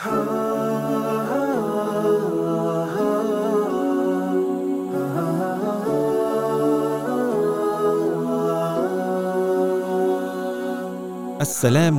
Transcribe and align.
Assalamu 0.00 0.12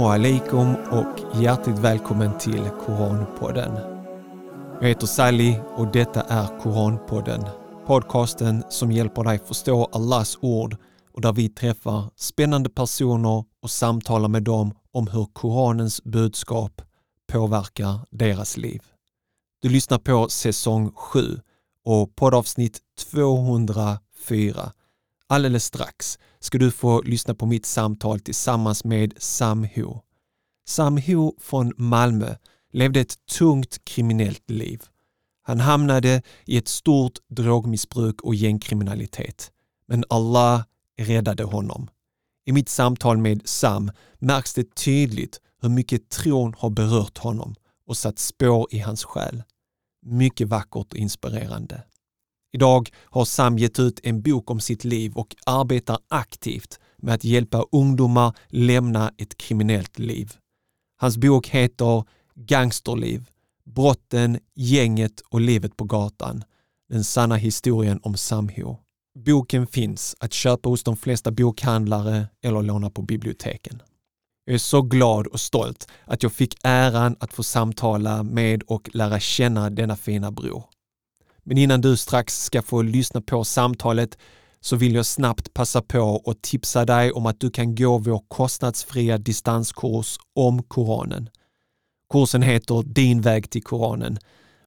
alaikum 0.04 0.75
och 0.91 1.41
hjärtligt 1.41 1.79
välkommen 1.79 2.38
till 2.38 2.70
Koranpodden. 2.85 3.71
Jag 4.81 4.88
heter 4.88 5.08
Sally 5.08 5.56
och 5.76 5.92
detta 5.92 6.22
är 6.22 6.60
Koranpodden. 6.60 7.46
Podcasten 7.86 8.63
som 8.70 8.92
hjälper 8.92 9.24
dig 9.24 9.40
förstå 9.40 9.90
Allahs 9.92 10.38
ord 10.42 10.76
och 11.13 11.22
där 11.22 11.34
vi 11.34 11.50
träffar 11.50 12.10
spännande 12.16 12.70
personer 12.70 13.44
och 13.63 13.70
samtalar 13.70 14.28
med 14.28 14.44
dem 14.44 14.74
om 14.92 15.08
hur 15.08 15.26
Koranens 15.34 16.04
budskap 16.04 16.81
påverkar 17.30 17.99
deras 18.09 18.57
liv. 18.57 18.81
Du 19.61 19.70
lyssnar 19.70 19.97
på 19.97 20.29
säsong 20.29 20.91
7 20.91 21.39
och 21.85 22.15
poddavsnitt 22.15 22.79
204. 23.11 24.71
Alldeles 25.27 25.65
strax 25.65 26.20
ska 26.39 26.57
du 26.57 26.71
få 26.71 27.01
lyssna 27.01 27.35
på 27.35 27.45
mitt 27.45 27.65
samtal 27.65 28.20
tillsammans 28.20 28.84
med 28.84 29.13
Sam 29.17 29.67
Ho. 29.75 30.01
Sam 30.67 30.97
Ho 30.97 31.35
från 31.39 31.73
Malmö 31.77 32.35
levde 32.71 32.99
ett 32.99 33.25
tungt 33.25 33.85
kriminellt 33.85 34.49
liv. 34.49 34.84
Han 35.41 35.59
hamnade 35.59 36.21
i 36.45 36.57
ett 36.57 36.67
stort 36.67 37.13
drogmissbruk 37.27 38.21
och 38.21 38.35
gängkriminalitet. 38.35 39.51
Men 39.87 40.03
Allah 40.09 40.63
räddade 40.98 41.43
honom. 41.43 41.89
I 42.45 42.51
mitt 42.51 42.70
samtal 42.70 43.17
med 43.17 43.41
Sam 43.45 43.91
märks 44.20 44.53
det 44.53 44.75
tydligt 44.75 45.39
hur 45.62 45.70
mycket 45.70 46.09
tron 46.09 46.54
har 46.58 46.70
berört 46.70 47.18
honom 47.18 47.55
och 47.88 47.98
satt 47.98 48.20
spår 48.20 48.68
i 48.72 48.80
hans 48.80 49.04
själ. 49.04 49.44
Mycket 50.05 50.48
vackert 50.48 50.94
och 50.94 50.95
inspirerande. 50.95 51.84
Idag 52.51 52.90
har 53.04 53.26
Sam 53.26 53.57
gett 53.57 53.79
ut 53.79 53.99
en 54.04 54.21
bok 54.21 54.51
om 54.51 54.60
sitt 54.60 54.84
liv 54.84 55.13
och 55.16 55.35
arbetar 55.46 55.98
aktivt 56.07 56.79
med 56.98 57.13
att 57.13 57.24
hjälpa 57.24 57.66
ungdomar 57.71 58.35
lämna 58.48 59.12
ett 59.18 59.38
kriminellt 59.38 59.99
liv. 59.99 60.34
Hans 60.98 61.18
bok 61.18 61.48
heter 61.48 62.04
Gangsterliv, 62.35 63.29
brotten, 63.66 64.40
gänget 64.56 65.22
och 65.22 65.42
livet 65.42 65.78
på 65.78 65.84
gatan. 65.84 66.44
Den 66.90 67.04
sanna 67.04 67.36
historien 67.36 68.00
om 68.04 68.18
Samho. 68.18 68.78
Boken 69.26 69.68
finns 69.68 70.16
att 70.20 70.34
köpa 70.34 70.70
hos 70.70 70.84
de 70.84 70.98
flesta 70.98 71.32
bokhandlare 71.32 72.28
eller 72.42 72.62
låna 72.62 72.90
på 72.90 73.02
biblioteken. 73.02 73.82
Jag 74.50 74.53
är 74.53 74.59
så 74.59 74.81
glad 74.81 75.28
och 75.28 75.39
stolt 75.39 75.88
att 76.05 76.23
jag 76.23 76.33
fick 76.33 76.58
äran 76.64 77.16
att 77.19 77.33
få 77.33 77.44
samtala 77.44 78.23
med 78.23 78.64
och 78.64 78.89
lära 78.94 79.19
känna 79.19 79.69
denna 79.69 79.95
fina 79.95 80.31
bror. 80.31 80.64
Men 81.44 81.58
innan 81.58 81.81
du 81.81 81.97
strax 81.97 82.44
ska 82.44 82.61
få 82.61 82.81
lyssna 82.81 83.22
på 83.22 83.44
samtalet 83.44 84.17
så 84.61 84.75
vill 84.75 84.95
jag 84.95 85.05
snabbt 85.05 85.53
passa 85.53 85.81
på 85.81 86.00
och 86.00 86.42
tipsa 86.42 86.86
dig 86.86 87.11
om 87.11 87.25
att 87.25 87.39
du 87.39 87.52
kan 87.52 87.75
gå 87.75 87.97
vår 87.97 88.22
kostnadsfria 88.27 89.17
distanskurs 89.17 90.17
om 90.36 90.64
Koranen. 90.64 91.30
Kursen 92.14 92.42
heter 92.42 92.83
Din 92.83 93.22
väg 93.22 93.50
till 93.50 93.64
Koranen. 93.64 94.17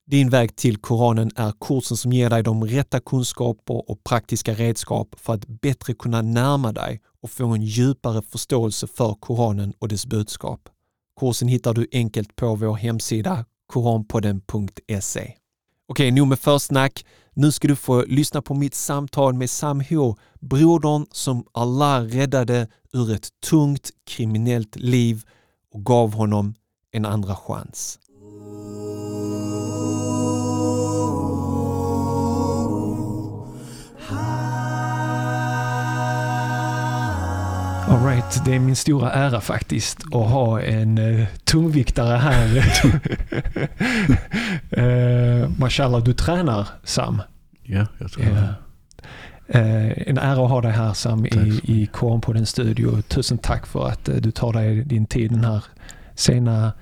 Din 0.07 0.31
väg 0.31 0.57
till 0.57 0.77
Koranen 0.77 1.31
är 1.37 1.53
kursen 1.61 1.97
som 1.97 2.13
ger 2.13 2.31
dig 2.31 2.43
de 2.43 2.65
rätta 2.65 3.01
kunskaper 3.01 3.91
och 3.91 4.05
praktiska 4.05 4.55
redskap 4.55 5.15
för 5.19 5.35
att 5.35 5.47
bättre 5.47 5.95
kunna 5.95 6.23
närma 6.23 6.73
dig 6.73 7.01
och 7.23 7.31
få 7.31 7.47
en 7.47 7.63
djupare 7.63 8.23
förståelse 8.23 8.87
för 8.87 9.15
Koranen 9.15 9.73
och 9.79 9.89
dess 9.89 10.07
budskap. 10.07 10.69
Kursen 11.21 11.49
hittar 11.49 11.75
du 11.75 11.87
enkelt 11.93 12.37
på 12.37 12.55
vår 12.55 12.75
hemsida 12.75 13.45
koranpodden.se. 13.67 15.35
Okej, 15.89 16.11
nog 16.11 16.29
med 16.29 16.39
försnack. 16.39 17.05
Nu 17.35 17.53
ska 17.53 17.69
du 17.69 17.77
få 17.77 18.05
lyssna 18.05 18.43
på 18.43 18.55
mitt 18.55 18.75
samtal 18.75 19.35
med 19.35 19.51
Sam 19.51 19.81
Ho, 19.91 20.17
brodern 20.41 21.07
som 21.13 21.47
Allah 21.53 22.03
räddade 22.03 22.69
ur 22.93 23.13
ett 23.13 23.29
tungt 23.51 23.91
kriminellt 24.07 24.77
liv 24.77 25.23
och 25.75 25.85
gav 25.85 26.13
honom 26.15 26.55
en 26.91 27.07
andra 27.07 27.37
chans. 27.37 27.99
Alright, 37.89 38.45
det 38.45 38.55
är 38.55 38.59
min 38.59 38.77
stora 38.77 39.13
ära 39.13 39.41
faktiskt 39.41 39.99
att 40.05 40.31
ha 40.31 40.61
en 40.61 40.99
uh, 40.99 41.27
tungviktare 41.45 42.17
här. 42.17 42.57
uh, 44.79 45.49
Mashallah, 45.59 46.03
du 46.03 46.13
tränar 46.13 46.69
Sam. 46.85 47.23
Ja, 47.63 47.87
jag 47.99 48.13
tror 48.13 48.27
yeah. 48.27 48.49
Uh, 49.55 50.09
en 50.09 50.19
ära 50.19 50.45
att 50.45 50.51
ha 50.51 50.61
dig 50.61 50.73
här 50.73 50.93
Sam 50.93 51.27
i, 51.27 51.61
i 51.65 51.87
Korn 51.87 52.21
på 52.21 52.33
den 52.33 52.47
studio. 52.47 53.03
Tusen 53.03 53.39
tack 53.39 53.67
för 53.67 53.89
att 53.89 54.09
uh, 54.09 54.15
du 54.15 54.31
tar 54.31 54.53
dig 54.53 54.85
din 54.85 55.07
tid 55.07 55.31
den 55.31 55.45
här 55.45 55.65
sena, 56.15 56.73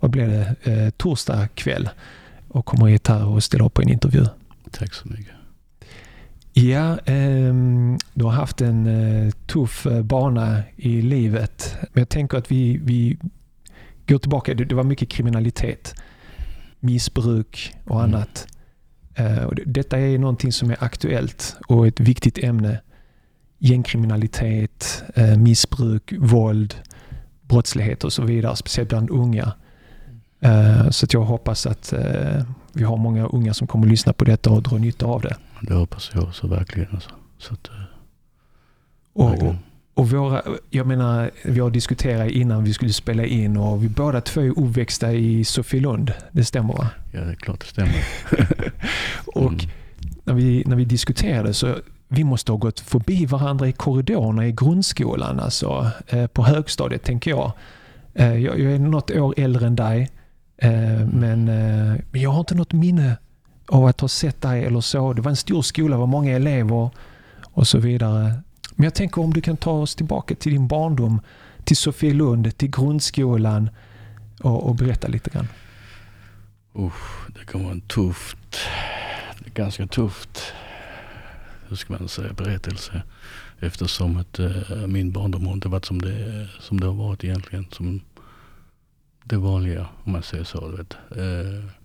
vad 0.00 0.10
blir 0.10 0.26
det, 0.26 0.70
uh, 0.70 0.90
torsdag 0.90 1.48
kväll 1.54 1.90
och 2.48 2.66
kommer 2.66 2.86
hit 2.86 3.08
här 3.08 3.26
och 3.26 3.44
ställer 3.44 3.64
upp 3.64 3.74
på 3.74 3.82
en 3.82 3.88
intervju. 3.88 4.26
Tack 4.70 4.94
så 4.94 5.08
mycket. 5.08 5.39
Ja, 6.52 6.98
eh, 6.98 7.54
du 8.14 8.24
har 8.24 8.30
haft 8.30 8.60
en 8.60 8.86
eh, 8.86 9.30
tuff 9.30 9.86
eh, 9.86 10.02
bana 10.02 10.62
i 10.76 11.02
livet. 11.02 11.76
Men 11.92 12.00
jag 12.00 12.08
tänker 12.08 12.38
att 12.38 12.52
vi, 12.52 12.80
vi 12.84 13.18
går 14.06 14.18
tillbaka. 14.18 14.54
Det, 14.54 14.64
det 14.64 14.74
var 14.74 14.84
mycket 14.84 15.08
kriminalitet, 15.08 15.94
missbruk 16.80 17.74
och 17.84 18.00
mm. 18.00 18.14
annat. 18.14 18.46
Eh, 19.14 19.44
och 19.44 19.54
det, 19.54 19.62
detta 19.66 19.98
är 19.98 20.18
någonting 20.18 20.52
som 20.52 20.70
är 20.70 20.84
aktuellt 20.84 21.56
och 21.66 21.86
ett 21.86 22.00
viktigt 22.00 22.38
ämne. 22.38 22.80
Gängkriminalitet, 23.58 25.02
eh, 25.14 25.36
missbruk, 25.36 26.12
våld, 26.18 26.74
brottslighet 27.42 28.04
och 28.04 28.12
så 28.12 28.22
vidare. 28.22 28.56
Speciellt 28.56 28.88
bland 28.88 29.10
unga. 29.10 29.52
Eh, 30.40 30.90
så 30.90 31.04
att 31.04 31.14
jag 31.14 31.22
hoppas 31.22 31.66
att 31.66 31.94
vi 32.72 32.84
har 32.84 32.96
många 32.96 33.26
unga 33.26 33.54
som 33.54 33.66
kommer 33.66 33.86
att 33.86 33.90
lyssna 33.90 34.12
på 34.12 34.24
detta 34.24 34.50
och 34.50 34.62
dra 34.62 34.78
nytta 34.78 35.06
av 35.06 35.20
det. 35.20 35.36
Det 35.60 35.74
hoppas 35.74 36.10
jag 36.14 36.22
också 36.22 36.46
verkligen. 36.46 36.88
Alltså. 36.94 37.10
Så 37.38 37.54
att, 37.54 37.68
eh, 37.68 37.74
och, 39.12 39.54
och 39.94 40.10
våra, 40.10 40.42
jag 40.70 40.86
menar, 40.86 41.30
vi 41.44 41.60
har 41.60 41.70
diskuterat 41.70 42.30
innan 42.30 42.64
vi 42.64 42.74
skulle 42.74 42.92
spela 42.92 43.24
in 43.24 43.56
och 43.56 43.84
vi 43.84 43.88
båda 43.88 44.20
två 44.20 44.40
är 44.40 44.58
uppväxta 44.58 45.12
i 45.12 45.44
Sofielund. 45.44 46.12
Det 46.32 46.44
stämmer 46.44 46.74
va? 46.74 46.88
Ja, 47.12 47.20
det 47.20 47.30
är 47.30 47.34
klart 47.34 47.60
det 47.60 47.66
stämmer. 47.66 48.04
och 49.26 49.52
mm. 49.52 49.68
när, 50.24 50.34
vi, 50.34 50.62
när 50.66 50.76
vi 50.76 50.84
diskuterade 50.84 51.54
så 51.54 51.76
vi 52.08 52.24
måste 52.24 52.52
ha 52.52 52.56
gått 52.56 52.80
förbi 52.80 53.26
varandra 53.26 53.68
i 53.68 53.72
korridorerna 53.72 54.46
i 54.46 54.52
grundskolan, 54.52 55.40
alltså 55.40 55.90
eh, 56.06 56.26
på 56.26 56.44
högstadiet 56.44 57.02
tänker 57.02 57.30
jag. 57.30 57.52
Eh, 58.14 58.36
jag. 58.36 58.60
Jag 58.60 58.72
är 58.72 58.78
något 58.78 59.10
år 59.10 59.34
äldre 59.36 59.66
än 59.66 59.76
dig. 59.76 60.10
Men 61.12 61.50
jag 62.12 62.30
har 62.30 62.40
inte 62.40 62.54
något 62.54 62.72
minne 62.72 63.16
av 63.70 63.86
att 63.86 64.00
ha 64.00 64.08
sett 64.08 64.40
dig 64.40 64.64
eller 64.64 64.80
så. 64.80 65.12
Det 65.12 65.22
var 65.22 65.30
en 65.30 65.36
stor 65.36 65.62
skola, 65.62 65.96
det 65.96 66.00
var 66.00 66.06
många 66.06 66.36
elever 66.36 66.90
och 67.42 67.66
så 67.66 67.78
vidare. 67.78 68.42
Men 68.74 68.84
jag 68.84 68.94
tänker 68.94 69.20
om 69.20 69.32
du 69.32 69.40
kan 69.40 69.56
ta 69.56 69.70
oss 69.70 69.94
tillbaka 69.94 70.34
till 70.34 70.52
din 70.52 70.68
barndom, 70.68 71.20
till 71.64 71.76
Sofielund, 71.76 72.58
till 72.58 72.70
grundskolan 72.70 73.70
och, 74.42 74.68
och 74.68 74.74
berätta 74.74 75.08
lite 75.08 75.30
grann. 75.30 75.48
Usch, 76.78 77.28
det 77.34 77.46
kan 77.52 77.62
vara 77.62 77.72
en 77.72 77.80
tufft, 77.80 78.58
ganska 79.54 79.86
tufft, 79.86 80.52
hur 81.68 81.76
ska 81.76 81.92
man 81.92 82.08
säga, 82.08 82.32
berättelse. 82.32 83.02
Eftersom 83.60 84.16
att 84.16 84.38
äh, 84.38 84.86
min 84.86 85.12
barndom 85.12 85.46
har 85.46 85.52
inte 85.52 85.68
varit 85.68 85.84
som 85.84 86.00
det, 86.00 86.48
som 86.60 86.80
det 86.80 86.86
har 86.86 86.94
varit 86.94 87.24
egentligen. 87.24 87.66
Som 87.70 88.00
det 89.24 89.36
vanliga 89.36 89.88
om 90.04 90.12
man 90.12 90.22
säger 90.22 90.44
så. 90.44 90.68
Vet. 90.68 90.96
Äh, 91.16 91.79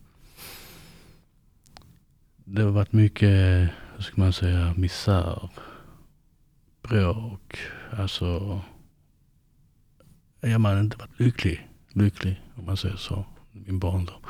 det 2.45 2.61
har 2.61 2.71
varit 2.71 2.93
mycket, 2.93 3.69
hur 3.95 4.01
ska 4.01 4.21
man 4.21 4.33
säga, 4.33 4.73
misär, 4.77 5.49
bråk. 6.81 7.57
Alltså, 7.91 8.61
ja, 10.41 10.57
man 10.57 10.73
har 10.73 10.81
inte 10.81 10.97
varit 10.97 11.19
lycklig, 11.19 11.67
lycklig 11.93 12.41
om 12.55 12.65
man 12.65 12.77
säger 12.77 12.95
så, 12.95 13.25
min 13.51 13.79
barndom. 13.79 14.21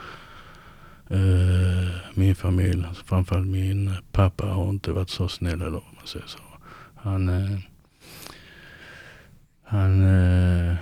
Uh, 1.12 1.90
eh, 1.90 1.96
min 2.14 2.36
familj, 2.36 2.86
alltså 2.86 3.04
framförallt 3.06 3.48
min 3.48 3.92
pappa 4.12 4.46
har 4.46 4.70
inte 4.70 4.92
varit 4.92 5.10
så 5.10 5.28
snäll 5.28 5.62
eller 5.62 5.78
om 5.78 5.96
man 5.96 6.08
säger 6.08 6.28
så. 6.28 6.40
Han, 6.96 7.30
uh, 7.30 7.60
han 9.64 10.04
uh, 10.04 10.76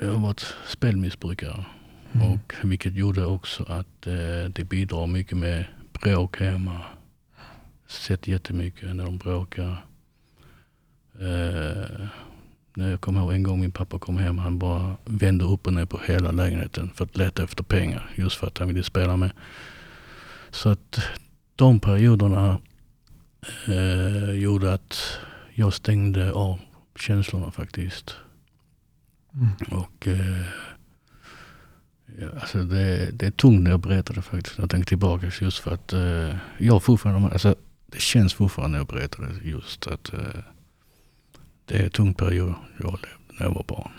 jag 0.00 0.12
har 0.12 0.20
varit 0.20 0.54
spelmissbrukare. 0.66 1.64
Mm. 2.12 2.32
Och 2.32 2.54
vilket 2.62 2.94
gjorde 2.94 3.24
också 3.26 3.62
att 3.62 4.06
eh, 4.06 4.44
det 4.52 4.64
bidrar 4.68 5.06
mycket 5.06 5.38
med 5.38 5.64
bråk 5.92 6.40
hemma. 6.40 6.80
Sett 7.86 8.28
jättemycket 8.28 8.96
när 8.96 9.04
de 9.04 9.18
bråkar. 9.18 9.84
Eh, 11.20 12.08
Jag 12.74 13.00
kommer 13.00 13.20
ihåg 13.20 13.32
en 13.32 13.42
gång 13.42 13.60
min 13.60 13.72
pappa 13.72 13.98
kom 13.98 14.16
hem. 14.16 14.38
Han 14.38 14.58
bara 14.58 14.96
vände 15.04 15.44
upp 15.44 15.66
och 15.66 15.72
ner 15.72 15.84
på 15.86 16.00
hela 16.06 16.30
lägenheten 16.30 16.90
för 16.94 17.04
att 17.04 17.16
leta 17.16 17.42
efter 17.44 17.62
pengar. 17.64 18.10
Just 18.14 18.36
för 18.36 18.46
att 18.46 18.58
han 18.58 18.68
ville 18.68 18.82
spela 18.82 19.16
med. 19.16 19.32
Så 20.50 20.68
att 20.68 21.00
de 21.56 21.80
perioderna 21.80 22.58
eh, 23.68 24.30
gjorde 24.30 24.72
att 24.74 25.18
jag 25.54 25.72
stängde 25.74 26.32
av 26.32 26.58
känslorna 26.96 27.50
faktiskt. 27.50 28.16
Mm. 29.34 29.48
Och 29.82 30.06
eh, 30.08 30.46
ja, 32.18 32.26
alltså 32.40 32.58
det, 32.58 33.10
det 33.12 33.26
är 33.26 33.30
tungt 33.30 33.62
när 33.62 33.70
jag 33.70 33.80
berättar 33.80 34.14
det 34.14 34.22
faktiskt. 34.22 34.58
Jag 34.58 34.70
tänker 34.70 34.86
tillbaka 34.86 35.30
just 35.40 35.58
för 35.58 35.74
att 35.74 35.92
eh, 35.92 36.36
jag 36.58 36.82
fortfarande, 36.82 37.28
alltså 37.28 37.54
det 37.86 38.00
känns 38.00 38.34
fortfarande 38.34 38.72
när 38.72 38.78
jag 38.78 38.86
berättar 38.86 39.22
det 39.22 39.48
just 39.48 39.86
att 39.86 40.12
eh, 40.12 40.20
det 41.64 41.78
är 41.78 41.84
en 41.84 41.90
tung 41.90 42.14
period 42.14 42.54
jag 42.78 42.86
levde 42.86 43.08
när 43.38 43.46
jag 43.46 43.54
var 43.54 43.64
barn. 43.68 43.90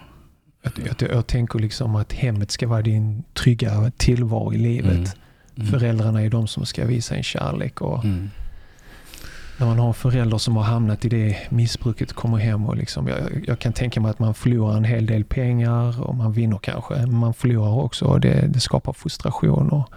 Jag, 0.61 0.73
jag, 0.99 1.11
jag, 1.11 1.27
tänker 1.27 1.59
liksom 1.59 1.95
att 1.95 2.13
hemmet 2.13 2.51
ska 2.51 2.67
vara 2.67 2.81
din 2.81 3.23
trygga 3.33 3.91
tillvaro 3.97 4.53
i 4.53 4.57
livet. 4.57 4.93
Mm. 4.93 5.07
Mm. 5.55 5.67
Föräldrarna 5.67 6.21
är 6.21 6.29
de 6.29 6.47
som 6.47 6.65
ska 6.65 6.85
visa 6.85 7.15
en 7.15 7.23
kärlek. 7.23 7.81
Och 7.81 8.05
mm. 8.05 8.29
När 9.61 9.67
man 9.67 9.79
har 9.79 9.87
en 9.87 9.93
förälder 9.93 10.37
som 10.37 10.55
har 10.55 10.63
hamnat 10.63 11.05
i 11.05 11.09
det 11.09 11.37
missbruket 11.49 12.13
kommer 12.13 12.37
hem 12.37 12.65
och 12.65 12.75
liksom, 12.75 13.07
jag, 13.07 13.43
jag, 13.47 13.59
kan 13.59 13.73
tänka 13.73 14.01
mig 14.01 14.11
att 14.11 14.19
man 14.19 14.33
förlorar 14.33 14.77
en 14.77 14.83
hel 14.83 15.05
del 15.05 15.23
pengar 15.23 16.01
och 16.01 16.15
man 16.15 16.33
vinner 16.33 16.57
kanske. 16.57 16.93
Men 16.93 17.15
man 17.15 17.33
förlorar 17.33 17.73
också 17.73 18.05
och 18.05 18.19
det, 18.19 18.47
det 18.47 18.59
skapar 18.59 18.93
frustration. 18.93 19.69
Och... 19.69 19.89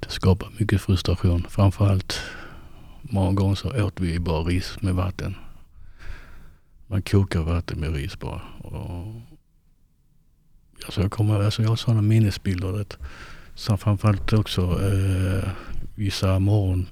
Det 0.00 0.10
skapar 0.10 0.48
mycket 0.58 0.80
frustration. 0.80 1.46
Framförallt 1.48 2.20
många 3.02 3.32
gånger 3.32 3.54
så 3.54 3.84
åt 3.84 4.00
vi 4.00 4.18
bara 4.18 4.42
ris 4.42 4.76
med 4.80 4.94
vatten. 4.94 5.34
Man 6.86 7.02
kokar 7.02 7.40
vatten 7.40 7.80
med 7.80 7.94
ris 7.94 8.18
bara. 8.18 8.42
Och, 8.58 9.06
alltså 10.84 11.00
jag, 11.00 11.10
kommer, 11.10 11.40
alltså 11.40 11.62
jag 11.62 11.68
har 11.68 11.76
sådana 11.76 12.02
minnesbilder. 12.02 12.72
Det, 12.72 12.96
så 13.54 13.76
framförallt 13.76 14.32
också 14.32 14.62
eh, 14.62 15.48
vissa 15.94 16.38
morgon 16.38 16.86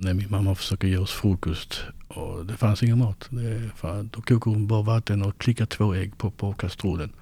när 0.00 0.14
min 0.14 0.30
mamma 0.30 0.54
försöker 0.54 0.88
ge 0.88 0.96
oss 0.96 1.12
frukost 1.12 1.84
och 2.08 2.46
det 2.46 2.56
fanns 2.56 2.82
ingen 2.82 2.98
mat. 2.98 3.28
Det, 3.30 3.70
fan, 3.76 4.10
då 4.12 4.22
kokar 4.22 4.50
hon 4.50 4.66
bara 4.66 4.82
vatten 4.82 5.22
och 5.22 5.38
klickar 5.38 5.66
två 5.66 5.94
ägg 5.94 6.18
på, 6.18 6.30
på 6.30 6.52
kastrullen. 6.52 7.12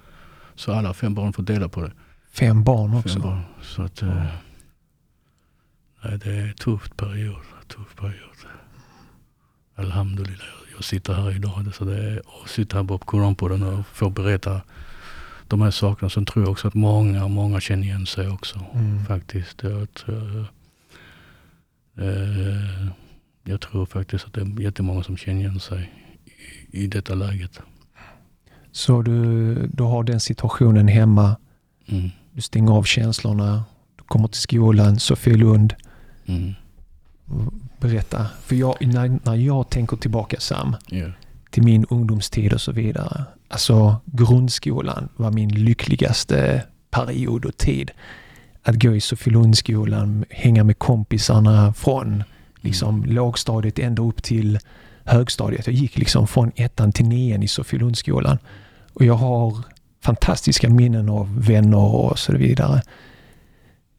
Så 0.55 0.73
alla 0.73 0.93
fem 0.93 1.13
barn 1.13 1.33
får 1.33 1.43
dela 1.43 1.69
på 1.69 1.81
det. 1.81 1.91
Fem 2.31 2.63
barn 2.63 2.93
också? 2.93 3.13
Fem 3.13 3.21
barn. 3.21 3.41
Så 3.61 3.81
att, 3.81 4.01
eh, 4.01 4.25
nej, 6.03 6.17
det 6.17 6.31
är 6.31 6.47
en 6.47 6.53
tuff 6.53 6.91
period. 6.97 7.41
Tuff 7.67 7.95
period. 7.95 8.37
Alhamdulillah. 9.75 10.47
Jag 10.75 10.83
sitter 10.83 11.13
här 11.13 11.35
idag 11.35 11.75
så 11.75 11.85
det 11.85 11.97
är, 11.97 12.21
och 12.25 12.49
sitter 12.49 12.77
här 12.77 12.83
på 12.83 12.97
Koranpodden 12.97 13.63
och 13.63 13.87
får 13.87 14.09
berätta 14.09 14.61
de 15.47 15.61
här 15.61 15.71
sakerna. 15.71 16.09
Sen 16.09 16.25
tror 16.25 16.45
jag 16.45 16.51
också 16.51 16.67
att 16.67 16.73
många, 16.73 17.27
många 17.27 17.59
känner 17.59 17.83
igen 17.83 18.05
sig 18.05 18.27
också. 18.27 18.65
Mm. 18.73 19.05
Faktiskt. 19.05 19.63
Eh, 19.63 19.83
jag 23.43 23.61
tror 23.61 23.85
faktiskt 23.85 24.25
att 24.25 24.33
det 24.33 24.41
är 24.41 24.61
jättemånga 24.61 25.03
som 25.03 25.17
känner 25.17 25.39
igen 25.39 25.59
sig 25.59 25.91
i, 26.71 26.83
i 26.83 26.87
detta 26.87 27.15
läget. 27.15 27.59
Så 28.71 29.01
du, 29.01 29.53
du 29.67 29.83
har 29.83 30.03
den 30.03 30.19
situationen 30.19 30.87
hemma. 30.87 31.35
Mm. 31.87 32.09
Du 32.31 32.41
stänger 32.41 32.71
av 32.71 32.83
känslorna. 32.83 33.63
Du 33.95 34.03
kommer 34.03 34.27
till 34.27 34.41
skolan, 34.41 34.99
Sofielund. 34.99 35.73
Mm. 36.25 36.55
Berätta. 37.79 38.27
För 38.41 38.55
jag, 38.55 38.75
när, 38.87 39.19
när 39.23 39.35
jag 39.35 39.69
tänker 39.69 39.97
tillbaka 39.97 40.39
Sam, 40.39 40.75
yeah. 40.91 41.11
till 41.49 41.63
min 41.63 41.85
ungdomstid 41.89 42.53
och 42.53 42.61
så 42.61 42.71
vidare. 42.71 43.23
Alltså 43.47 43.95
grundskolan 44.05 45.09
var 45.15 45.31
min 45.31 45.49
lyckligaste 45.49 46.63
period 46.91 47.45
och 47.45 47.57
tid. 47.57 47.91
Att 48.69 48.81
gå 48.81 48.95
i 48.95 49.01
Sofielundsskolan, 49.01 50.25
hänga 50.29 50.63
med 50.63 50.79
kompisarna 50.79 51.73
från 51.73 52.23
liksom, 52.61 52.95
mm. 52.95 53.11
lågstadiet 53.11 53.79
ända 53.79 54.01
upp 54.01 54.23
till 54.23 54.59
högstadiet. 55.03 55.67
Jag 55.67 55.75
gick 55.75 55.97
liksom 55.97 56.27
från 56.27 56.51
ettan 56.55 56.91
till 56.91 57.05
nian 57.05 57.43
i 57.43 57.47
Sofielundsskolan. 57.47 58.37
Och 58.93 59.05
jag 59.05 59.13
har 59.13 59.57
fantastiska 60.03 60.69
minnen 60.69 61.09
av 61.09 61.45
vänner 61.45 61.95
och 61.95 62.19
så 62.19 62.37
vidare. 62.37 62.81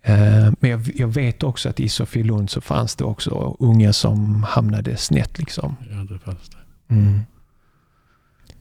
Eh, 0.02 0.52
men 0.60 0.70
jag, 0.70 0.90
jag, 0.94 1.08
vet 1.08 1.42
också 1.42 1.68
att 1.68 1.80
i 1.80 1.88
Sofielund 1.88 2.50
så 2.50 2.60
fanns 2.60 2.96
det 2.96 3.04
också 3.04 3.56
unga 3.58 3.92
som 3.92 4.42
hamnade 4.42 4.96
snett. 4.96 5.38
Liksom. 5.38 5.76
Ja, 5.90 5.96
det 5.96 6.18
fanns 6.18 6.48
det. 6.48 6.94
Mm. 6.94 7.14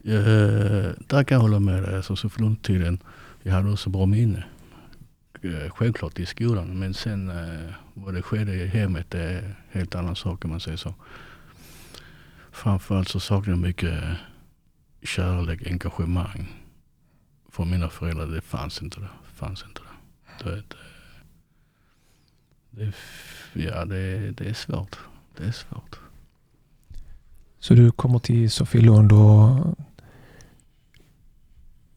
Eh, 0.04 0.90
där 1.06 1.24
kan 1.24 1.34
jag 1.34 1.42
hålla 1.42 1.60
med 1.60 1.82
dig. 1.82 1.96
Alltså, 1.96 2.16
Sofielundtiden, 2.16 2.98
jag 3.42 3.52
hade 3.52 3.72
också 3.72 3.90
bra 3.90 4.06
minne. 4.06 4.44
Eh, 5.42 5.70
självklart 5.70 6.18
i 6.18 6.26
skolan, 6.26 6.78
men 6.78 6.94
sen 6.94 7.28
eh, 7.28 7.74
vad 7.94 8.14
det 8.14 8.22
skedde 8.22 8.54
i 8.54 8.66
hemmet 8.66 9.10
det 9.10 9.22
är 9.22 9.54
helt 9.70 9.94
annan 9.94 10.16
sak 10.16 10.44
om 10.44 10.50
man 10.50 10.60
säger 10.60 10.76
så. 10.76 10.94
Framförallt 12.50 13.08
så 13.08 13.20
saknar 13.20 13.52
jag 13.52 13.58
mycket 13.58 14.16
kärlek, 15.02 15.66
engagemang 15.66 16.48
från 17.48 17.70
mina 17.70 17.88
föräldrar. 17.88 18.26
Det 18.26 18.40
fanns 18.40 18.82
inte 18.82 19.00
det. 19.00 19.08
Fanns 19.34 19.64
inte 19.68 19.80
eh, 19.80 20.44
det. 20.44 20.62
det, 22.70 22.84
det, 22.84 22.94
det 23.52 23.62
ja, 23.62 23.84
det, 23.84 24.30
det 24.30 24.48
är 24.48 24.54
svårt. 24.54 24.98
Det 25.36 25.44
är 25.44 25.52
svårt. 25.52 26.00
Så 27.58 27.74
du 27.74 27.90
kommer 27.90 28.18
till 28.18 28.50
Sofielund 28.50 29.12
och 29.12 29.78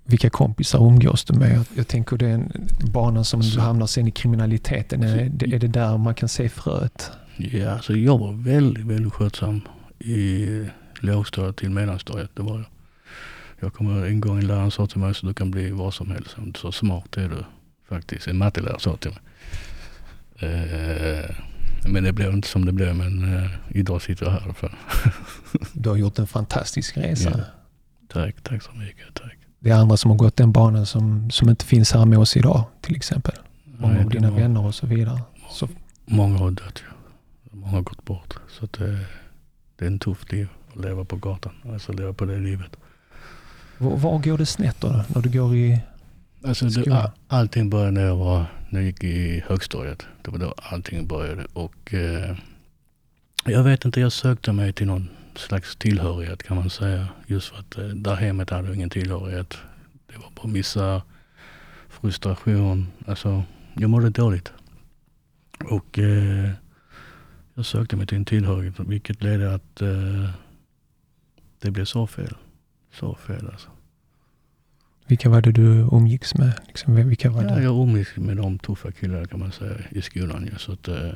vilka 0.03 0.29
kompisar 0.29 0.87
umgås 0.87 1.23
du 1.23 1.33
med? 1.33 1.65
Jag 1.75 1.87
tänker 1.87 2.17
den 2.17 2.51
banan 2.93 3.25
som 3.25 3.41
du 3.41 3.59
hamnar 3.59 3.87
sen 3.87 4.07
i 4.07 4.11
kriminaliteten. 4.11 5.03
Är 5.03 5.29
det, 5.29 5.55
är 5.55 5.59
det 5.59 5.67
där 5.67 5.97
man 5.97 6.15
kan 6.15 6.29
se 6.29 6.49
fröet? 6.49 7.11
Ja, 7.37 7.69
alltså 7.69 7.93
jag 7.93 8.17
var 8.17 8.33
väldigt, 8.33 8.85
väldigt 8.85 9.13
skötsam 9.13 9.61
i 9.99 10.47
lågstadiet 10.99 11.57
till 11.57 11.69
mellanstadiet. 11.69 12.29
Det 12.35 12.41
var 12.41 12.57
jag. 12.57 12.65
Jag 13.59 13.73
kommer 13.73 14.05
en 14.05 14.21
gång 14.21 14.37
en 14.37 14.47
lärare 14.47 14.71
sa 14.71 14.87
till 14.87 14.99
mig 14.99 15.15
så 15.15 15.25
du 15.25 15.33
kan 15.33 15.51
bli 15.51 15.71
vad 15.71 15.93
som 15.93 16.11
helst. 16.11 16.37
Så 16.55 16.71
smart 16.71 17.17
är 17.17 17.29
du 17.29 17.43
faktiskt. 17.89 18.27
En 18.27 18.37
mattelärare 18.37 18.79
sa 18.79 18.97
till 18.97 19.11
mig. 19.11 19.19
Eh, 20.39 21.35
men 21.87 22.03
det 22.03 22.13
blev 22.13 22.33
inte 22.33 22.47
som 22.47 22.65
det 22.65 22.71
blev. 22.71 22.95
Men 22.95 23.35
eh, 23.35 23.51
idag 23.69 24.01
sitter 24.01 24.25
jag 24.25 24.31
här. 24.31 24.53
För. 24.53 24.75
du 25.73 25.89
har 25.89 25.95
gjort 25.95 26.19
en 26.19 26.27
fantastisk 26.27 26.97
resa. 26.97 27.31
Ja. 27.37 27.43
Tack, 28.07 28.35
tack 28.43 28.63
så 28.63 28.71
mycket. 28.71 29.13
Tack. 29.13 29.37
Det 29.63 29.69
är 29.69 29.75
andra 29.75 29.97
som 29.97 30.11
har 30.11 30.17
gått 30.17 30.35
den 30.35 30.51
banan 30.51 30.85
som, 30.85 31.31
som 31.31 31.49
inte 31.49 31.65
finns 31.65 31.91
här 31.91 32.05
med 32.05 32.19
oss 32.19 32.37
idag 32.37 32.63
till 32.81 32.95
exempel. 32.95 33.35
Många 33.63 33.93
Nej, 33.93 34.03
av 34.03 34.09
dina 34.09 34.29
många, 34.29 34.41
vänner 34.41 34.65
och 34.65 34.75
så 34.75 34.87
vidare. 34.87 35.21
Så. 35.51 35.69
Många 36.05 36.37
har 36.37 36.51
dött 36.51 36.83
ja. 36.87 36.95
Många 37.51 37.71
har 37.71 37.81
gått 37.81 38.05
bort. 38.05 38.37
Så 38.59 38.65
det, 38.65 39.05
det 39.75 39.85
är 39.85 39.87
en 39.87 39.99
tuff 39.99 40.31
liv 40.31 40.47
att 40.73 40.81
leva 40.81 41.05
på 41.05 41.15
gatan. 41.15 41.53
Alltså 41.73 41.93
leva 41.93 42.13
på 42.13 42.25
det 42.25 42.39
livet. 42.39 42.75
Var, 43.77 43.97
var 43.97 44.19
går 44.19 44.37
det 44.37 44.45
snett 44.45 44.81
då? 44.81 45.03
När 45.07 45.21
du 45.21 45.29
går 45.29 45.55
i 45.55 45.79
alltså 46.45 46.65
det, 46.65 47.11
Allting 47.27 47.69
började 47.69 47.91
när 47.91 48.05
jag, 48.05 48.15
var, 48.15 48.45
när 48.69 48.79
jag 48.79 48.87
gick 48.87 49.03
i 49.03 49.43
högstadiet. 49.47 50.05
Det 50.21 50.31
var 50.31 50.37
då 50.37 50.53
allting 50.57 51.07
började. 51.07 51.45
Och 51.53 51.93
eh, 51.93 52.35
jag 53.45 53.63
vet 53.63 53.85
inte, 53.85 53.99
jag 53.99 54.11
sökte 54.11 54.51
mig 54.51 54.73
till 54.73 54.87
någon 54.87 55.09
slags 55.37 55.75
tillhörighet 55.75 56.43
kan 56.43 56.57
man 56.57 56.69
säga. 56.69 57.07
Just 57.27 57.47
för 57.47 57.59
att 57.59 57.77
eh, 57.77 57.85
där 57.85 58.15
hemmet 58.15 58.49
hade 58.49 58.75
ingen 58.75 58.89
tillhörighet. 58.89 59.57
Det 60.07 60.17
var 60.17 60.31
bara 60.35 60.47
missa 60.47 61.01
frustration. 61.89 62.87
Alltså, 63.07 63.43
jag 63.73 63.89
mådde 63.89 64.09
dåligt. 64.09 64.53
Och 65.69 65.99
eh, 65.99 66.49
jag 67.53 67.65
sökte 67.65 67.95
mig 67.95 68.07
till 68.07 68.17
en 68.17 68.25
tillhörighet 68.25 68.79
vilket 68.79 69.23
ledde 69.23 69.55
att 69.55 69.81
eh, 69.81 70.29
det 71.59 71.71
blev 71.71 71.85
så 71.85 72.07
fel. 72.07 72.35
Så 72.91 73.15
fel 73.15 73.49
alltså. 73.51 73.69
Vilka 75.07 75.29
var 75.29 75.41
det 75.41 75.51
du 75.51 75.89
umgicks 75.91 76.35
med? 76.35 76.53
Liksom, 76.67 76.95
vilka 76.95 77.29
var 77.29 77.43
ja, 77.43 77.61
Jag 77.61 77.75
umgicks 77.75 78.17
med 78.17 78.37
de 78.37 78.59
tuffa 78.59 78.91
killarna 78.91 79.25
kan 79.25 79.39
man 79.39 79.51
säga 79.51 79.75
i 79.89 80.01
skolan. 80.01 80.49
Ja. 80.51 80.57
Så 80.57 80.71
att, 80.71 80.87
eh, 80.87 81.11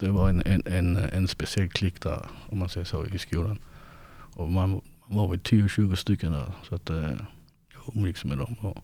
det 0.00 0.10
var 0.10 0.28
en, 0.28 0.42
en, 0.46 0.62
en, 0.66 0.96
en 0.96 1.28
speciell 1.28 1.68
klick 1.68 2.00
där, 2.02 2.26
om 2.48 2.58
man 2.58 2.68
säger 2.68 2.84
så, 2.84 3.06
i 3.06 3.18
skolan. 3.18 3.58
Och 4.34 4.50
man, 4.50 4.80
var 5.06 5.28
väl 5.28 5.38
10-20 5.38 5.94
stycken 5.94 6.32
där. 6.32 6.52
Så 6.68 6.74
att 6.74 6.90
eh, 6.90 7.10
jag 7.72 7.96
umgicks 7.96 8.24
med 8.24 8.38
dem. 8.38 8.56
Och 8.60 8.78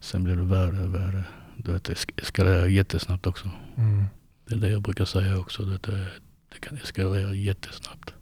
sen 0.00 0.24
blev 0.24 0.36
det 0.36 0.42
värre 0.42 0.82
och 0.82 0.94
värre. 0.94 1.24
Det 1.56 2.06
eskalerade 2.16 2.70
jättesnabbt 2.70 3.26
också. 3.26 3.50
Mm. 3.76 4.04
Det 4.48 4.54
är 4.54 4.58
det 4.58 4.70
jag 4.70 4.82
brukar 4.82 5.04
säga 5.04 5.38
också. 5.38 5.62
Det, 5.62 5.78
det, 5.82 6.08
det 6.52 6.58
kan 6.60 6.76
eskalera 6.76 7.34
jättesnabbt. 7.34 8.14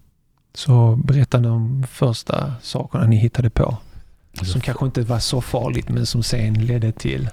Så 0.55 0.97
berätta 0.97 1.39
de 1.39 1.85
första 1.91 2.55
sakerna 2.63 3.07
ni 3.07 3.17
hittade 3.17 3.51
på. 3.51 3.79
Som 4.43 4.61
kanske 4.61 4.87
inte 4.87 5.03
var 5.03 5.19
så 5.19 5.41
farligt 5.41 5.89
men 5.89 6.07
som 6.07 6.23
sen 6.23 6.67
ledde 6.67 6.93
till 6.93 7.29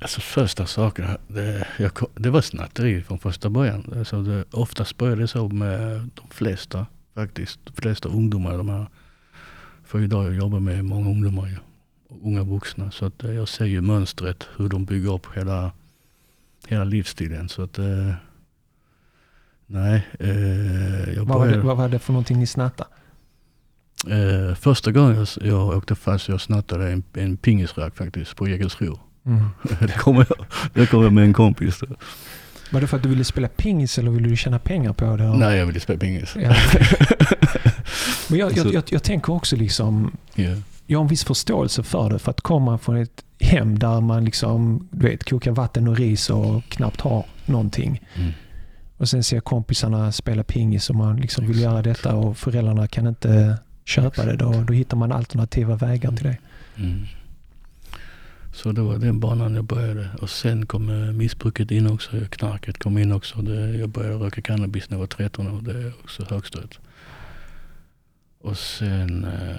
Alltså 0.00 0.20
första 0.20 0.66
saken, 0.66 1.06
det, 1.28 1.66
jag, 1.78 1.92
det 2.14 2.30
var 2.30 2.40
snatteri 2.40 3.02
från 3.02 3.18
första 3.18 3.50
början. 3.50 3.94
Alltså 3.98 4.22
det, 4.22 4.44
oftast 4.50 4.96
började 4.96 5.22
det 5.22 5.28
så 5.28 5.48
med 5.48 6.10
de 6.14 6.28
flesta 6.30 6.86
faktiskt. 7.14 7.60
De 7.64 7.72
flesta 7.72 8.08
ungdomar, 8.08 8.58
de 8.58 8.68
här 8.68 8.86
För 9.84 10.00
idag 10.00 10.26
jag 10.26 10.34
jobbar 10.34 10.60
med 10.60 10.84
många 10.84 11.10
ungdomar 11.10 11.60
och 12.08 12.26
unga 12.26 12.42
vuxna. 12.42 12.90
Så 12.90 13.04
att 13.06 13.24
eh, 13.24 13.32
jag 13.32 13.48
ser 13.48 13.64
ju 13.64 13.80
mönstret 13.80 14.48
hur 14.56 14.68
de 14.68 14.84
bygger 14.84 15.14
upp 15.14 15.26
hela, 15.34 15.72
hela 16.68 16.84
livsstilen. 16.84 17.48
Så 17.48 17.62
att 17.62 17.78
eh, 17.78 18.12
nej, 19.66 20.06
eh, 20.18 21.12
jag 21.14 21.24
Vad 21.24 21.38
var, 21.38 21.48
det, 21.48 21.60
vad 21.60 21.76
var 21.76 21.88
det 21.88 21.98
för 21.98 22.12
någonting 22.12 22.38
ni 22.38 22.46
snattade? 22.46 22.90
eh, 24.06 24.54
första 24.54 24.92
gången 24.92 25.16
jag, 25.16 25.28
jag 25.40 25.68
åkte 25.68 25.94
fast 25.94 26.28
jag 26.28 26.40
snattade 26.40 26.92
en, 26.92 27.02
en 27.12 27.36
pingisrack 27.36 27.96
faktiskt 27.96 28.36
på 28.36 28.48
Jägersro. 28.48 28.98
Mm. 29.26 29.48
det 29.80 29.92
kommer 29.98 30.26
jag, 30.28 30.46
det 30.74 30.86
kommer 30.86 31.04
jag 31.04 31.12
med 31.12 31.24
en 31.24 31.32
kompis. 31.32 31.80
Var 32.70 32.80
det 32.80 32.86
för 32.86 32.96
att 32.96 33.02
du 33.02 33.08
ville 33.08 33.24
spela 33.24 33.48
pingis 33.48 33.98
eller 33.98 34.10
ville 34.10 34.28
du 34.28 34.36
tjäna 34.36 34.58
pengar 34.58 34.92
på 34.92 35.16
det? 35.16 35.36
Nej, 35.36 35.58
jag 35.58 35.66
ville 35.66 35.80
spela 35.80 35.98
pingis. 35.98 36.36
Ja. 36.36 36.54
Men 38.28 38.38
jag, 38.38 38.56
jag, 38.56 38.74
jag, 38.74 38.82
jag 38.88 39.02
tänker 39.02 39.32
också 39.32 39.56
liksom, 39.56 40.16
Ja. 40.34 40.50
jag 40.86 40.98
har 40.98 41.04
en 41.04 41.08
viss 41.08 41.24
förståelse 41.24 41.82
för 41.82 42.10
det. 42.10 42.18
För 42.18 42.30
att 42.30 42.40
komma 42.40 42.78
från 42.78 42.96
ett 42.96 43.24
hem 43.40 43.78
där 43.78 44.00
man 44.00 44.24
liksom, 44.24 44.88
du 44.90 45.06
vet, 45.08 45.30
kokar 45.30 45.50
vatten 45.52 45.88
och 45.88 45.96
ris 45.96 46.30
och 46.30 46.64
knappt 46.68 47.00
har 47.00 47.24
någonting. 47.46 48.00
Mm. 48.14 48.32
Och 48.96 49.08
sen 49.08 49.24
ser 49.24 49.40
kompisarna 49.40 50.12
spela 50.12 50.42
pingis 50.44 50.90
och 50.90 50.96
man 50.96 51.16
liksom 51.16 51.46
vill 51.46 51.56
Exakt. 51.56 51.64
göra 51.72 51.82
detta 51.82 52.14
och 52.14 52.36
föräldrarna 52.38 52.86
kan 52.88 53.06
inte 53.06 53.58
köpa 53.84 54.24
det. 54.24 54.36
Då, 54.36 54.52
då 54.66 54.72
hittar 54.72 54.96
man 54.96 55.12
alternativa 55.12 55.76
vägar 55.76 56.12
till 56.12 56.24
det. 56.24 56.36
Mm. 56.76 57.06
Så 58.58 58.72
det 58.72 58.80
var 58.80 58.98
den 58.98 59.20
banan 59.20 59.54
jag 59.54 59.64
började. 59.64 60.08
Och 60.20 60.30
sen 60.30 60.66
kom 60.66 61.16
missbruket 61.16 61.70
in 61.70 61.86
också. 61.86 62.10
Knarket 62.30 62.78
kom 62.78 62.98
in 62.98 63.12
också. 63.12 63.42
Det, 63.42 63.76
jag 63.76 63.88
började 63.88 64.14
röka 64.24 64.42
cannabis 64.42 64.90
när 64.90 64.94
jag 64.96 65.00
var 65.00 65.06
13 65.06 65.46
år. 65.48 65.60
Det 65.62 65.72
är 65.72 65.92
också 66.02 66.26
högstött. 66.30 66.78
Och 68.40 68.58
sen 68.58 69.24
eh, 69.24 69.56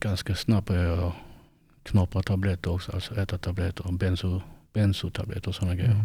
ganska 0.00 0.34
snabbt 0.34 0.68
började 0.68 0.88
jag 0.88 1.12
knapra 1.82 2.22
tabletter 2.22 2.70
också. 2.70 2.92
Alltså 2.92 3.20
äta 3.20 3.38
tabletter. 3.38 3.92
Benzo, 3.92 4.42
benzotabletter 4.72 5.48
och 5.48 5.54
sådana 5.54 5.74
grejer. 5.74 5.90
Mm. 5.90 6.04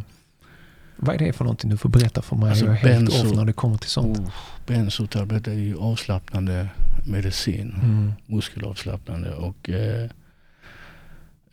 Vad 0.98 1.16
är 1.16 1.20
det 1.20 1.34
för 1.34 1.44
någonting? 1.44 1.70
Du 1.70 1.78
får 1.78 1.90
berätta 1.90 2.22
för 2.22 2.36
mig. 2.36 2.50
Alltså, 2.50 2.66
jag 2.66 2.74
är 2.74 2.78
helt 2.78 3.10
benzo- 3.10 3.26
off 3.30 3.36
när 3.36 3.46
det 3.46 3.54
kommer 3.54 3.78
till 3.78 3.90
sånt. 3.90 4.18
Oh, 4.20 4.32
benzotabletter 4.68 5.52
är 5.52 5.56
ju 5.56 5.78
avslappnande 5.78 6.68
medicin. 7.08 7.76
Mm. 7.84 8.14
muskelavslappnande 8.26 9.34
och 9.36 9.70
eh, 9.70 10.10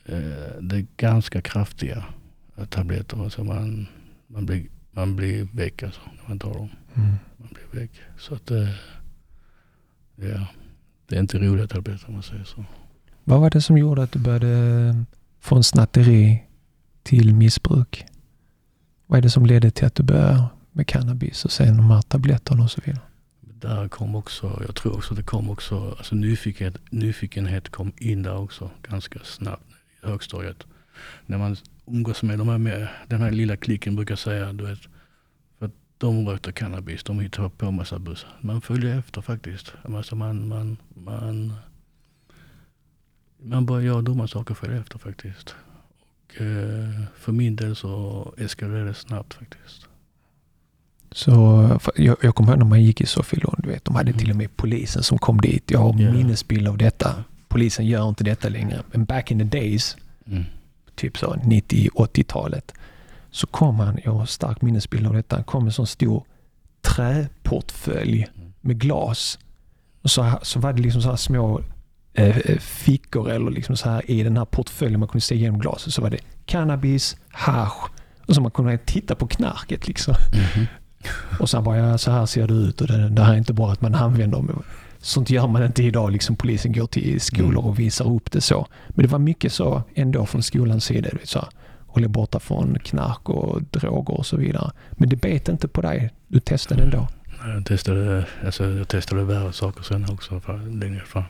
det 0.05 0.75
är 0.75 0.85
ganska 0.97 1.41
kraftiga 1.41 2.05
eh, 2.57 2.65
tabletter. 2.65 3.23
Alltså 3.23 3.43
man, 3.43 3.87
man, 4.27 4.45
blir, 4.45 4.65
man 4.91 5.15
blir 5.15 5.47
väck 5.53 5.83
alltså 5.83 6.01
när 6.05 6.29
man 6.29 6.39
tar 6.39 6.53
dem. 6.53 6.69
Mm. 6.95 7.15
Man 7.37 7.49
blir 7.53 7.81
väck. 7.81 7.91
Så 8.17 8.35
att 8.35 8.51
eh, 8.51 8.69
ja, 10.15 10.47
det 11.07 11.15
är 11.15 11.19
inte 11.19 11.37
roliga 11.37 11.67
tabletter 11.67 12.07
om 12.07 12.13
man 12.13 12.23
säger 12.23 12.43
så. 12.43 12.65
Vad 13.23 13.41
var 13.41 13.49
det 13.49 13.61
som 13.61 13.77
gjorde 13.77 14.03
att 14.03 14.11
du 14.11 14.19
började 14.19 15.05
från 15.39 15.63
snatteri 15.63 16.43
till 17.03 17.35
missbruk? 17.35 18.05
Vad 19.07 19.17
är 19.17 19.21
det 19.21 19.29
som 19.29 19.45
ledde 19.45 19.71
till 19.71 19.85
att 19.85 19.95
du 19.95 20.03
började 20.03 20.45
med 20.71 20.87
cannabis 20.87 21.45
och 21.45 21.51
sen 21.51 21.77
de 21.77 21.91
här 21.91 22.01
tabletterna 22.01 22.63
och 22.63 22.71
så 22.71 22.81
vidare? 22.85 23.01
Där 23.41 23.87
kom 23.87 24.15
också, 24.15 24.61
jag 24.65 24.75
tror 24.75 24.95
också 24.95 25.13
det 25.13 25.23
kom 25.23 25.49
också, 25.49 25.95
alltså 25.97 26.15
nyfikenhet, 26.15 26.77
nyfikenhet 26.89 27.69
kom 27.69 27.91
in 27.97 28.23
där 28.23 28.37
också 28.37 28.71
ganska 28.81 29.19
snabbt 29.23 29.70
högstadiet. 30.03 30.63
När 31.25 31.37
man 31.37 31.55
umgås 31.87 32.23
med, 32.23 32.37
de 32.39 32.49
här 32.49 32.57
med 32.57 32.87
den 33.07 33.21
här 33.21 33.31
lilla 33.31 33.57
klicken 33.57 33.95
brukar 33.95 34.15
säga, 34.15 34.53
du 34.53 34.65
vet, 34.65 34.79
för 35.59 35.65
att 35.65 35.71
de 35.97 36.27
rökte 36.27 36.51
cannabis, 36.51 37.03
de 37.03 37.19
hittade 37.19 37.49
på 37.49 37.71
massa 37.71 37.99
bussar. 37.99 38.29
Man 38.41 38.61
följer 38.61 38.99
efter 38.99 39.21
faktiskt. 39.21 39.73
Alltså 39.83 40.15
man, 40.15 40.47
man, 40.47 40.77
man, 40.95 41.53
man 43.43 43.65
börjar 43.65 43.85
göra 43.85 44.01
dumma 44.01 44.27
saker 44.27 44.53
för 44.53 44.69
efter 44.69 44.99
faktiskt. 44.99 45.55
Och 45.99 46.41
eh, 46.41 47.01
för 47.19 47.31
min 47.31 47.55
del 47.55 47.75
så 47.75 48.33
eskalerade 48.37 48.85
det 48.85 48.93
snabbt 48.93 49.33
faktiskt. 49.33 49.87
Så 51.11 51.31
jag, 51.95 52.17
jag 52.21 52.35
kommer 52.35 52.51
ihåg 52.51 52.59
när 52.59 52.65
man 52.65 52.83
gick 52.83 53.01
i 53.01 53.05
Sofielund, 53.05 53.57
du 53.63 53.69
vet, 53.69 53.85
de 53.85 53.95
hade 53.95 54.09
Mm. 54.11 54.19
till 54.19 54.29
och 54.29 54.35
med 54.35 54.57
polisen 54.57 55.03
som 55.03 55.17
kom 55.17 55.41
dit. 55.41 55.71
Jag 55.71 55.79
har 55.79 56.01
Ja. 56.01 56.11
minnesbild 56.13 56.67
av 56.67 56.77
detta. 56.77 57.23
Polisen 57.51 57.85
gör 57.85 58.09
inte 58.09 58.23
detta 58.23 58.49
längre. 58.49 58.83
Men 58.91 59.05
back 59.05 59.31
in 59.31 59.39
the 59.39 59.45
days, 59.59 59.97
Mm. 60.27 60.43
typ 60.95 61.17
så 61.17 61.33
90-80-talet, 61.35 62.73
så 63.31 63.47
kom 63.47 63.79
han, 63.79 63.99
jag 64.03 64.11
har 64.11 64.25
stark 64.25 64.61
minnesbild 64.61 65.07
av 65.07 65.13
detta, 65.13 65.35
han 65.35 65.43
kom 65.43 65.63
med 65.63 65.69
en 65.69 65.73
sån 65.73 65.87
stor 65.87 66.23
träportfölj 66.81 68.27
Mm. 68.35 68.53
med 68.61 68.79
glas. 68.79 69.39
Och 70.01 70.11
så, 70.11 70.39
så 70.41 70.59
var 70.59 70.73
det 70.73 70.81
liksom 70.81 71.01
så 71.01 71.09
här 71.09 71.15
små 71.15 71.61
eh, 72.13 72.37
eh, 72.37 72.57
fickor 72.59 73.29
eller 73.31 73.51
liksom 73.51 73.77
så 73.77 73.89
här 73.89 74.11
i 74.11 74.23
den 74.23 74.37
här 74.37 74.45
portföljen 74.45 74.99
man 74.99 75.09
kunde 75.09 75.21
se 75.21 75.35
genom 75.35 75.59
glaset. 75.59 75.93
Så 75.93 76.01
var 76.01 76.09
det 76.09 76.17
cannabis, 76.45 77.17
hasch 77.29 77.89
och 78.27 78.35
så 78.35 78.41
man 78.41 78.51
kunde 78.51 78.77
titta 78.77 79.15
på 79.15 79.27
knarket 79.27 79.87
liksom. 79.87 80.15
Mhm. 80.33 80.65
Och 81.39 81.49
sen 81.49 81.63
bara, 81.63 81.77
ja, 81.77 81.97
så 81.97 82.11
här 82.11 82.25
ser 82.25 82.47
det 82.47 82.53
ut 82.53 82.81
och 82.81 82.87
det, 82.87 83.09
det 83.09 83.23
här 83.23 83.33
är 83.33 83.37
inte 83.37 83.53
bara 83.53 83.71
att 83.71 83.81
man 83.81 83.95
använder. 83.95 84.43
Sånt 85.01 85.29
gör 85.29 85.47
man 85.47 85.63
inte 85.65 85.83
idag. 85.83 86.11
Liksom 86.11 86.35
polisen 86.35 86.73
går 86.73 86.87
till 86.87 87.21
skolor 87.21 87.49
Mm. 87.51 87.57
och 87.65 87.79
visar 87.79 88.15
upp 88.15 88.31
det 88.31 88.41
så. 88.41 88.67
Men 88.89 89.05
det 89.05 89.11
var 89.11 89.19
mycket 89.19 89.53
så 89.53 89.83
ändå 89.95 90.25
från 90.25 90.43
skolans 90.43 90.85
sida. 90.85 91.09
Du 91.11 91.17
vet, 91.17 91.29
så 91.29 91.39
här, 91.39 91.47
hålla 91.87 92.07
borta 92.07 92.39
från 92.39 92.79
knark 92.79 93.29
och 93.29 93.63
droger 93.63 94.13
och 94.17 94.25
så 94.25 94.37
vidare. 94.37 94.71
Men 94.91 95.09
det 95.09 95.15
bet 95.15 95.49
inte 95.49 95.67
på 95.67 95.81
dig. 95.81 96.09
Du 96.27 96.39
testade 96.39 96.83
ändå. 96.83 97.07
Jag 97.55 97.65
testade, 97.65 98.25
alltså 98.45 98.65
jag 98.69 98.87
testade 98.87 99.23
värre 99.23 99.53
saker 99.53 99.83
sen 99.83 100.05
också 100.09 100.39
för, 100.39 100.57
längre 100.57 101.05
fram. 101.05 101.23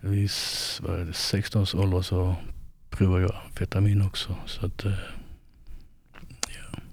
Vid 0.00 0.30
är 0.88 1.04
det, 1.06 1.12
16 1.12 1.62
års 1.62 1.74
ålder 1.74 2.02
så 2.02 2.34
provade 2.90 3.22
jag 3.22 3.34
amfetamin 3.44 4.02
också. 4.02 4.36
Så 4.46 4.66
att, 4.66 4.84
eh, 4.84 4.92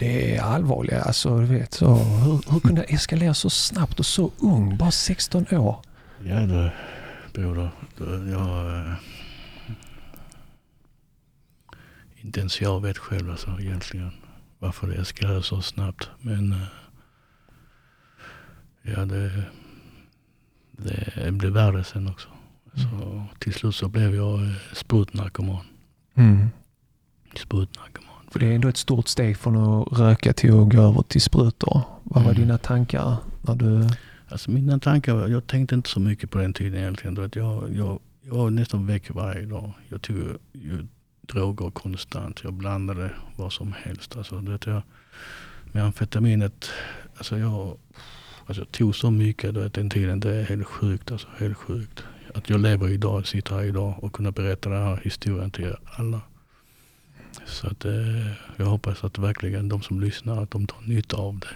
Det 0.00 0.36
är 0.36 0.42
allvarliga. 0.42 1.02
Alltså, 1.02 1.38
du 1.38 1.46
vet, 1.46 1.74
så, 1.74 1.94
hur, 1.94 2.52
hur 2.52 2.60
kunde 2.60 2.80
det 2.80 2.94
eskalera 2.94 3.34
så 3.34 3.50
snabbt 3.50 3.98
och 3.98 4.06
så 4.06 4.30
ung? 4.38 4.76
Bara 4.76 4.90
16 4.90 5.46
år. 5.50 5.82
ja 6.24 6.40
det 6.40 6.72
broder. 7.32 7.70
Jag, 8.30 8.76
eh, 8.76 8.94
inte 12.16 12.40
ens 12.40 12.60
jag 12.60 12.80
vet 12.82 12.98
själv 12.98 13.30
alltså 13.30 13.60
egentligen 13.60 14.10
varför 14.58 14.86
det 14.86 14.94
eskalerade 14.94 15.42
så 15.42 15.62
snabbt. 15.62 16.08
Men 16.20 16.52
eh, 16.52 16.58
ja 18.82 19.04
det, 19.04 19.44
det 20.72 21.32
blev 21.32 21.52
värre 21.52 21.84
sen 21.84 22.08
också. 22.08 22.28
Så 22.74 23.24
till 23.38 23.54
slut 23.54 23.74
så 23.74 23.88
blev 23.88 24.14
jag 24.14 24.42
eh, 24.42 24.52
sprutnarkoman. 24.72 25.64
Mm. 26.14 26.48
Sprutnarkoman. 27.36 28.09
För 28.30 28.38
det 28.38 28.46
är 28.46 28.54
ändå 28.54 28.68
ett 28.68 28.76
stort 28.76 29.08
steg 29.08 29.36
från 29.36 29.56
att 29.56 29.98
röka 29.98 30.32
till 30.32 30.50
att 30.60 30.68
gå 30.68 30.82
över 30.82 31.02
till 31.02 31.20
sprutor. 31.20 31.82
Vad 32.02 32.24
var 32.24 32.30
Mm. 32.30 32.42
dina 32.42 32.58
tankar 32.58 33.16
när 33.42 33.54
du... 33.54 33.88
Alltså 34.28 34.50
mina 34.50 34.78
tankar, 34.78 35.28
jag 35.28 35.46
tänkte 35.46 35.74
inte 35.74 35.88
så 35.90 36.00
mycket 36.00 36.30
på 36.30 36.38
den 36.38 36.52
tiden 36.52 36.80
egentligen. 36.80 37.30
Jag, 37.34 37.76
jag, 37.76 37.98
jag 38.22 38.34
var 38.34 38.50
nästan 38.50 38.86
väck 38.86 39.10
varje 39.10 39.46
dag. 39.46 39.72
Jag 39.88 40.02
tog 40.02 40.16
ju 40.52 40.86
droger 41.22 41.70
konstant. 41.70 42.40
Jag 42.44 42.52
blandade 42.52 43.10
vad 43.36 43.52
som 43.52 43.74
helst. 43.84 44.16
Alltså, 44.16 44.36
vet, 44.36 44.66
jag, 44.66 44.82
med 45.72 45.84
amfetaminet, 45.84 46.70
alltså 47.16 47.38
jag, 47.38 47.76
alltså 48.46 48.60
jag 48.60 48.72
tog 48.72 48.96
så 48.96 49.10
mycket 49.10 49.56
vet, 49.56 49.74
den 49.74 49.90
tiden. 49.90 50.20
Det 50.20 50.34
är 50.34 50.44
helt 50.44 50.66
sjukt. 50.66 51.12
Alltså, 51.12 51.28
helt 51.38 51.56
sjukt. 51.56 52.04
Att 52.34 52.50
jag 52.50 52.60
lever 52.60 52.88
idag, 52.88 53.26
sitter 53.26 53.54
här 53.54 53.64
idag 53.64 54.04
och 54.04 54.12
kunna 54.12 54.30
berätta 54.32 54.70
den 54.70 54.82
här 54.86 55.00
historien 55.04 55.50
till 55.50 55.74
alla. 55.84 56.20
Så 57.50 57.66
att, 57.66 57.84
eh, 57.84 58.26
jag 58.56 58.66
hoppas 58.66 59.04
att 59.04 59.18
verkligen 59.18 59.68
de 59.68 59.82
som 59.82 60.00
lyssnar, 60.00 60.42
att 60.42 60.50
de 60.50 60.66
tar 60.66 60.80
nytta 60.82 61.16
av 61.16 61.38
det. 61.38 61.46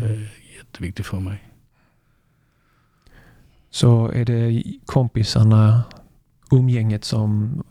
Det 0.00 0.06
Mm. 0.06 0.18
är 0.22 0.28
jätteviktigt 0.58 1.06
för 1.06 1.20
mig. 1.20 1.48
Så 3.70 4.08
är 4.12 4.24
det 4.24 4.62
kompisarna, 4.86 5.82
umgänget 6.52 7.04
som 7.04 7.62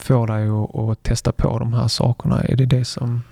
får 0.00 0.26
dig 0.26 0.48
att, 0.48 0.74
att 0.90 1.02
testa 1.02 1.32
på 1.32 1.58
de 1.58 1.72
här 1.72 1.88
sakerna? 1.88 2.40
Är 2.40 2.56
det 2.56 2.66
det 2.66 2.84
som... 2.84 3.22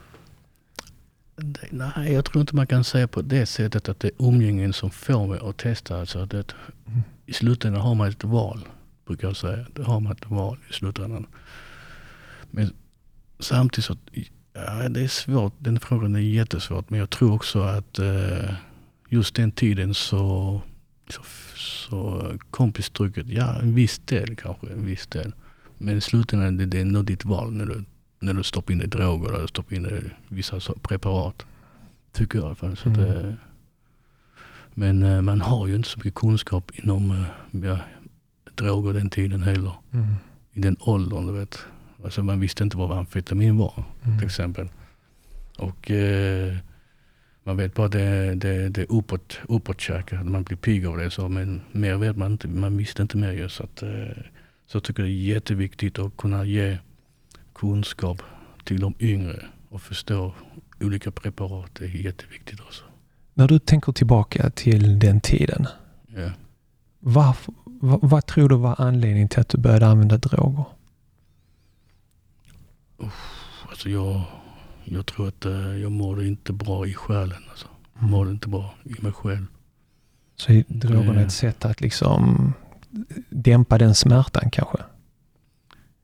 Det- 1.37 1.69
Nej, 1.71 2.13
jag 2.13 2.25
tror 2.25 2.41
inte 2.41 2.57
man 2.57 2.67
kan 2.67 2.85
säga 2.85 3.09
på 3.09 3.23
det 3.23 3.47
sättet 3.47 3.89
att 3.89 4.01
det 4.01 4.09
är 4.09 4.29
umgängen 4.29 4.73
som 4.73 4.91
får 4.91 5.27
mig 5.27 5.39
att 5.43 5.57
testa. 5.57 6.01
Alltså 6.01 6.27
det, 6.27 6.55
Mm. 6.87 7.03
I 7.27 7.33
slutändan 7.33 7.81
har 7.83 7.95
man 7.95 8.09
ett 8.09 8.25
val, 8.25 8.65
brukar 9.07 9.29
jag 9.29 9.37
säga. 9.37 9.67
Det 9.75 9.83
har 9.83 10.01
man 10.01 10.13
ett 10.13 10.31
val 10.31 10.59
i 10.71 10.73
slutändan. 10.73 11.27
Men 12.51 12.71
samtidigt 13.39 13.85
så, 13.85 13.97
ja, 14.53 14.89
det 14.89 15.01
är 15.01 15.09
svårt. 15.09 15.55
Den 15.59 15.81
frågan 15.81 16.15
är 16.15 16.21
jättesvårt. 16.21 16.91
Men 16.91 17.01
jag 17.01 17.11
tror 17.11 17.33
också 17.33 17.61
att 17.61 17.99
eh, 17.99 18.55
just 19.09 19.35
den 19.35 19.53
tiden 19.53 19.95
så, 19.95 20.61
så, 21.11 21.23
så 21.57 22.33
kompistrycket, 22.51 23.29
ja 23.29 23.55
en 23.61 23.75
viss 23.75 23.99
del 24.05 24.37
kanske, 24.37 24.67
en 24.67 24.87
viss 24.87 25.07
del. 25.07 25.33
Men 25.79 25.97
i 25.99 26.01
slutändan 26.01 26.57
det, 26.57 26.67
det 26.67 26.77
är 26.79 26.83
ändå 26.83 27.03
ditt 27.03 27.25
val 27.25 27.53
när 27.53 27.67
du, 27.67 27.85
när 28.21 28.35
du 28.35 28.43
stoppar 28.43 28.73
in 28.75 28.83
i 28.83 28.87
droger 28.87 29.33
eller 29.35 29.47
stoppar 29.47 29.77
in 29.77 29.87
i 29.87 30.11
vissa 30.29 30.61
preparat. 30.83 31.47
Tycker 32.13 32.39
jag 32.39 32.45
i 32.45 32.47
alla 32.47 32.55
fall. 32.55 32.77
Så 32.77 32.89
Mm. 32.89 33.01
eh, 33.01 33.35
men 34.79 35.03
eh, 35.03 35.23
man 35.23 35.41
har 35.41 35.67
ju 35.67 35.77
inte 35.77 35.89
så 35.89 35.99
mycket 35.99 36.15
kunskap 36.15 36.71
inom, 36.75 37.11
eh, 37.11 37.61
ja, 37.65 37.79
droger 38.55 38.93
den 38.93 39.11
tiden 39.11 39.43
heller. 39.43 39.73
Mm. 39.93 40.07
I 40.53 40.61
den 40.61 40.77
åldern, 40.81 41.27
du 41.27 41.33
vet. 41.33 41.59
Alltså 42.07 42.23
man 42.23 42.41
visste 42.41 42.65
inte 42.65 42.77
vad 42.77 42.99
amfetamin 42.99 43.57
var 43.57 43.85
Mm. 44.05 44.19
till 44.19 44.27
exempel. 44.27 44.69
Och 45.59 45.91
eh, 45.91 46.57
man 47.45 47.57
vet 47.57 47.75
bara 47.75 47.89
det, 47.89 48.35
det, 48.35 48.69
det 48.69 48.85
uppåt, 48.85 49.39
uppåtkäka, 49.49 50.25
man 50.25 50.43
blir 50.43 50.57
pigg 50.57 50.87
av 50.87 50.97
det. 50.97 51.11
Så, 51.11 51.29
men 51.29 51.61
mer 51.73 51.97
vet 51.97 52.17
man 52.17 52.33
inte, 52.33 52.49
man 52.49 52.77
visste 52.77 53.03
inte 53.03 53.17
mer 53.17 53.33
just. 53.33 53.57
Så, 53.57 53.63
att, 53.63 53.83
eh, 53.83 53.89
så 54.67 54.77
jag 54.77 54.83
tycker 54.83 55.03
det 55.03 55.09
är 55.09 55.35
jätteviktigt 55.35 55.99
att 55.99 56.17
kunna 56.17 56.45
ge 56.45 56.79
kunskap 57.55 58.23
till 58.65 58.81
de 58.81 58.95
yngre 59.01 59.43
och 59.69 59.83
förstå 59.83 60.35
olika 60.81 61.11
preparat. 61.11 61.71
Det 61.79 61.85
är 61.85 61.89
jätteviktigt 61.89 62.61
också. 62.61 62.85
När 63.35 63.49
du 63.49 63.59
tänker 63.59 63.93
tillbaka 63.93 64.51
till 64.51 64.99
den 64.99 65.21
tiden, 65.21 65.67
Ja. 66.17 66.31
varför, 67.01 67.55
vad, 67.65 67.99
vad 68.03 68.27
tror 68.27 68.49
du 68.49 68.57
var 68.57 68.75
anledningen 68.79 69.29
till 69.29 69.41
att 69.41 69.49
du 69.49 69.59
började 69.59 69.87
använda 69.87 70.17
droger? 70.19 70.65
Alltså 73.69 73.89
jag, 73.91 74.23
jag 74.85 75.07
tror 75.07 75.29
att 75.29 75.45
eh, 75.45 75.53
jag 75.77 75.93
mådde 75.93 76.27
inte 76.27 76.53
bra 76.53 76.87
i 76.87 76.95
själen. 76.95 77.43
Alltså. 77.51 77.67
Jag 78.01 78.03
mådde 78.11 78.31
inte 78.31 78.49
bra 78.49 78.75
i 78.85 79.03
mig 79.03 79.13
själv. 79.13 79.47
Så 80.37 80.53
är 80.53 80.65
drogerna 80.69 81.13
Det- 81.13 81.21
ett 81.23 81.33
sätt 81.33 81.65
att 81.65 81.81
liksom 81.81 82.53
dämpa 83.31 83.79
den 83.79 83.95
smärtan 83.95 84.51
kanske? 84.51 84.79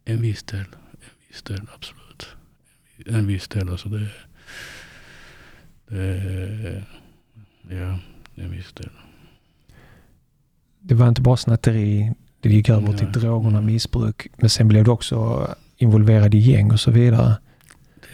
En 0.05 0.21
viss 0.23 0.43
del, 0.43 0.61
en 0.61 0.99
viss 1.29 1.43
del 1.43 1.61
absolut. 1.75 2.27
En 3.07 3.27
viss 3.27 3.49
del 3.49 3.69
alltså 3.69 3.89
det, 3.89 4.09
det 5.87 6.85
ja, 7.69 7.99
en 8.35 8.51
viss 8.51 8.73
del. 8.73 8.91
Det 10.81 10.95
var 10.95 11.09
inte 11.09 11.23
bara 11.23 11.37
snatteri, 11.37 12.13
det 12.41 12.49
gick 12.49 12.69
över 12.69 12.93
till 12.99 13.07
Nej. 13.07 13.13
drogerna, 13.13 13.61
missbruk, 13.61 14.27
men 14.37 14.51
sen 14.51 14.69
blev 14.69 14.85
du 14.85 14.91
också 14.91 15.49
involverad 15.83 16.35
i 16.35 16.39
gäng 16.39 16.71
och 16.71 16.81
så 16.81 16.91
vidare. 16.91 17.37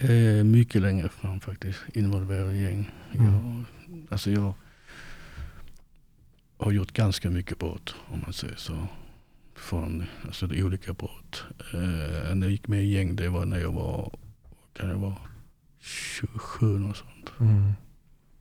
Det 0.00 0.12
är 0.12 0.44
mycket 0.44 0.82
längre 0.82 1.08
fram 1.08 1.40
faktiskt, 1.40 1.80
involverad 1.94 2.54
i 2.54 2.62
gäng. 2.62 2.90
Mm. 3.12 3.32
Jag, 3.32 3.64
alltså 4.10 4.30
jag 4.30 4.54
har 6.58 6.72
gjort 6.72 6.92
ganska 6.92 7.30
mycket 7.30 7.58
brott 7.58 7.94
om 8.06 8.20
man 8.20 8.32
säger 8.32 8.56
så. 8.56 8.86
Från 9.54 10.04
alltså 10.26 10.46
olika 10.46 10.92
brott. 10.92 11.44
Eh, 11.74 12.34
när 12.34 12.42
jag 12.42 12.50
gick 12.50 12.68
med 12.68 12.84
i 12.84 12.86
gäng 12.86 13.16
det 13.16 13.28
var 13.28 13.44
när 13.44 13.60
jag 13.60 13.72
var, 13.72 14.12
kan 14.72 14.88
jag 14.88 14.98
vara, 14.98 15.16
27 15.80 16.84
och 16.84 16.96
sånt. 16.96 17.32
Mm. 17.40 17.72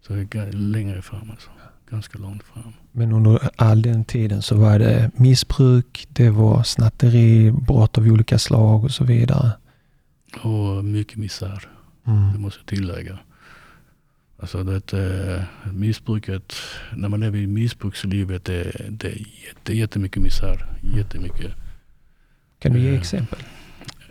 Så 0.01 0.13
det 0.13 0.35
är 0.35 0.51
längre 0.51 1.01
fram 1.01 1.31
alltså. 1.31 1.49
Ganska 1.89 2.17
långt 2.19 2.43
fram. 2.43 2.73
Men 2.91 3.11
under 3.11 3.49
all 3.55 3.81
den 3.81 4.05
tiden 4.05 4.41
så 4.41 4.55
var 4.57 4.79
det 4.79 5.11
missbruk, 5.15 6.07
det 6.09 6.29
var 6.29 6.63
snatteri, 6.63 7.51
brott 7.51 7.97
av 7.97 8.03
olika 8.07 8.39
slag 8.39 8.83
och 8.83 8.91
så 8.91 9.03
vidare. 9.03 9.51
Och 10.41 10.85
mycket 10.85 11.17
misär, 11.17 11.69
det 12.03 12.11
Mm. 12.11 12.41
måste 12.41 12.59
jag 12.59 12.65
tillägga. 12.67 13.19
Alltså 14.39 14.63
det 14.63 14.93
eh, 14.93 15.71
missbruket, 15.73 16.53
när 16.95 17.09
man 17.09 17.19
lever 17.19 17.37
i 17.39 17.47
missbrukslivet, 17.47 18.45
det, 18.45 18.71
det 18.89 19.07
är 19.07 19.25
jätte, 19.47 19.73
jättemycket 19.77 20.23
misär. 20.23 20.65
Jättemycket 20.97 21.51
Kan 22.59 22.73
du 22.73 22.79
ge 22.79 22.89
Eh, 22.89 22.99
exempel? 22.99 23.39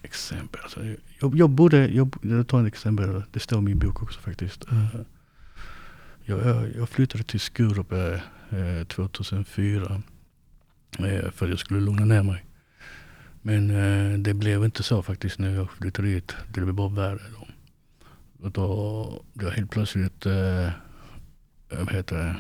exempel. 0.03 0.61
Alltså, 0.63 0.81
jag, 1.21 1.37
jag 1.37 1.51
bodde, 1.51 1.89
jag, 1.89 2.17
jag 2.23 2.49
tar 2.49 2.61
ett 2.61 2.67
exempel, 2.67 3.23
det 3.33 3.41
står 3.41 3.59
i 3.59 3.63
min 3.63 3.79
bok 3.79 4.03
också 4.03 4.21
faktiskt. 4.21 4.65
Mm. 4.71 4.87
Eh, 6.27 6.37
Jag, 6.37 6.75
jag, 6.77 6.89
flyttade 6.89 7.25
till 7.25 7.41
Skurup 7.41 7.93
eh, 7.93 8.85
2004 8.89 10.03
eh, 10.99 11.31
för 11.31 11.47
att 11.47 11.51
jag 11.51 11.59
skulle 11.59 11.81
lugna 11.81 12.05
ner 12.05 12.23
mig. 12.23 12.45
Men 13.43 13.71
eh, 13.71 14.19
det 14.19 14.35
blev 14.35 14.65
inte 14.65 14.83
så 14.83 15.03
faktiskt 15.03 15.39
när 15.39 15.55
jag 15.55 15.71
flyttade 15.71 16.09
dit. 16.09 16.37
Det 16.55 16.61
blev 16.61 16.75
bara 16.75 16.89
värre 16.89 17.23
då. 17.33 17.47
Och 18.47 18.53
då 18.53 19.23
blev 19.35 19.49
jag 19.49 19.57
helt 19.57 19.71
plötsligt, 19.71 20.27
eh, 20.27 20.71
vad 21.71 21.93
heter 21.93 22.17
det, 22.17 22.37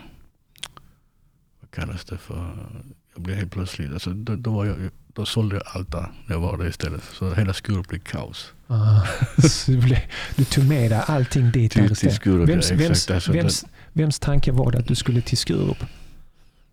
vad 1.60 1.70
kallas 1.70 2.04
det 2.04 2.18
för? 2.18 2.68
Jag 3.14 3.22
blev 3.22 3.36
helt 3.36 3.52
plötsligt, 3.52 3.92
alltså, 3.92 4.10
då, 4.10 4.36
då, 4.36 4.50
var 4.50 4.64
jag, 4.64 4.76
då 5.06 5.26
sålde 5.26 5.56
jag 5.56 5.64
allt 5.66 5.92
där 5.92 6.12
när 6.26 6.34
jag 6.34 6.40
var 6.40 6.58
där 6.58 6.68
istället. 6.68 7.02
Så 7.12 7.34
hela 7.34 7.52
Skurup 7.54 7.88
blev 7.88 7.98
kaos. 7.98 8.52
Ah, 8.66 9.02
du, 9.66 9.78
blev, 9.78 9.98
du 10.36 10.44
tog 10.44 10.68
med 10.68 10.90
dig 10.90 11.02
allting 11.06 11.50
dit 11.50 11.72
Till, 11.72 11.96
till. 11.96 12.14
Skurup, 12.14 12.48
Vems, 12.48 12.70
ja, 12.70 12.76
vems, 12.76 12.90
exakt. 12.90 13.10
Alltså, 13.10 13.32
vems, 13.32 13.64
vems 13.96 14.18
tanke 14.18 14.52
var 14.52 14.70
det 14.70 14.78
att 14.78 14.86
du 14.88 14.94
skulle 14.94 15.20
till 15.20 15.38
Skurup? 15.38 15.84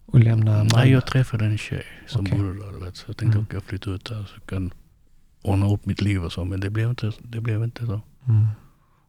Och 0.05 0.19
lämna 0.19 0.51
Malmö? 0.51 0.69
Nej, 0.73 0.91
jag 0.91 1.05
träffade 1.07 1.45
en 1.45 1.57
tjej 1.57 1.83
som 2.07 2.21
Okej. 2.21 2.37
bodde 2.37 2.53
där. 2.53 2.85
Vet. 2.85 2.95
Så 2.95 3.03
jag 3.07 3.17
tänkte 3.17 3.37
Mm. 3.37 3.45
att 3.47 3.53
jag 3.53 3.63
flyttar 3.63 3.91
ut 3.95 4.05
där 4.05 4.23
så 4.23 4.33
jag 4.35 4.45
kan 4.49 4.71
ordna 5.41 5.73
upp 5.73 5.85
mitt 5.85 6.01
liv 6.01 6.23
och 6.23 6.31
så. 6.33 6.45
Men 6.45 6.59
det 6.59 6.69
blev 6.69 6.89
inte, 6.89 7.11
det 7.19 7.41
blev 7.41 7.63
inte 7.63 7.85
så. 7.85 8.01
Mm. 8.27 8.47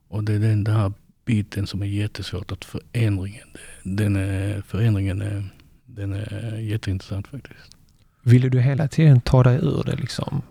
Och 0.07 0.23
det 0.23 0.33
är 0.33 0.39
den 0.39 0.67
här 0.67 0.93
biten 1.25 1.67
som 1.67 1.81
är 1.81 1.85
jättesvårt. 1.85 2.51
Att 2.51 2.65
förändringen, 2.65 3.47
den 3.83 4.15
är, 4.15 4.61
förändringen 4.61 5.21
är, 5.21 5.49
den 5.85 6.13
är 6.13 6.57
jätteintressant 6.59 7.27
faktiskt. 7.27 7.75
Ville 8.23 8.49
du 8.49 8.59
hela 8.61 8.87
tiden 8.87 9.21
ta 9.21 9.43
dig 9.43 9.55
ur 9.57 9.83
det 9.85 9.95
liksom? 9.95 10.41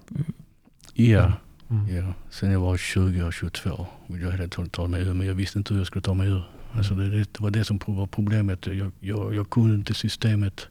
Ja, 0.94 1.32
Mm. 1.70 1.96
ja. 1.96 2.14
Sen 2.30 2.50
jag 2.50 2.60
var 2.60 2.76
20 2.76 3.22
och 3.22 3.32
22 3.32 3.86
ville 4.06 4.24
jag 4.24 4.32
hela 4.32 4.48
tiden 4.48 4.70
ta 4.70 4.86
mig 4.86 5.02
ur. 5.02 5.14
Men 5.14 5.26
jag 5.26 5.34
visste 5.34 5.58
inte 5.58 5.74
hur 5.74 5.80
jag 5.80 5.86
skulle 5.86 6.02
ta 6.02 6.14
mig 6.14 6.28
ur. 6.28 6.42
Alltså 6.76 6.94
det, 6.94 7.10
det 7.10 7.40
var 7.40 7.50
det 7.50 7.64
som 7.64 7.80
var 7.86 8.06
problemet. 8.06 8.66
Jag, 8.66 8.92
jag, 9.00 9.34
jag 9.34 9.50
kunde 9.50 9.74
inte 9.74 9.94
systemet. 9.94 10.68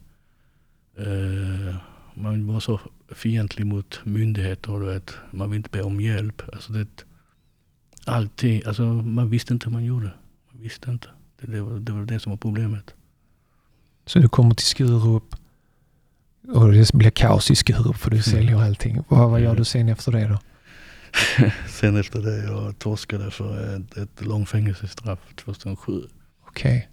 Eh, 0.97 1.75
man 2.13 2.47
var 2.47 2.59
så 2.59 2.79
fientlig 3.15 3.65
mot 3.65 3.99
myndigheter. 4.03 4.79
Du 4.79 4.85
vet. 4.85 5.13
Man 5.31 5.49
vill 5.49 5.57
inte 5.57 5.69
be 5.69 5.81
om 5.81 6.01
hjälp. 6.01 6.41
Alltså 6.53 6.73
det, 6.73 6.87
alltid, 8.05 8.67
alltså 8.67 8.83
man 8.83 9.29
visste 9.29 9.53
inte 9.53 9.65
hur 9.65 9.71
man 9.73 9.83
gjorde. 9.85 10.11
Man 10.51 10.61
visste 10.61 10.91
inte. 10.91 11.07
Det, 11.41 11.51
det, 11.51 11.61
var, 11.61 11.79
det 11.79 11.91
var 11.91 12.05
det 12.05 12.19
som 12.19 12.29
var 12.29 12.37
problemet. 12.37 12.93
Så 14.05 14.19
du 14.19 14.29
kommer 14.29 14.55
till 14.55 14.65
Skurup 14.65 15.35
och 16.53 16.71
det 16.71 16.93
blir 16.93 17.09
kaos 17.09 17.51
i 17.51 17.55
Skurup 17.55 17.95
för 17.95 18.09
du 18.09 18.15
Mm. 18.17 18.23
säljer 18.23 18.61
allting. 18.63 18.99
Vad, 19.07 19.29
vad 19.31 19.41
gör 19.41 19.55
du 19.55 19.65
sen 19.65 19.89
efter 19.89 20.11
det 20.11 20.27
då? 20.27 20.39
Sen 21.67 21.95
efter 21.95 22.21
det 22.21 22.43
jag 22.43 22.79
torskade 22.79 23.31
för 23.31 23.75
ett, 23.75 23.97
ett 23.97 24.25
långt 24.25 24.49
fängelsestraff 24.49 25.19
2007. 25.35 26.01
Okej. 26.47 26.89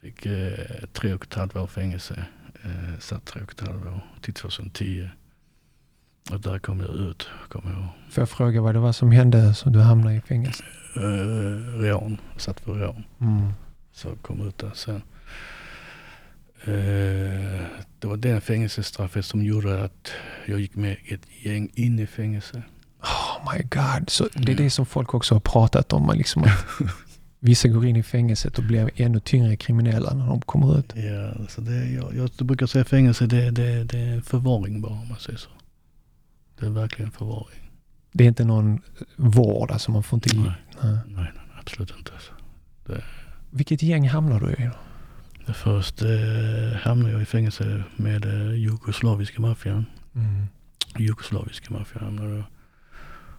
Fick 0.00 0.26
eh, 0.26 0.52
tre 0.92 1.14
och 1.14 1.24
ett 1.24 1.34
halvt 1.34 1.56
år 1.56 1.66
fängelse. 1.66 2.24
Eh, 2.64 2.98
satt 2.98 3.24
tre 3.24 3.42
och 3.42 3.52
ett 3.52 3.60
halvt 3.60 3.86
år 3.86 4.00
till 4.20 4.34
2010. 4.34 5.08
Och 6.30 6.40
där 6.40 6.58
kom 6.58 6.80
jag 6.80 6.94
ut, 6.94 7.28
kommer 7.48 7.70
jag 7.70 7.80
ihåg. 7.80 7.90
Får 8.10 8.22
jag 8.22 8.30
fråga 8.30 8.60
vad 8.60 8.74
det 8.74 8.78
var 8.78 8.92
som 8.92 9.12
hände 9.12 9.54
så 9.54 9.68
du 9.68 9.78
hamnade 9.78 10.14
i 10.14 10.20
fängelse? 10.20 10.64
Eh, 10.96 11.80
rån, 11.80 12.20
satt 12.36 12.60
för 12.60 12.74
rån. 12.74 13.04
Mm. 13.20 13.52
Så 13.92 14.16
kom 14.16 14.48
ut 14.48 14.58
där 14.58 14.72
sen. 14.74 15.02
Eh, 16.64 17.66
det 17.98 18.06
var 18.06 18.16
det 18.16 18.40
fängelsestraffet 18.40 19.24
som 19.24 19.44
gjorde 19.44 19.84
att 19.84 20.12
jag 20.46 20.60
gick 20.60 20.74
med 20.74 20.96
i 21.04 21.14
ett 21.14 21.44
gäng 21.44 21.70
in 21.74 21.98
i 21.98 22.06
fängelse. 22.06 22.62
Oh 23.38 23.54
my 23.54 23.62
god. 23.62 24.10
Så 24.10 24.28
det 24.34 24.52
är 24.52 24.56
det 24.56 24.70
som 24.70 24.86
folk 24.86 25.14
också 25.14 25.34
har 25.34 25.40
pratat 25.40 25.92
om. 25.92 26.12
Liksom 26.14 26.42
att 26.42 26.66
vissa 27.40 27.68
går 27.68 27.86
in 27.86 27.96
i 27.96 28.02
fängelset 28.02 28.58
och 28.58 28.64
blir 28.64 28.90
ännu 28.96 29.20
tyngre 29.20 29.56
kriminella 29.56 30.14
när 30.14 30.26
de 30.26 30.40
kommer 30.40 30.78
ut. 30.78 30.92
Ja, 30.96 31.46
så 31.48 31.60
det, 31.60 31.90
jag, 31.90 32.14
jag 32.14 32.46
brukar 32.46 32.66
säga 32.66 32.84
fängelse, 32.84 33.26
det, 33.26 33.50
det, 33.50 33.84
det 33.84 33.98
är 33.98 34.20
förvaring 34.20 34.80
bara 34.80 34.92
om 34.92 35.08
man 35.08 35.18
säger 35.18 35.38
så. 35.38 35.50
Det 36.58 36.66
är 36.66 36.70
verkligen 36.70 37.10
förvaring. 37.10 37.70
Det 38.12 38.24
är 38.24 38.28
inte 38.28 38.44
någon 38.44 38.80
vård, 39.16 39.70
alltså 39.70 39.90
man 39.90 40.02
får 40.02 40.16
inte... 40.16 40.36
Nej. 40.36 40.52
Nej. 40.82 40.98
Nej, 41.06 41.32
nej, 41.34 41.56
absolut 41.60 41.94
inte. 41.98 42.12
Alltså. 42.12 42.32
Vilket 43.50 43.82
gäng 43.82 44.08
hamnar 44.08 44.40
du 44.40 44.50
i 44.50 44.70
då? 45.46 45.52
Först 45.52 46.02
eh, 46.02 46.80
hamnade 46.80 47.12
jag 47.12 47.22
i 47.22 47.24
fängelse 47.24 47.84
med 47.96 48.24
eh, 48.24 48.54
jugoslaviska 48.54 49.40
maffian. 49.40 49.86
Mm. 50.14 50.46
Jugoslaviska 50.98 51.74
maffian 51.74 52.04
hamnade 52.04 52.36
jag. 52.36 52.44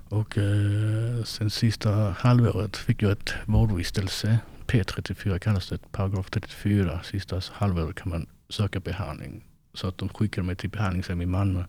Och 0.10 0.38
eh, 0.38 1.24
sen 1.24 1.50
sista 1.50 2.16
halvåret 2.18 2.78
fick 2.78 3.02
jag 3.02 3.12
ett 3.12 3.34
vårdvistelse. 3.46 4.40
P34 4.68 5.40
kallas 5.40 5.70
det, 5.70 5.92
paragraf 5.92 6.30
34. 6.30 7.02
Sista 7.04 7.42
halvåret 7.52 7.96
kan 7.96 8.10
man 8.10 8.28
söka 8.50 8.80
behandling. 8.80 9.44
Så 9.74 9.88
att 9.88 9.98
de 9.98 10.10
skickade 10.10 10.48
mig 10.48 10.56
till 10.56 10.70
behandlingshem 10.70 11.22
i 11.22 11.26
Malmö. 11.26 11.64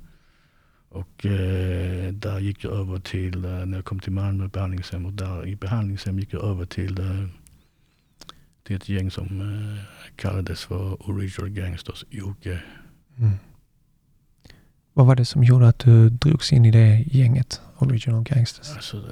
Och 0.88 1.26
eh, 1.26 2.12
där 2.12 2.38
gick 2.38 2.64
jag 2.64 2.72
över 2.72 2.98
till, 2.98 3.44
eh, 3.44 3.50
när 3.50 3.78
jag 3.78 3.84
kom 3.84 4.00
till 4.00 4.12
Malmö 4.12 4.48
behandlingshem 4.48 5.06
och 5.06 5.12
där 5.12 5.46
i 5.46 5.56
behandlingshem 5.56 6.18
gick 6.18 6.32
jag 6.32 6.44
över 6.44 6.66
till, 6.66 7.00
eh, 7.00 7.26
till 8.62 8.76
ett 8.76 8.88
gäng 8.88 9.10
som 9.10 9.40
eh, 9.40 9.84
kallades 10.16 10.64
för 10.64 11.10
Original 11.10 11.50
Gangsters, 11.50 12.04
Jocke. 12.10 12.62
Mm. 13.18 13.32
Vad 14.92 15.06
var 15.06 15.16
det 15.16 15.24
som 15.24 15.44
gjorde 15.44 15.68
att 15.68 15.78
du 15.78 16.10
drogs 16.10 16.52
in 16.52 16.64
i 16.64 16.70
det 16.70 17.04
gänget? 17.06 17.60
Original 17.82 18.22
Gangsters? 18.22 18.70
Alltså, 18.76 19.02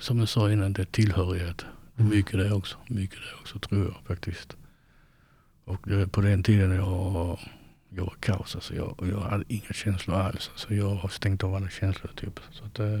som 0.00 0.18
jag 0.18 0.28
sa 0.28 0.52
innan, 0.52 0.72
det 0.72 0.82
är 0.82 0.86
tillhörighet. 0.86 1.64
Mm. 1.98 2.10
mycket 2.10 2.32
det 2.38 2.52
också. 2.52 2.76
Mycket 2.88 3.18
det 3.18 3.40
också 3.40 3.58
tror 3.58 3.84
jag 3.84 3.94
faktiskt. 4.06 4.56
Och 5.64 5.80
det, 5.88 6.06
på 6.08 6.20
den 6.20 6.42
tiden 6.42 6.70
jag 6.72 7.38
jag 7.90 8.04
var 8.04 8.14
kaos. 8.20 8.54
Alltså. 8.54 8.74
Jag, 8.74 8.94
jag 9.12 9.20
hade 9.20 9.44
inga 9.48 9.72
känslor 9.74 10.16
alls. 10.16 10.50
Alltså. 10.52 10.74
Jag 10.74 10.94
har 10.94 11.08
stängt 11.08 11.44
av 11.44 11.54
alla 11.54 11.68
känslor 11.68 12.10
typ. 12.16 12.40
Så 12.50 12.64
att, 12.64 12.78
eh, 12.78 13.00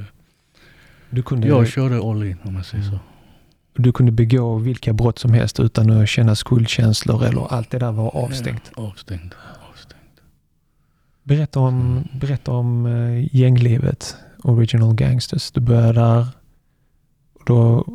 Du 1.10 1.22
kunde, 1.22 1.48
jag 1.48 1.68
körde 1.68 1.96
all 2.10 2.22
in 2.24 2.38
om 2.44 2.54
man 2.54 2.64
säger 2.64 2.84
Mm. 2.84 2.98
så. 2.98 3.82
du 3.82 3.92
kunde 3.92 4.12
begå 4.12 4.58
vilka 4.58 4.92
brott 4.92 5.18
som 5.18 5.32
helst 5.32 5.60
utan 5.60 5.90
att 5.90 6.08
känna 6.08 6.34
skuldkänslor 6.36 7.24
eller 7.24 7.52
allt 7.52 7.70
det 7.70 7.78
där 7.78 7.92
var 7.92 8.16
avstängt. 8.16 8.70
Ja, 8.76 8.82
avstängt. 8.82 9.34
avstängt. 9.70 10.20
Berätta 11.22 11.60
om, 11.60 12.04
berätta 12.20 12.52
om 12.52 12.86
eh, 12.86 13.36
gänglivet, 13.36 14.16
Original 14.42 14.94
Gangsters. 14.94 15.50
Du 15.50 15.60
började 15.60 15.92
där. 15.92 16.26
Då, 17.46 17.86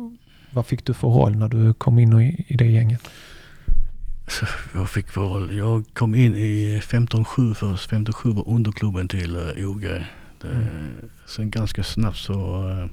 vad 0.50 0.66
fick 0.66 0.84
du 0.84 0.94
för 0.94 1.08
roll 1.08 1.36
när 1.36 1.48
du 1.48 1.74
kom 1.74 1.98
in 1.98 2.20
i, 2.20 2.44
i 2.48 2.56
det 2.56 2.66
gänget? 2.66 3.08
Så 4.28 4.46
jag 4.78 4.90
fick 4.90 5.08
för 5.08 5.20
roll. 5.20 5.56
Jag 5.56 5.84
kom 5.92 6.14
in 6.14 6.34
i 6.34 6.80
15-7 6.80 7.54
först. 7.54 7.90
15-7 7.90 8.34
var 8.34 8.48
underklubben 8.48 9.08
till 9.08 9.36
uh, 9.36 9.70
OG. 9.70 9.82
Det, 9.82 10.06
Mm. 10.44 11.10
Sen 11.26 11.50
ganska 11.50 11.82
snabbt 11.82 12.16
så, 12.16 12.68
eh, 12.70 12.86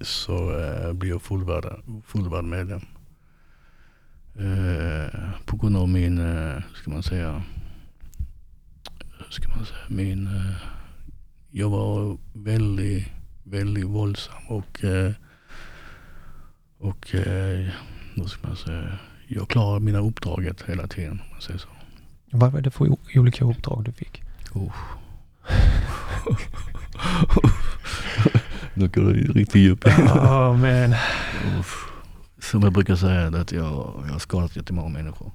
så 0.00 0.52
blev 0.94 1.10
jag 1.10 1.22
fullvärd, 1.22 1.64
fullvärd 2.06 2.44
medlem. 2.44 2.80
Eh, 4.38 5.30
på 5.44 5.56
grund 5.56 5.76
av 5.76 5.88
min, 5.88 6.16
ska 6.74 6.90
man 6.90 7.02
säga, 7.02 7.42
ska 9.30 9.48
man 9.48 9.66
säga, 9.66 9.78
min, 9.88 10.26
eh, 10.26 10.54
jag 11.50 11.70
var 11.70 12.18
väldigt, 12.32 13.04
väldigt 13.44 13.84
våldsam 13.84 14.46
och, 14.48 14.84
uh, 14.84 15.10
och 16.78 17.14
uh, 17.14 17.68
vad 18.16 18.30
ska 18.30 18.48
man 18.48 18.56
säga, 18.56 18.98
jag 19.28 19.48
klarade 19.48 19.84
mina 19.84 19.98
uppdraget 19.98 20.62
hela 20.62 20.86
tiden 20.86 21.10
om 21.10 21.30
man 21.32 21.40
säger 21.40 21.58
så. 21.58 21.68
Vad 22.30 22.52
var 22.52 22.60
det 22.60 22.70
för 22.70 22.96
olika 23.14 23.44
uppdrag 23.44 23.84
du 23.84 23.92
fick? 23.92 24.22
Nu 28.74 28.88
går 28.88 29.02
det 29.02 29.12
riktigt 29.12 29.54
djupt. 29.54 29.86
Uff. 31.58 31.84
Som 32.38 32.62
jag 32.62 32.72
brukar 32.72 32.96
säga, 32.96 33.26
att 33.26 33.52
jag, 33.52 34.02
jag 34.06 34.12
har 34.12 34.18
skadat 34.18 34.56
jättemånga 34.56 34.88
människor. 34.88 35.32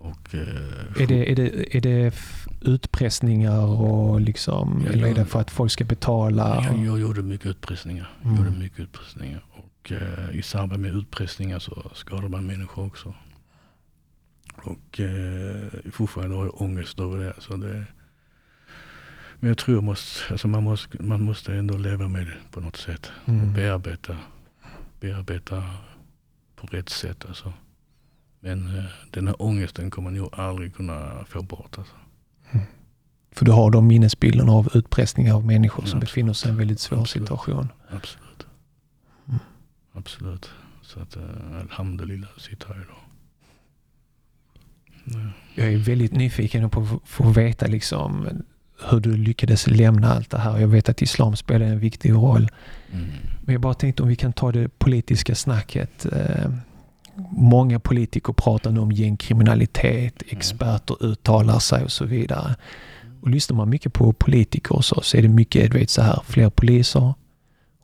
Och, 0.00 0.34
eh, 0.34 1.02
är 1.02 1.06
det, 1.06 1.32
är 1.32 1.36
det, 1.36 1.76
är 1.76 1.80
det 1.80 2.14
utpressningar 2.60 3.66
och 3.66 4.20
liksom, 4.20 4.86
eller 4.86 5.06
är 5.08 5.14
det 5.14 5.24
för 5.24 5.40
att 5.40 5.50
folk 5.50 5.72
ska 5.72 5.84
betala? 5.84 6.64
jag, 6.64 6.86
jag 6.86 7.00
gjorde 7.00 7.22
mycket 7.22 7.46
utpressningar. 7.46 8.10
Mm. 8.24 8.36
Gjorde 8.36 8.50
mycket 8.58 8.80
utpressningar. 8.80 9.44
Och 9.50 9.92
eh, 9.92 10.36
i 10.36 10.42
samband 10.42 10.82
med 10.82 10.94
utpressningar 10.94 11.58
så 11.58 11.90
skadade 11.94 12.28
man 12.28 12.46
människor 12.46 12.86
också. 12.86 13.14
Och 14.54 15.00
eh, 15.00 15.90
fortfarande 15.92 16.36
har 16.36 16.44
jag 16.44 16.62
ångest 16.62 17.00
över 17.00 17.24
det. 17.24 17.34
Så 17.38 17.56
det 17.56 17.84
men 19.40 19.48
jag 19.48 19.58
tror 19.58 19.76
jag 19.76 19.84
måste, 19.84 20.32
alltså 20.32 20.48
man, 20.48 20.62
måste, 20.62 21.02
man 21.02 21.22
måste 21.22 21.54
ändå 21.54 21.76
leva 21.78 22.08
med 22.08 22.26
det 22.26 22.36
på 22.50 22.60
något 22.60 22.76
sätt. 22.76 23.10
och 23.24 23.28
Mm. 23.28 23.52
bearbeta, 23.52 24.16
bearbeta 25.00 25.64
på 26.56 26.66
rätt 26.66 26.88
sätt. 26.88 27.24
Alltså. 27.28 27.52
Men 28.40 28.78
eh, 28.78 28.84
den 29.10 29.26
här 29.26 29.42
ångesten 29.42 29.90
kommer 29.90 30.10
man 30.10 30.18
nog 30.18 30.28
aldrig 30.32 30.74
kunna 30.74 31.24
få 31.28 31.42
bort. 31.42 31.78
Alltså. 31.78 31.94
För 33.32 33.44
du 33.44 33.52
har 33.52 33.70
de 33.70 33.86
minnesbilderna 33.86 34.52
av 34.52 34.68
utpressningar 34.74 35.34
av 35.34 35.46
människor 35.46 35.84
som 35.84 35.96
Ja, 35.96 36.00
befinner 36.00 36.32
sig 36.32 36.48
i 36.48 36.50
en 36.50 36.58
väldigt 36.58 36.80
svår 36.80 37.00
Absolut. 37.00 37.28
situation. 37.28 37.68
Absolut. 37.90 38.46
Mm. 39.28 39.40
Absolut. 39.92 40.50
Så 40.82 41.00
att 41.00 41.16
uh, 41.16 41.22
alhamdulillah 41.60 42.28
sitter 42.38 42.66
här 42.68 42.74
idag. 42.74 42.96
Ja. 45.04 45.30
Jag 45.54 45.72
är 45.72 45.78
väldigt 45.78 46.12
nyfiken 46.12 46.70
på 46.70 46.80
att 46.80 47.08
få 47.08 47.28
veta 47.28 47.66
liksom 47.66 48.28
hur 48.90 49.00
du 49.00 49.16
lyckades 49.16 49.66
lämna 49.66 50.14
allt 50.14 50.30
det 50.30 50.38
här. 50.38 50.58
Jag 50.58 50.68
vet 50.68 50.88
att 50.88 51.02
islam 51.02 51.36
spelar 51.36 51.66
en 51.66 51.78
viktig 51.78 52.12
roll. 52.12 52.48
Mm. 52.92 53.06
Men 53.40 53.52
jag 53.52 53.60
bara 53.60 53.74
tänkte 53.74 54.02
om 54.02 54.08
vi 54.08 54.16
kan 54.16 54.32
ta 54.32 54.52
det 54.52 54.78
politiska 54.78 55.34
snacket. 55.34 56.06
Många 57.30 57.80
politiker 57.80 58.32
pratar 58.32 58.70
nu 58.70 58.80
om 58.80 58.92
gängkriminalitet, 58.92 60.22
experter 60.28 61.04
uttalar 61.04 61.58
sig 61.58 61.84
och 61.84 61.92
så 61.92 62.04
vidare. 62.04 62.56
Och 63.20 63.30
lyssnar 63.30 63.56
man 63.56 63.70
mycket 63.70 63.92
på 63.92 64.12
politiker 64.12 64.80
så, 64.80 65.00
så 65.02 65.16
är 65.16 65.22
det 65.22 65.28
mycket, 65.28 65.72
du 65.72 65.78
vet 65.78 65.90
så 65.90 66.02
här, 66.02 66.22
fler 66.26 66.50
poliser, 66.50 67.14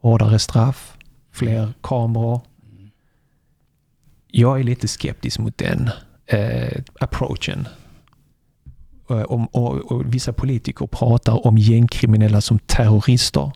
hårdare 0.00 0.38
straff, 0.38 0.96
fler 1.32 1.72
kameror. 1.82 2.40
Mm. 2.72 2.90
Jag 4.30 4.60
är 4.60 4.64
lite 4.64 4.88
skeptisk 4.88 5.38
mot 5.38 5.58
den 5.58 5.90
eh, 6.26 6.82
approachen. 7.00 7.68
Eh, 9.10 9.22
Om, 9.22 9.46
och, 9.46 9.92
och 9.92 10.14
vissa 10.14 10.32
politiker 10.32 10.86
pratar 10.86 11.46
om 11.46 11.58
gängkriminella 11.58 12.40
som 12.40 12.58
terrorister. 12.58 13.52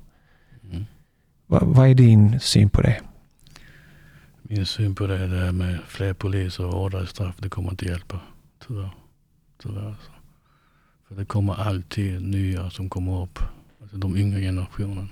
Mm. 0.71 0.85
Va, 1.47 1.59
vad 1.63 1.89
är 1.89 1.95
din 1.95 2.41
syn 2.41 2.71
på 2.71 2.83
det? 2.83 3.01
Min 4.53 4.67
syn 4.67 4.95
på 4.95 5.07
det, 5.07 5.27
det 5.27 5.37
här 5.37 5.53
med 5.53 5.79
fler 5.87 6.13
poliser 6.13 6.65
och 6.65 6.73
hårdare 6.73 7.07
straff, 7.07 7.35
det 7.39 7.49
kommer 7.49 7.71
inte 7.71 7.85
hjälpa. 7.85 8.21
Tyvärr. 8.67 8.91
Tyvärr 9.63 9.87
alltså. 9.89 10.11
För 11.09 11.15
det 11.15 11.25
kommer 11.25 11.55
alltid 11.55 12.23
nya 12.23 12.71
som 12.71 12.89
kommer 12.89 13.23
upp. 13.23 13.39
Alltså 13.83 13.97
de 13.97 14.17
yngre 14.17 14.41
generationen. 14.41 15.09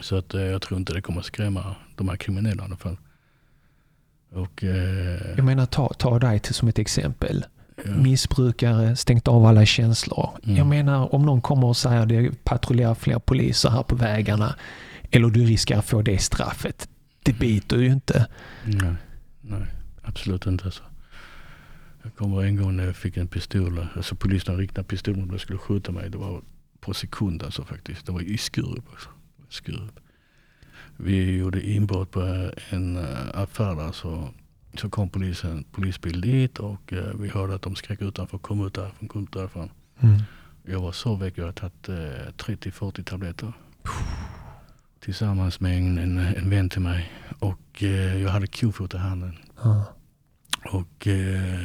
Så 0.00 0.16
att 0.16 0.34
eh, 0.34 0.42
jag 0.42 0.62
tror 0.62 0.78
inte 0.80 0.92
det 0.92 1.00
kommer 1.00 1.22
skrämma 1.22 1.74
de 1.96 2.08
här 2.08 2.16
kriminella 2.16 2.62
i 2.62 2.66
alla 2.66 2.76
fall. 2.76 2.96
Och 4.32 4.64
eh, 4.64 5.20
Jag 5.36 5.44
menar, 5.44 5.66
ta, 5.66 5.88
ta 5.88 6.18
dig 6.18 6.40
till 6.40 6.54
som 6.54 6.68
ett 6.68 6.78
exempel. 6.78 7.44
ja, 7.84 7.90
Missbrukare, 7.90 8.96
stängt 8.96 9.28
av 9.28 9.46
alla 9.46 9.66
känslor. 9.66 10.30
Mm. 10.44 10.56
Jag 10.56 10.66
menar, 10.66 11.14
om 11.14 11.26
någon 11.26 11.40
kommer 11.40 11.66
och 11.66 11.76
säger 11.76 12.06
det 12.06 12.44
patrullerar 12.44 12.94
fler 12.94 13.18
poliser 13.18 13.70
här 13.70 13.82
på 13.82 13.96
vägarna. 13.96 14.54
Eller 15.10 15.28
du 15.28 15.44
riskerar 15.44 15.78
att 15.78 15.84
få 15.86 16.02
det 16.02 16.18
straffet. 16.18 16.88
Det 17.22 17.32
biter 17.32 17.78
ju 17.78 17.86
inte. 17.86 18.28
nej, 18.64 18.94
nej, 19.40 19.66
absolut 20.02 20.46
inte. 20.46 20.64
Alltså. 20.64 20.82
Jag 22.02 22.14
kommer 22.14 22.42
en 22.42 22.56
gång 22.56 22.76
när 22.76 22.84
jag 22.84 22.96
fick 22.96 23.16
en 23.16 23.28
pistol. 23.28 23.86
Alltså 23.96 24.14
polisen 24.14 24.56
riktade 24.56 24.88
pistol 24.88 25.16
mot 25.16 25.26
mig 25.26 25.34
och 25.34 25.40
skulle 25.40 25.58
skjuta 25.58 25.92
mig. 25.92 26.10
Det 26.10 26.18
var 26.18 26.42
på 26.80 26.94
sekund 26.94 27.42
alltså 27.42 27.64
faktiskt. 27.64 28.06
Det 28.06 28.12
var 28.12 28.20
i 28.20 28.38
Skurup 28.38 28.84
också. 28.92 29.08
Skurup. 29.48 30.00
Vi 30.96 31.36
gjorde 31.36 31.66
inbrott 31.66 32.10
på 32.10 32.50
en 32.70 32.96
äh, 32.96 33.04
affär 33.34 33.74
där 33.74 33.92
så, 33.92 34.28
så 34.74 34.90
kom 34.90 35.10
polisen, 35.10 35.64
polisbil 35.72 36.20
dit 36.20 36.58
och 36.58 36.92
äh, 36.92 37.14
vi 37.14 37.28
hörde 37.28 37.54
att 37.54 37.62
de 37.62 37.74
skrek 37.74 38.02
utanför, 38.02 38.38
kom 38.38 38.66
ut 38.66 38.74
därifrån, 38.74 39.08
kom 39.08 39.22
ut 39.24 39.32
därifrån. 39.32 39.70
Mm. 40.00 40.22
Jag 40.62 40.80
var 40.80 40.92
så 40.92 41.14
väck, 41.14 41.38
jag 41.38 41.44
hade 41.44 41.60
tagit 41.60 41.88
äh, 41.88 41.94
30-40 42.44 43.04
tabletter. 43.04 43.52
Tillsammans 45.04 45.60
med 45.60 45.78
en, 45.78 45.98
en, 45.98 46.18
en 46.18 46.50
vän 46.50 46.68
till 46.68 46.80
mig. 46.80 47.12
Och 47.38 47.82
äh, 47.82 48.22
jag 48.22 48.30
hade 48.30 48.46
kofot 48.46 48.94
i 48.94 48.96
handen. 48.96 49.38
Ja. 49.62 49.84
Och 50.64 51.06
eh, 51.06 51.60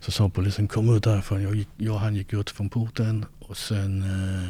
så 0.00 0.10
sa 0.10 0.28
polisen 0.28 0.68
kom 0.68 0.96
ut 0.96 1.04
därifrån. 1.04 1.42
Jag, 1.42 1.54
gick, 1.54 1.68
jag 1.76 1.94
och 1.94 2.00
han 2.00 2.14
gick 2.14 2.32
ut 2.32 2.50
från 2.50 2.70
porten 2.70 3.26
och 3.38 3.56
sen, 3.56 4.02
eh, 4.02 4.48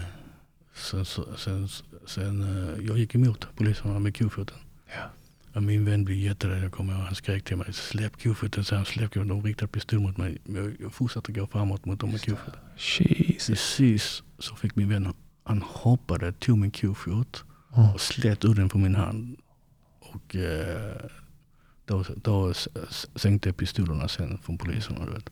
sen, 0.74 1.05
sen, 1.37 1.68
sen 2.07 2.42
eh, 2.42 2.87
jag 2.87 2.98
gick 2.98 3.14
emot 3.14 3.48
poliserna 3.57 3.98
med 3.98 4.16
kofoten. 4.18 4.59
Ja. 4.87 5.11
Och 5.55 5.62
min 5.62 5.85
vän 5.85 6.05
blev 6.05 6.18
jätterädd. 6.18 6.64
Jag 6.64 6.72
kommer 6.72 6.92
ihåg, 6.92 7.03
han 7.03 7.14
skrek 7.14 7.44
till 7.44 7.57
mig 7.57 7.72
släpp 7.72 8.22
kofoten. 8.22 8.64
Så 8.64 8.77
han 8.77 8.85
släpp 8.85 9.11
kofoten. 9.12 9.29
De 9.29 9.42
riktade 9.42 9.72
pistol 9.72 10.00
mot 10.00 10.16
mig. 10.16 10.38
Jag, 10.44 10.77
jag 10.81 10.92
fortsatte 10.92 11.33
gå 11.33 11.46
framåt 11.46 11.85
mot 11.85 12.00
dem 12.00 12.11
med 12.11 12.24
kofoten. 12.24 12.61
Precis 13.46 14.22
så 14.38 14.57
fick 14.57 14.77
min 14.77 14.88
vän, 14.88 15.12
han 15.44 15.62
hoppade, 15.62 16.33
tog 16.33 16.59
min 16.59 16.70
kofot 16.70 17.44
Mm. 17.44 17.53
Och 17.74 18.00
slet 18.00 18.44
ur 18.44 18.54
den 18.54 18.68
på 18.68 18.78
min 18.78 18.94
hand. 18.94 19.37
Och 20.00 20.37
eh, 20.37 21.10
då, 21.84 22.04
då 22.16 22.54
sänkte 23.14 23.52
pistolerna 23.52 24.08
sen 24.08 24.38
från 24.38 24.58
poliserna. 24.58 25.06
Du 25.06 25.12
vet. 25.12 25.30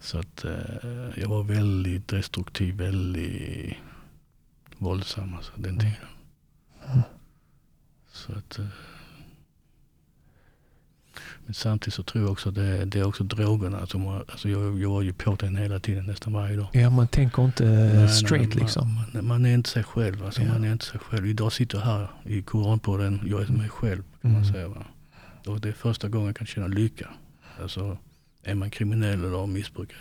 Så 0.00 0.18
att 0.18 0.44
eh, 0.44 1.10
jag 1.16 1.28
var 1.28 1.42
väldigt 1.42 2.08
destruktiv, 2.08 2.76
väldigt 2.76 3.76
våldsam 4.78 5.34
alltså, 5.34 5.52
den 5.56 5.78
tiden. 5.78 5.94
Mm. 6.86 7.02
Så 8.12 8.32
att, 8.32 8.58
eh, 8.58 8.66
men 11.44 11.54
samtidigt 11.54 11.94
så 11.94 12.02
tror 12.02 12.24
jag 12.24 12.32
också 12.32 12.48
att 12.48 12.54
det, 12.54 12.84
det 12.84 12.98
är 12.98 13.04
också 13.06 13.24
drogerna. 13.24 13.86
Som 13.86 14.06
alltså 14.08 14.48
jag, 14.48 14.78
jag 14.78 14.90
var 14.90 15.02
ju 15.02 15.12
på 15.12 15.34
den 15.34 15.56
hela 15.56 15.78
tiden, 15.80 16.06
nästan 16.06 16.32
varje 16.32 16.56
dag. 16.56 16.66
Ja, 16.72 16.90
man 16.90 17.08
tänker 17.08 17.44
inte 17.44 17.64
Nej, 17.64 17.94
nej, 17.96 18.08
straight 18.08 18.54
man, 18.54 18.62
liksom. 18.62 19.00
Man, 19.14 19.26
man 19.26 19.46
är 19.46 19.54
inte 19.54 19.70
sig 19.70 19.84
själv. 19.84 20.24
Alltså, 20.24 20.42
Ja. 20.42 20.48
Man 20.52 20.64
är 20.64 20.72
inte 20.72 20.84
sig 20.84 21.00
själv. 21.00 21.26
Idag 21.26 21.52
sitter 21.52 21.78
jag 21.78 21.84
här 21.84 22.08
i 22.24 22.42
Koranpodden. 22.42 23.20
Jag 23.26 23.42
är 23.42 23.46
mig 23.52 23.68
själv 23.68 24.02
kan 24.22 24.32
man 24.32 24.42
Mm. 24.42 24.52
säga. 24.54 24.68
Va? 24.68 24.84
Och 25.46 25.60
det 25.60 25.68
är 25.68 25.72
första 25.72 26.08
gången 26.08 26.26
jag 26.26 26.36
kan 26.36 26.46
känna 26.46 26.66
lycka. 26.66 27.08
Alltså, 27.62 27.98
är 28.42 28.54
man 28.54 28.70
kriminell 28.70 29.24
eller 29.24 29.46
missbrukare. 29.46 29.98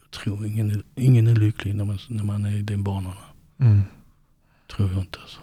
Jag 0.00 0.10
tror 0.10 0.46
ingen, 0.46 0.82
ingen 0.94 1.26
är 1.26 1.34
lycklig 1.36 1.74
när 1.74 1.84
man, 1.84 1.98
när 2.08 2.24
man 2.24 2.44
är 2.44 2.56
i 2.56 2.62
den 2.62 2.82
banorna. 2.84 3.16
Mm. 3.60 3.82
Tror 4.76 4.90
jag 4.92 5.00
inte 5.00 5.18
alltså. 5.22 5.40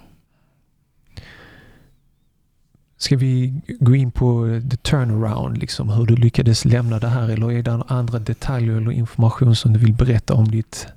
Ska 3.01 3.17
vi 3.17 3.61
gå 3.79 3.95
in 3.95 4.11
på 4.11 4.61
the 4.71 4.77
turnaround, 4.77 5.57
liksom 5.57 5.89
hur 5.89 6.05
du 6.05 6.15
lyckades 6.15 6.65
lämna 6.65 6.99
det 6.99 7.07
här 7.07 7.29
eller 7.29 7.51
är 7.51 7.63
det 7.63 7.83
andra 7.87 8.19
detaljer 8.19 8.75
eller 8.77 8.91
information 8.91 9.55
som 9.55 9.73
du 9.73 9.79
vill 9.79 9.93
berätta 9.93 10.33
om 10.33 10.51
ditt 10.51 10.87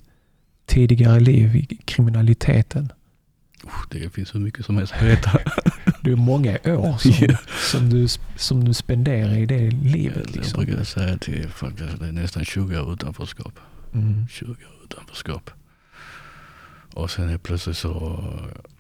tidigare 0.67 1.21
liv 1.21 1.57
i 1.57 1.77
kriminaliteten? 1.85 2.93
Det 3.91 4.11
finns 4.15 4.35
hur 4.35 4.41
mycket 4.41 4.67
som 4.67 4.77
helst 4.77 4.93
att 4.93 5.01
berätta. 5.01 5.39
Det 6.01 6.11
är 6.11 6.17
många 6.17 6.53
år 6.53 6.99
som, 6.99 7.37
som, 7.79 7.91
du, 7.91 8.09
som 8.37 8.65
du 8.65 8.75
spenderar 8.75 9.35
i 9.39 9.47
det 9.47 9.71
livet. 9.71 10.17
Jag 10.27 10.37
Liksom. 10.37 10.65
brukar 10.65 10.85
säga 10.85 11.19
till 11.19 11.49
folk 11.49 11.81
att 11.81 12.01
det 12.01 12.07
är 12.09 12.13
nästan 12.13 12.45
20 12.45 12.81
år 12.81 12.93
utanförskap. 12.93 13.59
Mm. 13.95 14.27
20 14.29 14.51
år 14.51 14.57
utanförskap. 14.85 15.51
Och 16.95 17.11
sen 17.11 17.29
helt 17.29 17.43
plötsligt 17.43 17.77
så 17.77 18.25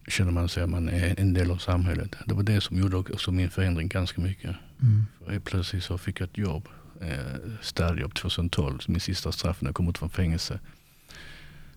känner 0.08 0.32
man 0.32 0.48
sig 0.48 0.62
att 0.62 0.70
man 0.70 0.88
är 0.88 1.20
en 1.20 1.34
del 1.34 1.50
av 1.50 1.56
samhället. 1.56 2.16
Det 2.26 2.34
var 2.34 2.42
det 2.42 2.60
som 2.60 2.76
gjorde 2.76 2.96
också 2.96 3.32
min 3.32 3.50
förändring 3.50 3.88
ganska 3.88 4.20
mycket. 4.20 4.50
Mm. 4.82 5.06
Helt 5.28 5.44
plötsligt 5.44 5.84
så 5.84 5.98
fick 5.98 6.20
jag 6.20 6.28
ett 6.28 6.38
jobb. 6.38 6.68
Eh, 7.00 7.50
städjobb 7.60 8.14
2012, 8.14 8.78
min 8.88 9.00
sista 9.00 9.32
straff 9.32 9.60
när 9.60 9.68
jag 9.68 9.74
kom 9.74 9.88
ut 9.88 9.98
från 9.98 10.10
fängelse. 10.10 10.58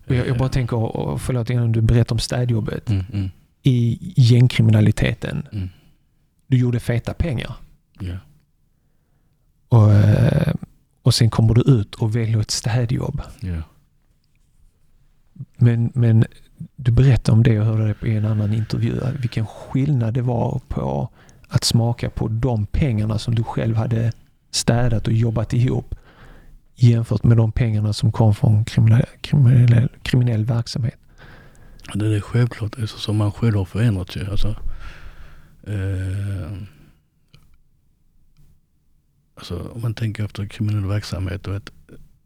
Jag, 0.06 0.26
jag 0.26 0.38
bara 0.38 0.44
Eh, 0.44 0.50
tänker, 0.50 1.18
förlåt 1.18 1.50
innan 1.50 1.72
du 1.72 1.80
berättar 1.80 2.14
om 2.14 2.18
städjobbet. 2.18 2.90
Mm, 2.90 3.04
mm, 3.12 3.30
I 3.62 3.98
gängkriminaliteten, 4.16 5.48
mm. 5.52 5.68
du 6.46 6.58
gjorde 6.58 6.80
feta 6.80 7.14
pengar. 7.14 7.54
Ja. 8.00 8.16
Och, 9.68 9.92
eh, 9.92 10.54
och 11.02 11.14
sen 11.14 11.30
kommer 11.30 11.54
du 11.54 11.60
ut 11.60 11.94
och 11.94 12.16
väljer 12.16 12.40
ett 12.40 12.50
städjobb. 12.50 13.22
Ja. 13.40 13.62
Men, 15.56 15.90
men 15.94 16.24
du 16.76 16.92
berättade 16.92 17.36
om 17.36 17.42
det, 17.42 17.52
jag 17.52 17.64
hörde 17.64 17.94
det 18.00 18.08
i 18.08 18.16
en 18.16 18.24
annan 18.24 18.54
intervju, 18.54 19.00
vilken 19.20 19.46
skillnad 19.46 20.14
det 20.14 20.22
var 20.22 20.60
på 20.68 21.10
att 21.48 21.64
smaka 21.64 22.10
på 22.10 22.28
de 22.28 22.66
pengarna 22.66 23.18
som 23.18 23.34
du 23.34 23.42
själv 23.42 23.76
hade 23.76 24.12
städat 24.50 25.06
och 25.06 25.12
jobbat 25.12 25.52
ihop 25.52 25.94
jämfört 26.76 27.24
med 27.24 27.36
de 27.36 27.52
pengarna 27.52 27.92
som 27.92 28.12
kom 28.12 28.34
från 28.34 28.64
kriminell, 28.64 29.06
kriminell, 29.20 29.88
kriminell 30.02 30.44
verksamhet. 30.44 30.98
Det 31.94 32.16
är 32.16 32.20
självklart 32.20 32.78
eftersom 32.78 33.16
man 33.16 33.32
själv 33.32 33.56
har 33.56 33.64
förändrats 33.64 34.16
ju. 34.16 34.30
Alltså, 34.30 34.56
eh, 35.66 36.52
alltså, 39.34 39.68
om 39.74 39.80
man 39.80 39.94
tänker 39.94 40.24
efter 40.24 40.46
kriminell 40.46 40.86
verksamhet, 40.86 41.44
du 41.44 41.50
vet, 41.50 41.70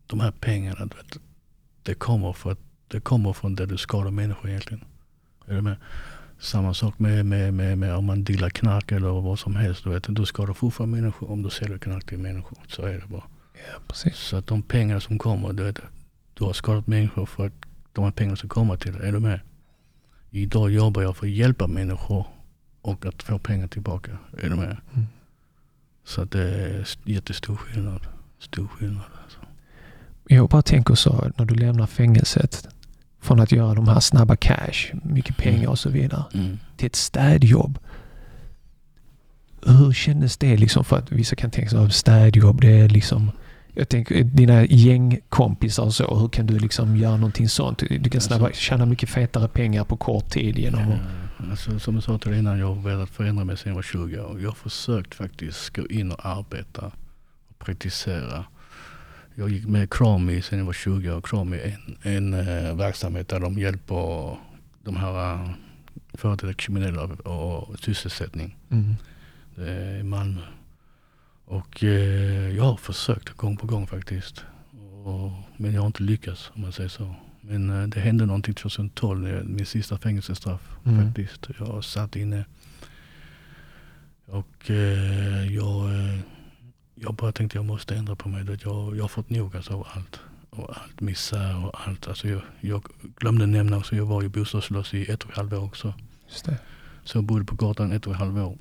de 0.06 0.20
här 0.20 0.30
pengarna, 0.30 0.86
du 0.86 0.96
vet, 0.96 1.16
det, 1.82 1.94
kommer 1.94 2.32
för 2.32 2.52
att, 2.52 2.58
det 2.90 3.00
kommer 3.00 3.32
från 3.32 3.54
det 3.54 3.66
du 3.66 3.76
skadar 3.76 4.10
människor 4.10 4.50
egentligen. 4.50 4.84
Är 5.46 5.54
du 5.54 5.62
med? 5.62 5.76
Samma 6.38 6.74
sak 6.74 6.98
med, 6.98 7.26
med, 7.26 7.54
med, 7.54 7.78
med 7.78 7.94
om 7.94 8.04
man 8.04 8.24
dealar 8.24 8.50
knark 8.50 8.92
eller 8.92 9.08
vad 9.08 9.38
som 9.38 9.56
helst. 9.56 9.84
Du, 9.84 9.90
vet, 9.90 10.04
du 10.08 10.26
skadar 10.26 10.54
fortfarande 10.54 10.96
människor 10.96 11.30
om 11.30 11.42
du 11.42 11.50
säljer 11.50 11.78
knark 11.78 12.06
till 12.06 12.18
människor. 12.18 12.58
Så 12.68 12.82
är 12.82 12.92
det 12.92 13.06
bara. 13.06 13.24
Ja, 13.54 13.80
precis. 13.88 14.16
Så 14.16 14.36
att 14.36 14.46
de 14.46 14.62
pengar 14.62 15.00
som 15.00 15.18
kommer, 15.18 15.52
du, 15.52 15.62
vet, 15.62 15.78
du 16.34 16.44
har 16.44 16.52
skadat 16.52 16.86
människor 16.86 17.26
för 17.26 17.46
att 17.46 17.52
de 17.92 18.04
här 18.04 18.10
pengarna 18.10 18.36
ska 18.36 18.48
komma 18.48 18.76
till 18.76 18.92
dig. 18.92 19.08
Är 19.08 19.12
du 19.12 19.20
med? 19.20 19.40
Idag 20.30 20.70
jobbar 20.70 21.02
jag 21.02 21.16
för 21.16 21.26
att 21.26 21.32
hjälpa 21.32 21.66
människor 21.66 22.26
och 22.82 23.06
att 23.06 23.22
få 23.22 23.38
pengar 23.38 23.66
tillbaka. 23.66 24.18
Är 24.38 24.48
du 24.48 24.56
med? 24.56 24.76
Mm. 24.94 25.06
Så 26.04 26.22
att 26.22 26.30
det 26.30 26.42
är 26.42 26.86
jättestor 27.04 27.56
skillnad. 27.56 28.06
Stor 28.38 28.66
skillnad. 28.68 29.04
Alltså. 29.24 29.38
Jag 30.28 30.48
bara 30.48 30.62
tänker 30.62 30.94
så, 30.94 31.32
när 31.36 31.44
du 31.44 31.54
lämnar 31.54 31.86
fängelset, 31.86 32.68
från 33.20 33.40
att 33.40 33.52
göra 33.52 33.74
de 33.74 33.88
här 33.88 34.00
snabba 34.00 34.36
cash, 34.36 34.92
mycket 35.04 35.36
pengar 35.36 35.68
och 35.68 35.78
så 35.78 35.90
vidare, 35.90 36.24
Mm. 36.34 36.58
till 36.76 36.86
ett 36.86 36.96
städjobb. 36.96 37.78
Hur 39.66 39.92
kändes 39.92 40.36
det 40.36 40.56
liksom? 40.56 40.84
För 40.84 40.98
att 40.98 41.12
vissa 41.12 41.36
kan 41.36 41.50
tänka 41.50 41.70
sig 41.70 41.90
städjobb, 41.90 42.60
det 42.60 42.80
är 42.80 42.88
liksom... 42.88 43.30
Jag 43.74 43.88
tänker 43.88 44.24
dina 44.24 44.64
gängkompisar 44.64 45.82
och 45.82 45.94
så, 45.94 46.18
hur 46.18 46.28
kan 46.28 46.46
du 46.46 46.58
liksom 46.58 46.96
göra 46.96 47.16
någonting 47.16 47.48
sånt? 47.48 47.78
Du 48.00 48.10
kan 48.10 48.20
snabba, 48.20 48.50
tjäna 48.52 48.86
mycket 48.86 49.08
fetare 49.08 49.48
pengar 49.48 49.84
på 49.84 49.96
kort 49.96 50.30
tid 50.30 50.58
genom 50.58 50.80
att... 50.80 50.88
Ja, 51.38 51.50
alltså, 51.50 51.78
som 51.78 51.94
jag 51.94 52.02
sa 52.04 52.18
till 52.18 52.30
dig 52.30 52.38
innan, 52.40 52.58
jag 52.58 52.74
har 52.74 52.82
velat 52.82 53.10
förändra 53.10 53.44
mig 53.44 53.56
sedan 53.56 53.70
jag 53.70 53.74
var 53.74 53.82
20 53.82 54.20
år. 54.20 54.40
Jag 54.40 54.48
har 54.48 54.54
försökt 54.54 55.14
faktiskt 55.14 55.76
gå 55.76 55.86
in 55.86 56.12
och 56.12 56.26
arbeta 56.26 56.86
och 57.48 57.58
praktisera. 57.58 58.44
Jag 59.40 59.50
gick 59.50 59.66
med 59.66 59.90
Crami 59.92 60.42
sedan 60.42 60.58
jag 60.58 60.66
var 60.66 60.72
20 60.72 61.10
år. 61.12 61.20
Crami 61.20 61.56
är 61.56 61.78
en, 62.02 62.32
en 62.32 62.34
eh, 62.48 62.76
verksamhet 62.76 63.28
där 63.28 63.40
de 63.40 63.58
hjälper 63.58 64.36
de 64.84 64.96
här 64.96 65.34
uh, 65.34 65.50
företrädare 66.14 66.54
kriminella 66.54 67.02
och 67.04 67.78
sysselsättning. 67.78 68.56
Mm. 68.70 68.94
Det 69.54 69.70
är 69.70 69.98
i 69.98 70.02
Malmö. 70.02 70.40
Och 71.44 71.84
eh, 71.84 72.56
jag 72.56 72.64
har 72.64 72.76
försökt 72.76 73.28
gång 73.36 73.56
på 73.56 73.66
gång 73.66 73.86
faktiskt. 73.86 74.44
Och, 75.04 75.30
men 75.56 75.72
jag 75.74 75.80
har 75.80 75.86
inte 75.86 76.02
lyckats 76.02 76.50
om 76.54 76.60
man 76.62 76.72
säger 76.72 76.88
så. 76.88 77.14
Men 77.40 77.70
eh, 77.82 77.88
det 77.88 78.00
hände 78.00 78.26
någonting 78.26 78.54
2012, 78.54 79.20
när 79.20 79.30
jag- 79.34 79.44
min 79.46 79.66
sista 79.66 79.98
fängelsestraff 79.98 80.76
Mm. 80.86 81.06
faktiskt. 81.06 81.46
Jag 81.58 81.84
satt 81.84 82.16
inne 82.16 82.44
och 84.26 84.70
eh, 84.70 85.54
jag, 85.54 85.84
eh, 85.94 86.18
jag 87.02 87.14
bara 87.14 87.32
tänkte 87.32 87.58
jag 87.58 87.64
måste 87.64 87.94
ändra 87.96 88.16
på 88.16 88.28
mig. 88.28 88.44
Jag, 88.64 88.96
jag 88.96 89.04
har 89.04 89.08
fått 89.08 89.30
nog 89.30 89.56
alltså, 89.56 89.72
av 89.72 89.86
allt. 89.94 90.20
Och 90.50 90.68
allt 90.82 91.00
misär 91.00 91.66
och 91.66 91.88
allt. 91.88 92.08
Alltså, 92.08 92.28
jag, 92.28 92.42
jag 92.60 92.82
glömde 93.16 93.46
nämna 93.46 93.76
också, 93.76 93.96
jag 93.96 94.06
var 94.06 94.22
ju 94.22 94.28
bostadslös 94.28 94.94
i 94.94 95.10
ett 95.10 95.22
och 95.22 95.30
ett 95.30 95.36
halvt 95.36 95.52
år 95.52 95.64
också. 95.64 95.94
Just 96.28 96.44
det. 96.44 96.58
Så 97.04 97.18
jag 97.18 97.24
bodde 97.24 97.44
på 97.44 97.54
gatan 97.54 97.92
ett 97.92 98.06
och 98.06 98.12
ett 98.12 98.18
halvt 98.18 98.38
år. 98.38 98.58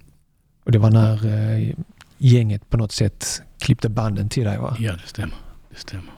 Och 0.63 0.71
det 0.71 0.77
var 0.79 0.91
när 0.91 1.25
eh, 1.59 1.75
gänget 2.17 2.69
på 2.69 2.77
något 2.77 2.91
sätt 2.91 3.41
klippte 3.59 3.89
banden 3.89 4.29
till 4.29 4.43
dig 4.45 4.57
va? 4.57 4.75
Ja, 4.79 4.91
det 4.93 5.07
stämmer. 5.07 5.35
Det 5.69 5.75
stämmer. 5.79 6.13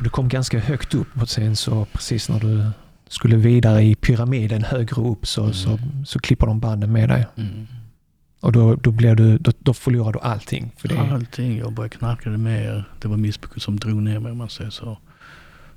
Du 0.00 0.10
kom 0.10 0.28
ganska 0.28 0.58
högt 0.58 0.94
upp 0.94 1.22
och 1.22 1.28
sen 1.28 1.56
så 1.56 1.84
precis 1.92 2.28
när 2.28 2.40
du 2.40 2.70
skulle 3.08 3.36
vidare 3.36 3.82
i 3.82 3.94
pyramiden 3.94 4.64
högre 4.64 5.02
upp 5.02 5.26
så, 5.26 5.42
Mm. 5.42 5.54
så, 5.54 5.78
så 6.06 6.18
klipper 6.18 6.46
de 6.46 6.60
banden 6.60 6.92
med 6.92 7.08
dig. 7.08 7.26
Mm. 7.36 7.66
Och 8.44 8.52
då, 8.52 8.74
då, 8.74 8.90
blev 8.90 9.16
du, 9.16 9.38
då, 9.38 9.52
då 9.58 9.74
förlorar 9.74 10.12
du 10.12 10.18
allting. 10.18 10.72
För 10.76 10.88
det, 10.88 10.98
Allting. 10.98 11.58
Jag 11.58 11.72
började 11.72 11.96
knarka 11.96 12.30
det 12.30 12.38
mer. 12.38 12.84
Det 13.00 13.08
var 13.08 13.16
missbruket 13.16 13.62
som 13.62 13.76
drog 13.76 14.02
ner 14.02 14.18
mig 14.20 14.32
om 14.32 14.38
man 14.38 14.48
säger 14.48 14.70
så. 14.70 14.98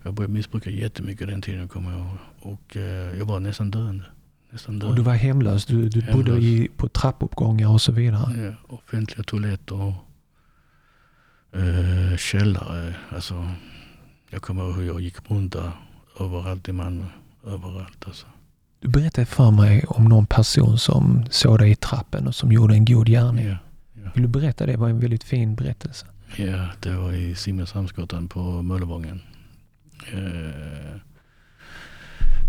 Jag 0.03 0.13
började 0.13 0.33
missbruka 0.33 0.69
jättemycket 0.69 1.27
den 1.27 1.41
tiden 1.41 1.59
jag 1.59 1.69
kommer 1.71 1.97
ihåg. 1.97 2.17
Och 2.39 2.77
eh, 2.77 3.17
jag 3.17 3.25
var 3.25 3.39
nästan 3.39 3.71
döende. 3.71 4.03
Nästan 4.51 4.75
och 4.75 4.81
döende. 4.81 4.97
du 4.97 5.03
var 5.03 5.13
hemlös. 5.13 5.65
Du, 5.65 5.89
du 5.89 6.01
bodde 6.01 6.31
Hemlös. 6.31 6.43
i, 6.43 6.67
på 6.77 6.89
trappuppgångar 6.89 7.69
och 7.69 7.81
så 7.81 7.91
vidare. 7.91 8.55
Ja, 8.67 8.75
offentliga 8.75 9.23
toaletter 9.23 9.81
och 9.81 9.93
eh, 11.59 12.17
källare. 12.17 12.95
Alltså, 13.09 13.51
jag 14.29 14.41
kommer 14.41 14.63
ihåg 14.63 14.75
hur 14.75 14.87
jag 14.87 15.01
gick 15.01 15.31
runt 15.31 15.53
där 15.53 15.71
överallt 16.19 16.69
i 16.69 16.71
Malmö. 16.71 17.05
Överallt 17.45 18.03
alltså. 18.07 18.27
Du 18.79 18.87
berättade 18.87 19.25
för 19.25 19.51
mig 19.51 19.85
om 19.87 20.05
någon 20.05 20.25
person 20.25 20.77
som 20.77 21.25
såg 21.29 21.59
dig 21.59 21.71
i 21.71 21.75
trappen 21.75 22.27
och 22.27 22.35
som 22.35 22.51
gjorde 22.51 22.73
en 22.73 22.85
god 22.85 23.07
gärning. 23.07 23.47
Ja, 23.47 23.57
Vill 24.13 24.23
du 24.23 24.29
berätta 24.29 24.65
det? 24.65 24.71
Det 24.71 24.77
var 24.77 24.89
en 24.89 24.99
väldigt 24.99 25.23
fin 25.23 25.55
berättelse. 25.55 26.05
ja, 26.37 26.67
det 26.79 26.95
var 26.95 27.11
i 27.13 27.35
Simrishamnsgatan 27.35 28.27
på 28.27 28.61
Möllevången. 28.61 29.21
Eh, 30.13 30.97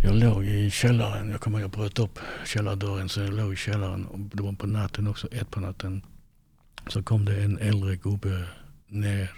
jag 0.03 0.15
låg 0.15 0.45
i 0.45 0.71
källaren. 0.71 1.31
Jag 1.31 1.41
kommer 1.41 1.59
ihåg 1.59 1.65
jag 1.65 1.71
bröt 1.71 1.99
upp 1.99 2.19
källardörren 2.47 3.09
så 3.09 3.21
jag 3.21 3.35
låg 3.35 3.53
i 3.53 3.57
källaren. 3.57 4.07
Och 4.07 4.19
det 4.19 4.43
var 4.43 4.53
på 4.53 4.67
natten 4.67 5.07
också, 5.07 5.29
ett 5.33 5.51
på 5.51 5.61
natten. 5.61 6.03
Så 6.89 7.03
kom 7.03 7.25
det 7.25 7.45
en 7.45 7.59
äldre 7.59 7.97
gubbe 7.97 8.45
ner. 8.89 9.31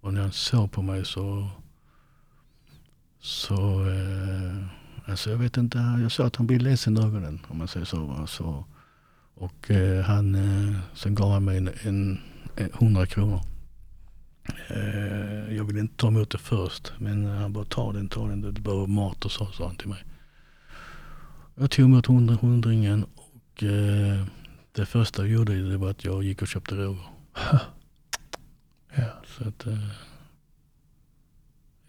Och 0.00 0.12
när 0.14 0.20
han 0.20 0.32
såg 0.32 0.72
på 0.72 0.82
mig 0.82 1.04
så... 1.04 1.48
Så... 3.20 3.88
Eh, 3.88 4.64
alltså 5.06 5.30
jag 5.30 5.38
vet 5.38 5.56
inte. 5.56 5.78
Jag 6.02 6.12
sa 6.12 6.26
att 6.26 6.36
han 6.36 6.46
blev 6.46 6.60
ledsen 6.60 6.98
i 6.98 7.00
ögonen 7.00 7.40
om 7.48 7.58
man 7.58 7.68
säger 7.68 7.86
så. 7.86 8.04
va. 8.04 8.26
så 8.26 8.64
och 9.34 9.70
eh, 9.70 10.04
han... 10.04 10.34
Eh, 10.34 10.78
sen 10.94 11.14
gav 11.14 11.32
han 11.32 11.44
mig 11.44 11.58
en, 11.58 11.70
en, 11.82 12.20
en 12.56 12.70
100 12.72 13.06
kronor. 13.06 13.40
Eh, 14.68 15.56
jag 15.56 15.64
ville 15.64 15.80
inte 15.80 15.96
ta 15.96 16.08
emot 16.08 16.30
det 16.30 16.38
först. 16.38 16.92
Men 16.98 17.24
han 17.24 17.52
bara 17.52 17.64
ta 17.64 17.92
den, 17.92 18.08
ta 18.08 18.28
den. 18.28 18.40
Det 18.40 18.60
behöver 18.60 18.86
mat 18.86 19.24
och 19.24 19.32
så, 19.32 19.46
sa 19.46 19.66
han 19.66 19.76
till 19.76 19.88
mig. 19.88 20.04
Jag 21.54 21.70
tog 21.70 21.84
emot 21.84 22.06
hundra, 22.06 22.34
hundringen 22.34 23.04
och 23.04 23.62
eh, 23.62 24.24
det 24.72 24.86
första 24.86 25.22
jag 25.22 25.30
gjorde 25.30 25.70
det 25.70 25.76
var 25.76 25.90
att 25.90 26.04
jag 26.04 26.24
gick 26.24 26.42
och 26.42 26.48
köpte 26.48 26.74
droger. 26.74 27.06
Ja. 28.96 29.08
Så 29.26 29.48
att 29.48 29.66
eh, 29.66 29.88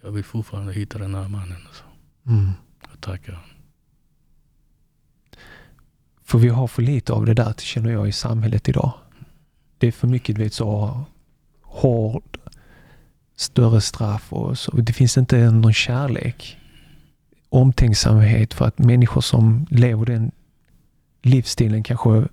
jag 0.02 0.12
vill 0.12 0.24
fortfarande 0.24 0.74
hitta 0.74 0.98
den 0.98 1.16
här 1.16 1.28
mannen. 1.28 1.58
Alltså. 1.68 1.84
Mm. 2.28 2.52
Jag 2.96 3.02
tackar. 3.02 3.46
För 6.24 6.38
vi 6.40 6.50
har 6.50 6.68
för 6.68 6.82
lite 6.82 7.14
av 7.14 7.26
det 7.26 7.34
där 7.34 7.54
känner 7.58 7.92
jag 7.92 8.08
i 8.08 8.12
samhället 8.12 8.70
idag. 8.70 8.94
Det 9.78 9.88
är 9.88 9.92
för 9.92 10.08
mycket 10.08 10.36
du 10.36 10.44
vet, 10.44 10.54
så 10.54 11.04
hård, 11.62 12.38
större 13.36 13.82
straff 13.82 14.34
och 14.34 14.60
så. 14.60 14.72
Det 14.72 14.94
finns 14.94 15.18
inte 15.18 15.52
någon 15.52 15.74
kärlek. 15.74 16.58
Omtänksamhet 17.50 18.54
för 18.54 18.66
att 18.66 18.78
människor 18.78 19.22
som 19.22 19.68
lever 19.70 20.06
den 20.06 20.32
livsstilen 21.22 21.84
kanske 21.84 22.28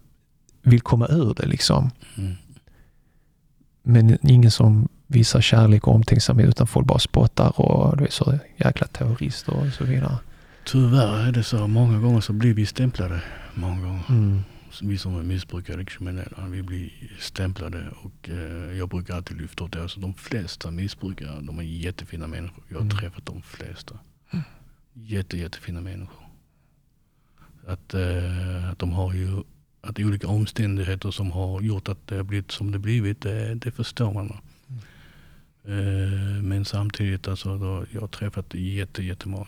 vill 0.62 0.81
komma 0.81 1.07
ur 1.09 1.35
det 1.35 1.46
liksom. 1.46 1.90
Mm. 2.18 2.35
Men 3.83 4.18
ingen 4.31 4.51
som 4.51 4.88
visar 5.07 5.40
kärlek 5.40 5.87
och 5.87 5.94
omtänksamhet 5.94 6.48
utan 6.48 6.66
folk 6.66 6.87
bara 6.87 6.98
spottar 6.98 7.61
och 7.61 7.96
du 7.96 8.05
är 8.05 8.11
så 8.11 8.38
jäkla 8.57 8.87
terrorister 8.87 9.55
och 9.57 9.72
så 9.72 9.85
vidare. 9.85 10.18
Tyvärr 10.64 11.27
är 11.29 11.33
det 11.33 11.42
så. 11.42 11.66
Många 11.66 11.98
gånger 11.98 12.20
så 12.20 12.33
blir 12.33 12.55
vi 12.55 12.66
stämplade. 12.66 13.22
Många 13.55 13.81
gånger. 13.87 14.05
Mm. 14.09 14.40
Vi 14.83 14.98
som 14.98 15.16
är 15.18 15.22
missbrukare, 15.22 15.85
kriminella, 15.85 16.46
vi 16.48 16.62
blir 16.62 16.90
stämplade 17.18 17.88
och 18.03 18.29
eh, 18.29 18.77
jag 18.79 18.88
brukar 18.88 19.14
alltid 19.16 19.37
lyfta 19.40 19.64
upp 19.64 19.72
det. 19.72 19.83
Alltså, 19.83 20.01
de 20.01 20.14
flesta 20.14 20.70
missbrukare, 20.70 21.40
de 21.40 21.59
är 21.59 21.62
jättefina 21.62 22.27
människor. 22.27 22.64
Jag 22.68 22.77
har 22.77 22.83
Mm. 22.85 22.96
träffat 22.96 23.27
de 23.27 23.42
flesta. 23.42 23.98
Jätte, 24.94 25.38
jättefina 25.38 25.81
människor. 25.81 26.22
Att, 27.66 27.94
eh, 27.94 28.70
att 28.70 28.79
de 28.79 28.92
har 28.92 29.12
ju, 29.14 29.42
att 29.81 29.96
det 29.96 30.03
är 30.03 30.07
olika 30.07 30.29
omständigheter 30.29 31.11
som 31.11 31.31
har 31.31 31.61
gjort 31.61 31.88
att 31.88 32.07
det 32.07 32.16
har 32.16 32.22
blivit 32.22 32.51
som 32.51 32.70
det 32.72 32.79
blivit, 32.79 33.20
det, 33.20 33.55
det 33.55 33.70
förstår 33.70 34.12
man. 34.12 34.29
va. 34.29 34.40
Eh, 35.64 36.42
men 36.42 36.64
samtidigt, 36.64 37.29
alltså, 37.29 37.59
då, 37.59 37.85
jag 37.90 38.01
har 38.01 38.09
träffat 38.09 38.55
jätte, 38.55 39.03
jättemånga 39.03 39.46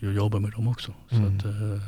jag 0.00 0.12
jobbar 0.14 0.38
med 0.40 0.50
dem 0.52 0.68
också. 0.68 0.92
Så 1.10 1.16
Mm. 1.16 1.36
att, 1.38 1.44
eh, 1.44 1.82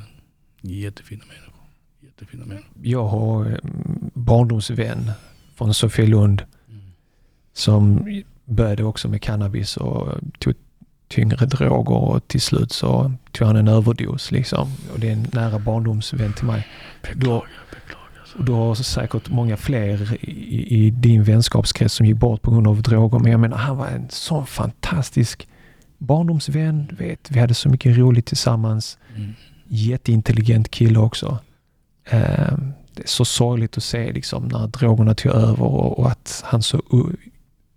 jättefina 0.61 1.25
människor. 1.27 1.55
Jättefina 2.01 2.45
människor. 2.45 2.71
Jag 2.83 3.09
har 3.09 3.45
en 3.45 4.11
barndomsvän 4.15 5.11
från 5.55 5.75
Sofielund 5.75 6.43
Mm. 6.69 6.81
som 7.53 8.07
började 8.45 8.85
också 8.85 9.09
med 9.09 9.23
cannabis 9.23 9.77
och 9.77 10.09
tog 10.39 10.55
tyngre 11.09 11.47
droger 11.47 11.91
och 11.97 12.29
till 12.29 12.41
slut 12.41 12.73
så 12.73 13.13
tog 13.33 13.47
han 13.47 13.57
en 13.57 13.69
överdos 13.69 14.31
liksom. 14.31 14.69
Och 14.93 15.01
det 15.01 15.09
är 15.09 15.13
en 15.13 15.27
nära 15.33 15.59
barndomsvän 15.59 16.33
till 16.33 16.45
mig. 16.47 16.67
Beklagar, 17.03 17.49
beklagar. 17.71 18.39
Och 18.39 18.45
du 18.45 18.53
har 18.53 18.75
säkert 18.75 19.31
många 19.31 19.57
fler 19.57 20.19
i, 20.25 20.87
i 20.87 20.91
din 20.91 21.25
vänskapskrets 21.25 21.95
som 21.95 22.07
gick 22.07 22.17
bort 22.17 22.43
på 22.43 22.51
grund 22.51 22.67
av 22.67 22.83
droger. 22.83 23.19
Men 23.19 23.33
jag 23.33 23.41
menar, 23.41 23.57
han 23.57 23.77
var 23.77 23.87
en 23.87 24.07
sån 24.11 24.47
fantastisk 24.47 25.49
barndomsvän. 26.01 26.89
Vet, 26.99 27.31
vi 27.31 27.41
hade 27.41 27.55
så 27.55 27.69
mycket 27.69 27.97
roligt 27.99 28.27
tillsammans. 28.27 28.99
Mm. 29.17 29.33
Jätteintelligent 29.67 30.71
kille 30.71 30.99
också. 30.99 31.39
Ehm, 32.05 32.73
det 32.95 33.03
är 33.03 33.07
så 33.09 33.25
sorgligt 33.25 33.77
att 33.77 33.83
se 33.85 34.13
liksom 34.13 34.49
när 34.49 34.67
drogerna 34.67 35.15
tog 35.15 35.33
över 35.33 35.63
och, 35.63 35.99
och 35.99 36.11
att 36.11 36.43
han 36.47 36.63
så 36.63 36.83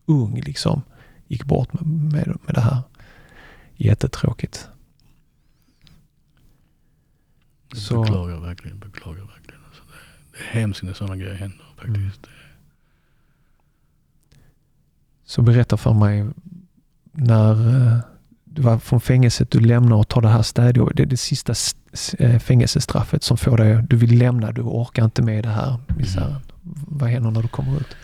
ung 0.05 0.41
liksom 0.41 0.81
gick 1.27 1.45
bort 1.45 1.73
med, 1.73 1.85
med, 1.87 2.27
med 2.45 2.55
det 2.55 2.61
här. 2.61 2.81
Jättetråkigt. 3.75 4.67
Jag 7.69 7.77
Så- 7.77 8.01
beklagar 8.01 8.39
verkligen, 8.39 8.79
beklagar 8.79 9.23
verkligen. 9.23 9.61
Alltså 9.67 9.83
det, 9.83 10.37
det 10.37 10.43
är 10.43 10.61
hemskt 10.61 10.83
när 10.83 10.93
sådana 10.93 11.15
grejer 11.17 11.33
händer 11.35 11.65
faktiskt. 11.77 12.27
Så 15.25 15.41
berätta 15.41 15.77
för 15.77 15.93
mig 15.93 16.25
när 17.11 17.51
eh, 17.87 17.99
du 18.55 18.61
var 18.61 18.79
från 18.79 19.01
fängelset, 19.01 19.51
du 19.51 19.59
lämnar 19.59 19.95
och 19.95 20.07
tar 20.07 20.21
det 20.21 20.29
här 20.29 20.41
städjobbet. 20.41 20.97
Det 20.97 21.03
är 21.03 21.07
det 21.07 21.17
sista 21.17 21.53
eh, 22.19 22.39
fängelsestraffet 22.39 23.23
som 23.23 23.37
får 23.37 23.57
dig, 23.57 23.83
du 23.89 23.95
vill 23.95 24.17
lämna, 24.17 24.51
du 24.51 24.61
orkar 24.61 25.05
inte 25.05 25.21
med 25.21 25.43
det 25.43 25.49
här 25.49 25.79
misären. 25.97 26.41
Vad 26.87 27.09
händer 27.09 27.31
när 27.31 27.41
du 27.41 27.47
kommer 27.47 27.77
ut? 27.77 27.95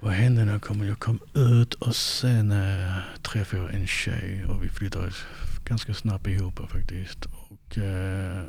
Vad 0.00 0.12
hände 0.12 0.44
när 0.44 0.52
jag 0.52 0.62
kom? 0.62 0.86
Jag 0.86 0.98
kom 0.98 1.18
ut 1.34 1.74
och 1.74 1.96
sen 1.96 2.52
eh, 2.52 2.96
träffade 3.22 3.62
jag 3.62 3.74
en 3.74 3.86
tjej 3.86 4.44
och 4.48 4.64
vi 4.64 4.68
flyttade 4.68 5.10
ganska 5.64 5.94
snabbt 5.94 6.26
ihop 6.26 6.70
faktiskt. 6.70 7.24
Och 7.24 7.78
eh, 7.78 8.42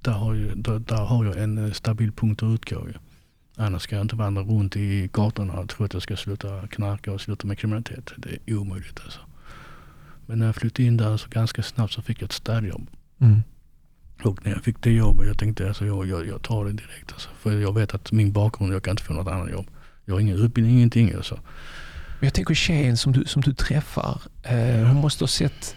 där, 0.00 0.12
har 0.12 0.34
jag, 0.34 0.58
där, 0.58 0.78
där 0.78 1.04
har 1.04 1.24
jag 1.24 1.36
en 1.36 1.74
stabil 1.74 2.12
punkt 2.12 2.42
att 2.42 2.54
utgå. 2.54 2.88
ju. 2.88 2.94
Annars 3.56 3.82
ska 3.82 3.96
jag 3.96 4.04
inte 4.04 4.16
vandra 4.16 4.42
runt 4.42 4.76
i 4.76 5.10
gatorna 5.12 5.52
och 5.52 5.68
tro 5.68 5.84
att 5.84 5.92
jag 5.92 6.02
ska 6.02 6.16
sluta 6.16 6.66
knarka 6.66 7.12
och 7.12 7.20
sluta 7.20 7.46
med 7.46 7.58
kriminalitet. 7.58 8.12
Det 8.16 8.38
är 8.46 8.56
omöjligt 8.56 9.00
alltså. 9.04 9.20
Men 10.26 10.38
när 10.38 10.46
jag 10.46 10.56
flyttade 10.56 10.82
in 10.82 10.96
där 10.96 11.16
så 11.16 11.28
ganska 11.28 11.62
snabbt 11.62 11.92
så 11.92 12.02
fick 12.02 12.22
jag 12.22 12.26
ett 12.26 12.32
städjobb. 12.32 12.90
Mm. 13.20 13.42
Och 14.22 14.46
när 14.46 14.52
jag 14.52 14.62
fick 14.62 14.82
det 14.82 14.90
jobbet, 14.90 15.26
jag 15.26 15.38
tänkte 15.38 15.68
alltså 15.68 15.86
jag, 15.86 16.06
jag, 16.06 16.26
jag 16.26 16.42
tar 16.42 16.64
det 16.64 16.72
direkt. 16.72 17.12
Alltså. 17.12 17.28
För 17.38 17.60
jag 17.60 17.74
vet 17.74 17.94
att 17.94 18.12
min 18.12 18.32
bakgrund, 18.32 18.74
jag 18.74 18.82
kan 18.82 18.90
inte 18.90 19.02
få 19.02 19.12
något 19.12 19.28
annat 19.28 19.50
jobb. 19.50 19.66
Jag 20.04 20.14
har 20.14 20.20
ingen 20.20 20.36
utbildning, 20.38 20.76
ingenting. 20.76 21.12
Alltså. 21.14 21.40
Jag 22.20 22.34
tänker 22.34 22.54
tjejen 22.54 22.96
som 22.96 23.12
du, 23.12 23.24
som 23.24 23.42
du 23.42 23.54
träffar, 23.54 24.20
eh, 24.42 24.86
hon 24.86 24.96
måste 24.96 25.22
ha 25.22 25.28
sett 25.28 25.76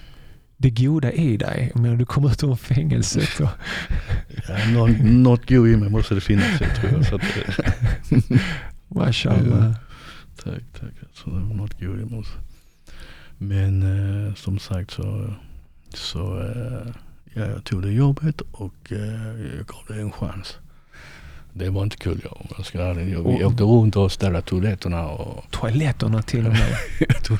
det 0.57 0.69
goda 0.69 1.11
i 1.11 1.37
dig. 1.37 1.71
Jag 1.73 1.81
menar, 1.81 1.95
du 1.95 2.05
kommer 2.05 2.31
ut 2.31 2.43
ur 2.43 2.55
fängelset 2.55 3.39
och 3.39 3.49
Ja, 4.47 4.71
något, 4.71 4.99
något 5.03 5.49
go 5.49 5.67
i 5.67 5.77
mig 5.77 5.89
måste 5.89 6.15
det 6.15 6.21
finnas 6.21 6.61
jag 6.61 6.75
tror 6.75 6.91
jag. 6.91 7.05
Så 7.05 7.15
att, 7.15 7.21
mashallah. 8.87 9.73
tack, 10.43 10.63
tack. 10.79 10.93
Så 11.13 11.29
det 11.29 11.39
var 11.39 11.55
något 11.55 11.79
go 11.79 11.85
i 11.85 12.05
mig 12.05 12.19
också. 12.19 12.33
Men 13.41 13.83
eh, 14.27 14.33
som 14.35 14.59
sagt 14.59 14.91
så, 14.91 15.33
så 15.93 16.39
eh, 16.41 16.87
ja, 17.33 17.45
jag 17.45 17.63
tog 17.63 17.81
det 17.81 17.91
jobbet 17.91 18.41
och 18.51 18.91
eh, 18.91 18.97
jag 19.57 19.65
gav 19.67 19.83
det 19.87 20.01
en 20.01 20.11
chans. 20.11 20.57
Det 21.53 21.69
var 21.69 21.83
inte 21.83 21.97
kul 21.97 22.19
jag, 22.23 22.37
om 22.41 22.47
jag 22.57 22.65
ska. 22.65 22.77
Jag, 22.77 22.93
vi 22.95 23.15
Och- 23.15 23.41
åkte 23.45 23.63
runt 23.63 23.95
och 23.95 24.11
ställde 24.11 24.41
toaletterna 24.41 25.07
och... 25.07 25.43
Toaletterna 25.51 26.21
till 26.21 26.45
och 26.47 26.53
med. 26.53 26.75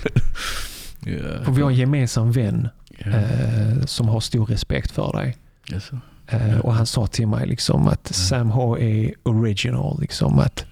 Ja, 1.06 1.44
För 1.44 1.52
vi 1.52 1.62
har 1.62 1.70
en 1.72 1.76
gemensam 1.78 2.32
vän 2.32 2.68
eh, 2.98 3.86
som 3.86 4.08
har 4.10 4.20
stor 4.20 4.46
respekt 4.46 4.92
för 4.92 5.12
dig. 5.14 5.38
Jaså? 5.68 6.00
Eh, 6.28 6.58
och 6.60 6.74
han 6.74 6.86
sa 6.86 7.08
till 7.08 7.28
mig 7.28 7.48
liksom 7.48 7.88
att 7.88 8.08
Sam 8.08 8.50
H 8.52 8.78
är 8.78 9.14
original. 9.24 10.02
Liksom 10.02 10.40
att 10.40 10.66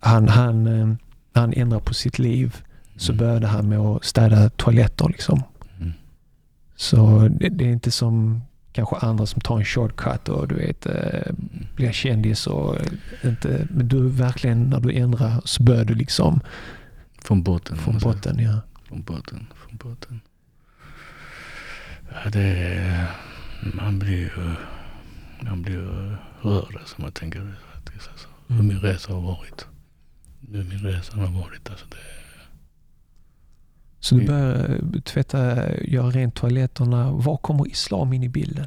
han, 0.00 0.28
han, 0.28 0.66
eh, 0.66 0.94
han 1.32 1.52
ändrar 1.52 1.80
på 1.80 1.94
sitt 1.94 2.18
liv 2.18 2.56
så 2.98 3.12
Mm. 3.12 3.18
började 3.26 3.46
han 3.46 3.68
med 3.68 3.78
att 3.78 4.04
städa 4.04 4.50
toaletter. 4.50 5.08
Liksom. 5.08 5.42
Mm. 5.80 5.92
Så 6.76 7.28
det, 7.40 7.48
det 7.48 7.64
är 7.64 7.68
inte 7.72 7.90
som 7.90 8.42
kanske 8.72 8.96
andra 8.96 9.26
som 9.26 9.40
tar 9.40 9.58
en 9.58 9.64
shortcut 9.64 10.28
och 10.28 10.48
du 10.48 10.54
vet 10.54 10.86
eh, 10.86 11.32
blir 11.76 11.92
kändis 11.92 12.46
och 12.46 12.76
inte, 13.24 13.66
men 13.70 13.88
du 13.88 14.08
verkligen 14.08 14.70
när 14.70 14.80
du 14.80 14.92
ändrar 14.92 15.40
så 15.44 15.62
börjar 15.62 15.84
du 15.84 15.94
liksom 15.94 16.40
Från 17.22 17.42
botten. 17.42 17.76
från 17.76 17.94
alltså. 17.94 18.08
botten. 18.08 18.38
Ja. 18.38 18.60
Från 18.88 19.02
botten, 19.02 19.46
från 19.54 19.76
botten. 19.76 20.20
Ja, 22.24 22.30
det 22.30 22.40
är, 22.42 23.06
man 23.74 23.98
blir 23.98 24.18
ju, 24.18 24.30
man 25.40 25.62
blir 25.62 25.74
ju 25.74 26.16
rörd 26.42 26.76
alltså, 26.80 27.02
man 27.02 27.12
tänker 27.12 27.54
faktiskt. 27.74 28.08
Alltså. 28.12 28.28
Hur 28.46 28.54
Mm. 28.54 28.66
min 28.66 28.78
resa 28.80 29.12
har 29.12 29.20
varit. 29.20 29.66
Hur 30.52 30.64
min 30.64 30.78
resa 30.78 31.16
har 31.16 31.26
varit. 31.26 31.70
Alltså, 31.70 31.86
det, 31.90 31.96
Så 34.00 34.14
du 34.14 34.20
Mm. 34.22 34.26
börjar 34.32 34.70
eh, 34.94 35.00
tvätta, 35.00 35.70
göra 35.82 36.10
rent 36.10 36.34
toaletterna. 36.34 37.12
Var 37.12 37.36
kommer 37.36 37.66
islam 37.68 38.12
in 38.12 38.22
i 38.22 38.28
bilden? 38.28 38.66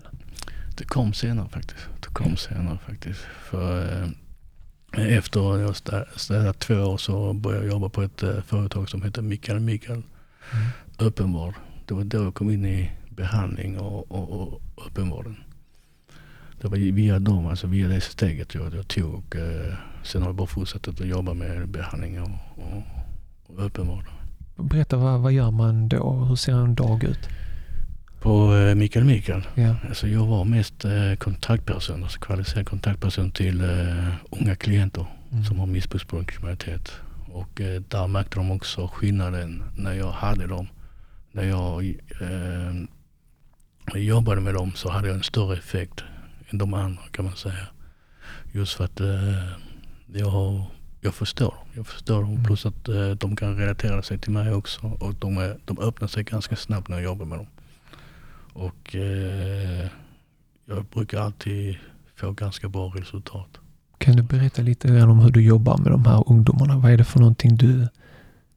det 0.78 0.86
kom 0.86 1.14
senare 1.14 1.50
faktiskt. 1.50 1.88
Det 2.00 2.08
kom 2.14 2.38
senare 2.38 2.78
faktiskt. 2.88 3.20
För 3.50 4.02
eh, 4.98 5.18
efter 5.18 5.60
jag 5.60 5.72
stä- 5.72 6.06
städat 6.16 6.60
två 6.60 6.76
år 6.76 6.98
så 6.98 7.34
började 7.34 7.66
jag 7.66 7.72
jobba 7.74 7.90
på 7.90 8.02
ett 8.02 8.24
eh, 8.24 8.42
företag 8.42 8.90
som 8.90 9.02
heter 9.04 9.22
Mikael 9.22 9.60
Mikael 9.60 10.02
Mm. 10.54 10.68
öppenvård. 11.00 11.54
Det 11.86 11.94
var 11.94 12.04
då 12.04 12.24
jag 12.24 12.34
kom 12.34 12.50
in 12.50 12.66
i 12.66 12.92
behandling 13.10 13.80
och, 13.80 14.12
och, 14.12 14.30
och 14.42 14.62
öppenvården. 14.88 15.36
Det 16.62 16.68
var 16.68 16.78
via 16.78 17.20
dem, 17.20 17.48
alltså 17.48 17.68
via 17.68 17.88
det 17.88 18.02
steget 18.02 18.56
jag, 18.56 18.74
jag 18.74 18.88
tog. 18.88 19.14
Och, 19.14 19.36
eh, 19.36 19.74
sen 20.04 20.22
har 20.22 20.30
jag 20.30 20.36
bara 20.36 20.48
fortsatt 20.48 20.88
att 20.88 21.00
jobba 21.00 21.34
med 21.34 21.68
behandling 21.68 22.22
och, 22.22 22.30
och, 22.56 22.84
och 23.48 23.60
öppenvård. 23.64 24.06
Berätta, 24.56 24.98
vad, 24.98 25.20
vad 25.20 25.32
gör 25.32 25.52
man 25.52 25.88
då? 25.88 26.14
Hur 26.14 26.36
ser 26.36 26.54
en 26.54 26.76
dag 26.76 27.04
ut? 27.04 27.30
På 28.22 28.56
eh, 28.56 28.76
Mikael 28.76 29.06
Mikael, 29.06 29.44
Ja. 29.56 29.76
alltså 29.90 30.08
jag 30.08 30.26
var 30.26 30.46
mest 30.46 30.86
eh, 30.86 31.16
kontaktperson, 31.20 32.04
alltså 32.04 32.20
kvalificerad 32.20 32.68
kontaktperson 32.68 33.32
till 33.32 33.62
eh, 33.62 34.08
unga 34.32 34.56
klienter 34.56 35.06
Mm. 35.32 35.44
som 35.46 35.60
har 35.60 35.66
missbruksproblem 35.66 36.58
och 37.32 37.50
där 37.90 38.08
märkte 38.08 38.36
de 38.36 38.52
också 38.52 38.88
skillnaden 38.94 39.64
när 39.76 39.94
jag 39.94 40.12
hade 40.12 40.48
dem. 40.48 40.68
När 41.32 41.44
jag 41.44 41.86
eh, 42.22 44.02
jobbade 44.02 44.42
med 44.42 44.54
dem 44.54 44.72
så 44.76 44.90
hade 44.92 45.08
jag 45.08 45.18
en 45.18 45.24
större 45.24 45.54
effekt 45.58 46.04
än 46.50 46.58
de 46.58 46.74
andra 46.74 47.02
kan 47.12 47.26
man 47.26 47.36
säga. 47.36 47.68
Just 48.52 48.74
för 48.74 48.84
att 48.86 49.00
eh, 49.00 49.48
jag, 50.14 50.66
jag 51.02 51.14
förstår 51.14 51.46
dem. 51.46 51.68
Jag 51.76 51.88
förstår 51.88 52.22
dem 52.22 52.30
Mm. 52.32 52.44
plus 52.44 52.66
att 52.66 52.88
eh, 52.88 53.10
de 53.10 53.36
kan 53.36 53.58
relatera 53.58 54.04
sig 54.04 54.18
till 54.18 54.32
mig 54.32 54.54
också. 54.54 54.98
Och 55.00 55.16
de, 55.16 55.38
är, 55.38 55.58
de 55.66 55.80
öppnar 55.80 56.08
sig 56.08 56.24
ganska 56.24 56.56
snabbt 56.56 56.88
när 56.88 56.96
jag 56.96 57.04
jobbar 57.04 57.26
med 57.26 57.38
dem. 57.40 57.48
Och 58.54 58.96
eh, 58.96 59.88
jag 60.66 60.86
brukar 60.94 61.20
alltid 61.22 61.78
få 62.16 62.32
ganska 62.32 62.70
bra 62.70 62.94
resultat. 62.96 63.48
Kan 63.98 64.16
du 64.16 64.24
berätta 64.24 64.62
lite 64.62 64.88
grann 64.88 65.10
om 65.10 65.20
hur 65.20 65.32
du 65.32 65.42
jobbar 65.42 65.78
med 65.78 65.92
de 65.92 66.06
här 66.06 66.24
ungdomarna? 66.28 66.78
Vad 66.78 66.92
är 66.92 66.98
det 66.98 67.04
för 67.04 67.20
någonting 67.20 67.58
du 67.58 67.88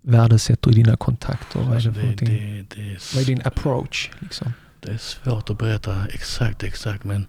värdesätter 0.02 0.70
i 0.70 0.74
dina 0.74 0.96
kontakter? 0.96 1.58
Vad 1.60 1.68
är 1.70 1.74
Alltså 1.74 1.90
det 1.90 2.00
för 2.00 2.06
det, 2.06 2.14
det, 2.26 2.64
det, 2.74 2.92
är 2.92 3.14
Vad 3.14 3.22
är 3.22 3.26
din 3.26 3.42
approach? 3.44 4.10
Liksom? 4.18 4.52
Det 4.80 4.90
är 4.92 4.98
svårt 4.98 5.50
att 5.50 5.58
berätta 5.58 6.06
exakt, 6.06 6.62
exakt 6.62 7.04
men 7.04 7.26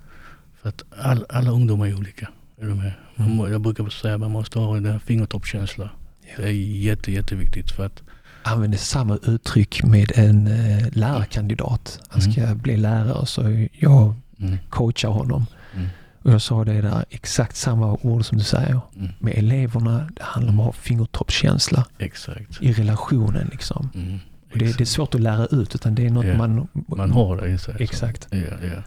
för 0.61 0.70
att 0.70 0.84
all, 0.97 1.26
alla 1.30 1.51
ungdomar 1.51 1.88
är 1.88 1.95
olika. 1.97 2.30
Är 2.61 2.65
du 2.65 2.73
med? 2.75 2.91
Man, 3.15 3.31
Mm. 3.39 3.51
jag 3.51 3.61
brukar 3.61 3.89
säga 3.89 4.13
att 4.13 4.19
man 4.19 4.31
måste 4.31 4.59
ha 4.59 4.79
här 4.79 4.99
fingertoppskänsla. 4.99 5.89
Det 6.37 6.43
är 6.43 6.51
jätte, 6.51 7.11
jätteviktigt 7.11 7.71
för 7.71 7.85
att 7.85 8.03
använder 8.43 8.77
samma 8.77 9.17
uttryck 9.23 9.83
med 9.83 10.11
en 10.15 10.47
eh, 10.47 10.87
lärarkandidat. 10.91 11.99
Han 12.09 12.21
ska 12.21 12.55
bli 12.55 12.77
lärare 12.77 13.25
så 13.25 13.67
jag 13.79 14.15
mm, 14.39 14.57
coachar 14.69 15.09
honom. 15.09 15.45
mm, 15.75 15.87
Och 16.21 16.31
jag 16.31 16.41
sa 16.41 16.63
det 16.63 16.81
där, 16.81 17.05
exakt 17.09 17.55
samma 17.55 17.93
ord 18.01 18.25
som 18.25 18.37
du 18.37 18.43
säger. 18.43 18.81
mm, 18.95 19.09
Med 19.19 19.33
eleverna, 19.37 20.09
det 20.15 20.23
handlar 20.23 20.53
om 20.53 20.59
att 20.59 20.65
ha 20.65 20.73
fingertoppskänsla 20.73 21.85
exakt. 21.97 22.61
i 22.61 22.73
relationen. 22.73 23.49
Liksom. 23.51 23.89
Mm, 23.95 24.19
det, 24.53 24.77
det 24.77 24.81
är 24.83 24.85
svårt 24.85 25.15
att 25.15 25.21
lära 25.21 25.45
ut 25.45 25.75
utan 25.75 25.95
det 25.95 26.05
är 26.05 26.09
något 26.09 26.25
Ja. 26.25 26.37
man... 26.37 26.67
Man 26.87 27.11
har 27.11 27.37
det 27.37 27.47
i 27.47 27.57
sig. 27.57 27.75
Exakt. 27.79 28.27
Ja, 28.31 28.37
ja. 28.37 28.81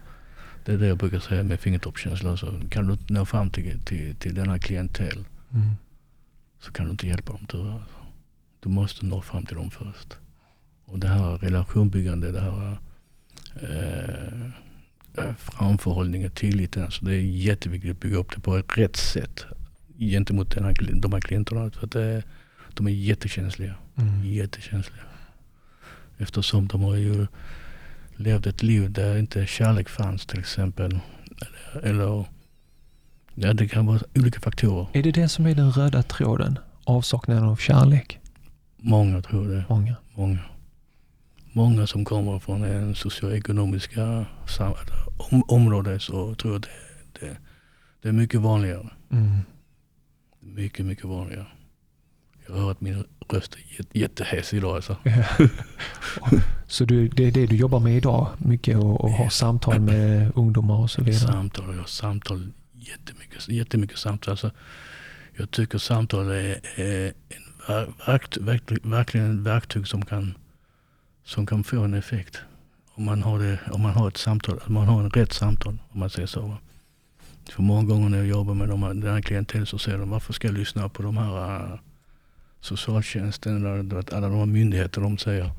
Det 0.69 0.75
är 0.75 0.79
det 0.79 0.87
jag 0.87 0.99
brukar 0.99 1.21
säga 1.21 1.43
med 1.43 1.61
fingertoppskänsla. 1.61 2.37
Så 2.37 2.61
kan 2.71 2.87
du 2.87 2.93
inte 2.93 3.13
nå 3.13 3.27
fram 3.27 3.51
till, 3.51 3.81
till, 3.85 4.17
till 4.17 4.35
denna 4.35 4.59
klientel 4.59 5.25
Mm. 5.55 5.71
så 6.61 6.73
kan 6.73 6.85
du 6.85 6.91
inte 6.91 7.07
hjälpa 7.07 7.33
dem 7.33 7.47
tyvärr. 7.49 7.83
Du 8.61 8.69
måste 8.69 9.07
nå 9.07 9.23
fram 9.23 9.47
till 9.47 9.57
dem 9.57 9.71
först. 9.71 10.17
Och 10.85 10.99
det 10.99 11.09
här 11.09 11.39
relationbyggande, 11.39 12.33
det 12.33 12.41
här 12.41 12.79
eh, 13.63 14.43
eh, 15.25 15.35
framförhållningen, 15.39 16.31
tilliten. 16.31 16.85
Alltså 16.85 17.05
det 17.05 17.15
är 17.15 17.21
jätteviktigt 17.21 17.91
att 17.91 18.01
bygga 18.01 18.17
upp 18.17 18.35
det 18.35 18.41
på 18.41 18.57
ett 18.57 18.79
rätt 18.79 18.97
sätt 18.97 19.45
gentemot 19.99 20.55
den 20.55 20.65
här, 20.65 20.75
de 21.01 21.13
här 21.13 21.21
klienterna. 21.21 21.71
För 21.71 21.87
att 21.87 21.93
det, 21.93 22.23
de 22.75 22.87
är 22.87 22.93
jättekänsliga. 22.93 23.75
Mm. 23.97 24.25
Jättekänsliga. 24.25 25.03
Eftersom 26.19 26.67
de 26.69 26.83
har 26.83 26.97
ju 26.97 27.27
levt 28.19 28.47
ett 28.47 28.63
liv 28.63 28.93
där 28.93 29.19
inte 29.19 29.47
kärlek 29.47 29.89
fanns 29.89 30.27
till 30.27 30.39
exempel. 30.39 30.99
Eller, 31.83 32.25
ja, 33.35 33.53
det 33.53 33.69
kan 33.69 33.87
vara 33.87 34.01
olika 34.15 34.41
faktorer. 34.41 34.87
Är 34.93 35.03
det 35.03 35.11
det 35.13 35.29
som 35.29 35.47
är 35.47 35.55
den 35.55 35.73
röda 35.73 36.03
tråden? 36.03 36.59
Avsaknaden 36.85 37.45
av 37.45 37.57
kärlek? 37.57 38.19
Många 38.77 39.23
tror 39.23 39.49
det. 39.49 39.65
Många. 39.69 39.97
Många. 40.15 40.39
Många 41.53 41.87
som 41.87 42.05
kommer 42.05 42.39
från 42.39 42.65
en 42.65 42.95
socioekonomiska 42.95 44.27
sam- 44.47 44.75
om, 45.31 45.43
område 45.49 46.01
så 46.01 46.35
tror 46.35 46.53
jag 46.53 46.63
det, 46.63 46.69
det, 47.21 47.37
det 48.03 48.09
är 48.09 48.13
mycket 48.13 48.41
vanligare. 48.41 48.91
Mm. 49.11 49.31
Mycket, 50.41 50.87
mycket 50.87 51.05
vanligare. 51.05 51.47
Jag 52.47 52.55
hör 52.55 52.71
att 52.71 52.81
min 52.81 53.05
röst 53.33 53.55
är 53.55 53.77
jätte, 53.79 53.99
jättehes 53.99 54.55
idag 54.55 54.77
alltså. 54.77 54.97
Så 56.67 56.85
du, 56.85 57.09
det 57.09 57.25
är 57.25 57.33
det 57.33 57.47
du 57.47 57.57
jobbar 57.57 57.81
med 57.81 57.97
idag? 57.97 58.29
Mycket 58.39 58.77
och, 58.77 59.01
och 59.01 59.11
ha 59.11 59.31
samtal 59.31 59.81
med 59.81 60.33
ungdomar 60.35 60.75
och 60.75 60.91
så 60.91 61.03
vidare? 61.03 61.33
Samtal, 61.33 61.75
har 61.75 61.85
samtal, 61.85 62.53
jättemycket, 62.73 63.49
jättemycket 63.49 63.99
samtal. 63.99 64.31
Alltså, 64.31 64.51
jag 65.37 65.51
tycker 65.51 65.79
samtal 65.79 66.31
är, 66.31 66.61
är 66.77 67.13
en 67.29 67.45
ver- 67.67 67.93
verkt, 68.07 68.37
verk, 68.37 68.63
verkligen 68.83 69.39
ett 69.39 69.47
verktyg 69.47 69.87
som 69.87 70.05
kan, 70.05 70.35
som 71.25 71.47
kan 71.47 71.65
få 71.65 71.81
en 71.81 71.95
effekt. 71.95 72.39
Om 72.95 73.05
man 73.05 73.23
har, 73.23 73.39
det, 73.39 73.59
om 73.71 73.81
man 73.81 73.93
har 73.93 74.09
ett 74.09 74.17
samtal, 74.17 74.61
om 74.67 74.75
man 74.75 74.87
har 74.87 75.03
en 75.03 75.11
rätt 75.11 75.33
samtal 75.33 75.79
om 75.89 76.01
man 76.01 76.11
säger 76.11 76.27
så. 76.27 76.57
För 77.51 77.63
många 77.63 77.83
gånger 77.89 78.09
när 78.09 78.19
jag 78.19 78.27
jobbar 78.27 78.55
med 78.55 78.69
de 78.69 78.83
här, 78.83 78.95
den 78.95 79.13
här 79.13 79.23
klientel 79.23 79.67
så 79.67 79.79
säger 79.79 79.99
de 79.99 80.11
varför 80.11 80.33
ska 80.33 80.49
jag 80.49 80.55
lyssna 80.55 80.89
på 80.89 81.03
de 81.03 81.17
här 81.17 81.79
socialtjänsten 82.61 83.57
eller 83.57 83.83
du 83.83 83.97
vet, 83.97 84.13
alla 84.13 84.29
de 84.29 84.39
här 84.39 84.47
myndigheterna 84.47 85.07
de 85.07 85.19
säger. 85.19 85.51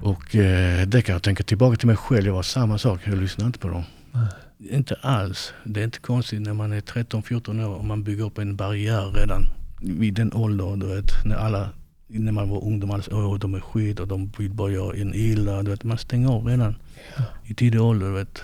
Och 0.00 0.36
eh, 0.36 0.86
det 0.86 1.02
kan 1.02 1.12
jag 1.12 1.22
tänka 1.22 1.42
tillbaka 1.42 1.76
till 1.76 1.86
mig 1.86 1.96
själv. 1.96 2.26
Jag 2.26 2.34
var 2.34 2.42
samma 2.42 2.78
sak. 2.78 3.00
Jag 3.04 3.18
lyssnade 3.18 3.46
inte 3.46 3.58
på 3.58 3.68
dem. 3.68 3.82
Nej. 4.12 4.28
Inte 4.76 4.94
alls. 5.00 5.52
Det 5.64 5.80
är 5.80 5.84
inte 5.84 5.98
konstigt 5.98 6.40
när 6.42 6.52
man 6.54 6.72
är 6.72 6.80
13-14 6.80 7.64
år 7.66 7.74
och 7.74 7.84
man 7.84 8.02
bygger 8.04 8.24
upp 8.24 8.38
en 8.38 8.56
barriär 8.56 9.10
redan 9.12 9.46
vid 9.80 10.14
den 10.14 10.32
åldern. 10.32 10.78
Du 10.78 10.86
vet, 10.86 11.24
när, 11.24 11.36
alla, 11.36 11.68
när 12.06 12.32
man 12.32 12.48
var 12.48 12.64
ungdom, 12.64 12.90
alltså, 12.90 13.10
åh, 13.14 13.38
de 13.38 13.54
är 13.54 13.60
skit 13.60 14.00
och 14.00 14.08
de 14.08 14.32
vill 14.38 14.50
bara 14.50 14.70
göra 14.70 14.96
en 14.96 15.14
illa. 15.14 15.62
Du 15.62 15.70
vet, 15.70 15.84
man 15.84 15.98
stänger 15.98 16.28
av 16.28 16.46
redan 16.46 16.74
Ja. 17.16 17.24
i 17.44 17.54
tidig 17.54 17.80
ålder 17.80 18.06
du 18.06 18.12
vet, 18.12 18.42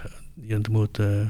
gentemot 0.49 0.99
eh, 0.99 1.27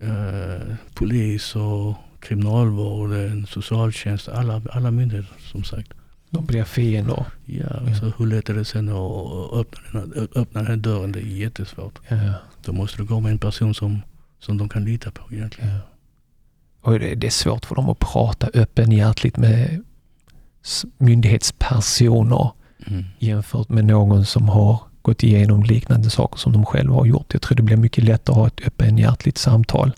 eh, 0.00 0.74
polis 0.94 1.56
och 1.56 1.94
kriminalvården, 2.20 3.46
socialtjänst, 3.46 4.28
alla, 4.28 4.62
alla 4.70 4.90
myndigheter 4.90 5.32
som 5.52 5.64
sagt. 5.64 5.88
De 6.30 6.46
blir 6.46 6.64
fiender. 6.64 7.24
Ja, 7.44 7.64
Ja. 7.86 7.94
så 8.00 8.12
hur 8.18 8.26
lätt 8.26 8.48
är 8.48 8.54
det 8.54 8.64
sen 8.64 8.88
att 8.88 9.52
öppna 9.52 10.00
den, 10.00 10.28
öppna 10.34 10.60
den 10.60 10.66
här 10.66 10.76
dörren? 10.76 11.12
Det 11.12 11.18
är 11.18 11.22
jättesvårt. 11.36 11.98
Ja. 12.08 12.16
Då 12.64 12.72
måste 12.72 12.96
du 12.98 13.04
gå 13.04 13.20
med 13.20 13.32
en 13.32 13.38
person 13.38 13.74
som, 13.74 14.02
som 14.40 14.58
de 14.58 14.68
kan 14.68 14.84
lita 14.84 15.10
på 15.10 15.34
egentligen. 15.34 15.70
Ja. 15.70 15.80
Och 16.80 16.98
det, 16.98 17.14
det 17.14 17.26
är 17.26 17.30
svårt 17.30 17.66
för 17.66 17.74
dem 17.74 17.88
att 17.88 17.98
prata 17.98 18.46
öppenhjärtligt 18.54 19.36
med 19.36 19.84
myndighetspersoner 20.98 22.50
Mm. 22.86 23.04
jämfört 23.18 23.68
med 23.68 23.84
någon 23.84 24.26
som 24.26 24.48
har 24.48 24.80
gått 25.02 25.22
igenom 25.22 25.62
liknande 25.62 26.10
saker 26.10 26.38
som 26.38 26.52
de 26.52 26.64
själva 26.66 26.94
har 26.94 27.06
gjort. 27.06 27.26
Jag 27.32 27.42
tror 27.42 27.56
det 27.56 27.62
blir 27.62 27.76
mycket 27.76 28.04
lättare 28.04 28.32
att 28.34 28.38
ha 28.38 28.46
ett 28.46 28.66
öppenhjärtligt 28.66 29.38
samtal. 29.38 29.92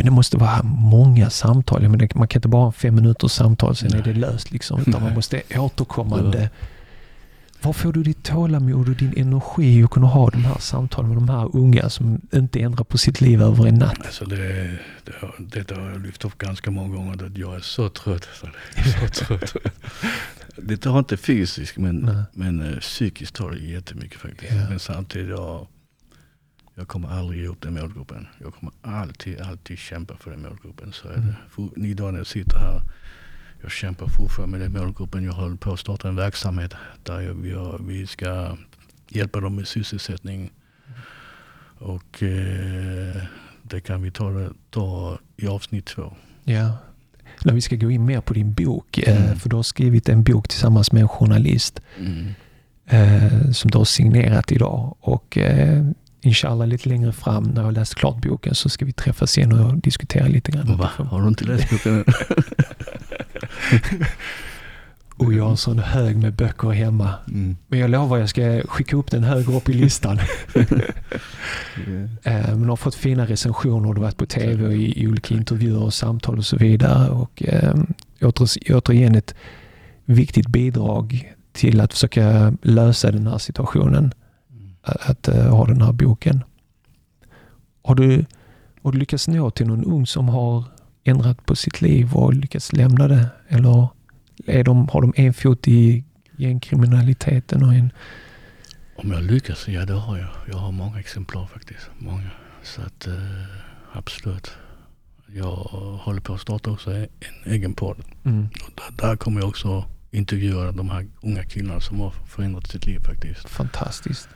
Men 0.00 0.04
det 0.06 0.10
måste 0.12 0.36
vara 0.36 0.62
många 0.62 1.30
samtal. 1.30 1.82
Jag 1.82 1.90
menar, 1.90 2.08
man 2.14 2.28
kan 2.28 2.38
inte 2.38 2.48
bara 2.48 2.64
ha 2.64 2.72
fem 2.72 2.94
minuters 2.94 3.32
samtal, 3.32 3.76
sen 3.76 3.88
är 3.88 3.94
Nej. 3.94 4.02
det 4.14 4.20
löst. 4.20 4.50
Liksom, 4.52 4.80
utan 4.80 5.02
man 5.02 5.14
måste 5.14 5.42
återkommande. 5.56 6.50
Var 7.62 7.72
får 7.72 7.92
du 7.92 8.02
ditt 8.02 8.22
tålamod 8.24 8.88
och 8.88 8.94
din 8.96 9.12
energi 9.16 9.84
att 9.84 9.90
kunna 9.90 10.06
ha 10.06 10.30
de 10.30 10.44
här 10.44 10.58
samtalen 10.58 11.08
med 11.08 11.16
de 11.16 11.28
här 11.28 11.56
unga 11.56 11.88
som 11.90 12.20
inte 12.34 12.60
ändrar 12.60 12.84
på 12.84 12.98
sitt 12.98 13.20
liv 13.20 13.42
över 13.42 13.66
en 13.66 13.74
natt? 13.74 13.98
Alltså 14.04 14.24
det, 14.24 14.36
det, 15.04 15.12
har- 15.20 15.34
detta 15.38 15.74
har 15.74 15.90
jag 15.90 16.00
lyft 16.06 16.24
upp 16.24 16.38
ganska 16.38 16.70
många 16.70 16.96
gånger. 16.96 17.24
Att 17.26 17.38
jag 17.38 17.54
är 17.56 17.60
så 17.60 17.88
trött. 17.88 18.28
Så 18.40 18.46
är 19.04 19.08
trött. 19.08 19.56
Det 20.56 20.76
tar 20.76 20.98
inte 20.98 21.16
fysiskt 21.16 21.78
men, 21.78 21.96
Nej. 21.96 22.22
men 22.32 22.72
eh, 22.72 22.78
psykiskt 22.78 23.34
tar 23.34 23.50
det 23.50 23.58
jättemycket 23.58 24.20
faktiskt. 24.20 24.52
Ja. 24.52 24.68
Men 24.70 24.78
samtidigt, 24.78 25.28
jag, 25.28 25.66
jag 26.80 26.88
kommer 26.88 27.08
aldrig 27.08 27.40
ge 27.40 27.46
upp 27.48 27.60
den 27.62 27.74
målgruppen. 27.74 28.26
Jag 28.38 28.54
kommer 28.54 28.72
alltid, 28.82 29.40
alltid 29.40 29.78
kämpa 29.78 30.16
för 30.16 30.30
den 30.30 30.42
målgruppen. 30.42 30.92
Så 30.92 31.08
är 31.08 31.12
Mm. 31.14 31.26
det. 31.26 31.34
For, 31.50 31.86
idag 31.86 32.12
när 32.12 32.20
jag 32.20 32.26
sitter 32.26 32.58
här, 32.58 32.80
jag 33.62 33.70
kämpar 33.70 34.06
fortfarande 34.06 34.58
med 34.58 34.70
den 34.70 34.82
målgruppen. 34.82 35.24
Jag 35.24 35.32
håller 35.32 35.56
på 35.56 35.72
att 35.72 35.80
starta 35.80 36.08
en 36.08 36.16
verksamhet 36.16 36.74
där 37.02 37.20
jag, 37.20 37.58
har, 37.64 37.78
vi 37.86 38.06
ska 38.06 38.56
hjälpa 39.08 39.40
dem 39.40 39.56
med 39.56 39.68
sysselsättning. 39.68 40.50
Och 41.78 42.22
eh, 42.22 43.22
det 43.62 43.80
kan 43.80 44.02
vi 44.02 44.10
ta, 44.10 44.48
ta 44.70 45.18
i 45.36 45.46
avsnitt 45.46 45.86
två. 45.86 46.12
Ja. 46.44 46.76
När 47.44 47.52
vi 47.54 47.60
ska 47.60 47.76
gå 47.76 47.90
in 47.90 48.04
mer 48.04 48.20
på 48.20 48.34
din 48.34 48.52
bok, 48.52 48.98
eh, 48.98 49.24
Mm. 49.26 49.36
för 49.38 49.48
du 49.48 49.56
har 49.56 49.62
skrivit 49.62 50.08
en 50.08 50.22
bok 50.22 50.48
tillsammans 50.48 50.92
med 50.92 51.02
en 51.02 51.08
journalist 51.08 51.80
Mm. 51.98 52.26
eh, 52.86 53.50
som 53.50 53.70
du 53.70 53.78
har 53.78 53.84
signerat 53.84 54.52
idag. 54.52 54.96
Och 55.00 55.38
eh, 55.38 55.84
inshallah 56.20 56.66
lite 56.66 56.88
längre 56.88 57.12
fram 57.12 57.44
när 57.44 57.56
jag 57.56 57.62
har 57.62 57.72
läst 57.72 57.94
klart 57.94 58.16
boken 58.16 58.54
så 58.54 58.68
ska 58.68 58.84
vi 58.84 58.92
träffas 58.92 59.38
igen 59.38 59.52
och 59.52 59.76
diskutera 59.76 60.26
lite 60.26 60.52
grann. 60.52 60.76
Va? 60.76 60.90
Har 60.96 61.22
du 61.22 61.28
inte 61.28 61.44
läst 61.44 61.70
boken 61.70 61.94
än? 61.94 62.04
Och 65.20 65.34
jag 65.34 65.44
har 65.44 65.50
en 65.50 65.56
sån 65.56 65.78
hög 65.78 66.16
med 66.16 66.32
böcker 66.32 66.70
hemma. 66.70 67.14
Mm. 67.28 67.56
Men 67.68 67.78
jag 67.78 67.90
lovar 67.90 68.18
jag 68.18 68.28
ska 68.28 68.62
skicka 68.68 68.96
upp 68.96 69.10
den 69.10 69.24
högre 69.24 69.56
upp 69.56 69.68
i 69.68 69.72
listan. 69.72 70.18
Eh, 72.22 72.56
Men 72.56 72.68
har 72.68 72.76
fått 72.76 72.94
fina 72.94 73.26
recensioner 73.26 73.88
och 73.88 73.94
du 73.94 74.00
har 74.00 74.06
varit 74.06 74.16
på 74.16 74.26
tv 74.26 74.66
och 74.66 74.72
i, 74.72 75.02
i 75.02 75.08
olika 75.08 75.34
intervjuer 75.34 75.82
och 75.82 75.94
samtal 75.94 76.38
och 76.38 76.46
så 76.46 76.56
vidare. 76.56 77.10
Och 77.10 77.42
eh, 77.46 77.74
åter, 78.20 78.74
återigen 78.74 79.14
ett 79.14 79.34
viktigt 80.04 80.46
bidrag 80.48 81.34
till 81.52 81.80
att 81.80 81.92
försöka 81.92 82.52
lösa 82.62 83.10
den 83.12 83.26
här 83.26 83.38
situationen. 83.38 84.12
Att, 85.00 85.28
eh, 85.28 85.56
ha 85.56 85.66
den 85.66 85.82
här 85.82 85.92
boken. 85.92 86.44
Har 87.82 87.94
du, 87.94 88.24
har 88.82 88.92
du 88.92 88.98
lyckats 88.98 89.28
nå 89.28 89.50
till 89.50 89.66
någon 89.66 89.84
ung 89.84 90.06
som 90.06 90.28
har 90.28 90.64
ändrat 91.04 91.46
på 91.46 91.56
sitt 91.56 91.80
liv 91.80 92.14
och 92.14 92.34
lyckats 92.34 92.72
lämna 92.72 93.08
det? 93.08 93.26
Eller 93.48 93.88
är 94.46 94.64
de, 94.64 94.88
har 94.88 95.00
de 95.00 95.12
en 95.16 95.34
fot 95.34 95.68
i 95.68 96.04
gängkriminaliteten 96.36 97.62
och 97.62 97.74
en... 97.74 97.92
Om 98.96 99.12
jag 99.12 99.22
lyckas? 99.22 99.68
Ja 99.68 99.84
det 99.84 99.92
har 99.92 100.18
jag. 100.18 100.28
Jag 100.48 100.56
har 100.56 100.72
många 100.72 101.00
exemplar 101.00 101.46
faktiskt. 101.46 101.90
Många. 101.98 102.30
Så 102.62 102.82
att 102.82 103.06
eh, 103.06 103.14
absolut. 103.92 104.50
Jag 105.26 105.56
håller 106.00 106.20
på 106.20 106.34
att 106.34 106.40
starta 106.40 106.70
också 106.70 106.90
en 106.90 107.08
egen 107.44 107.74
podd. 107.74 107.96
Mm. 108.24 108.48
Där, 108.74 109.06
där 109.08 109.16
kommer 109.16 109.40
jag 109.40 109.48
också 109.48 109.84
intervjua 110.10 110.72
de 110.72 110.90
här 110.90 111.06
unga 111.22 111.44
killarna 111.44 111.80
som 111.80 112.00
har 112.00 112.10
förändrat 112.10 112.70
sitt 112.70 112.86
liv 112.86 113.00
faktiskt. 113.00 113.48
Fantastiskt. 113.48 114.28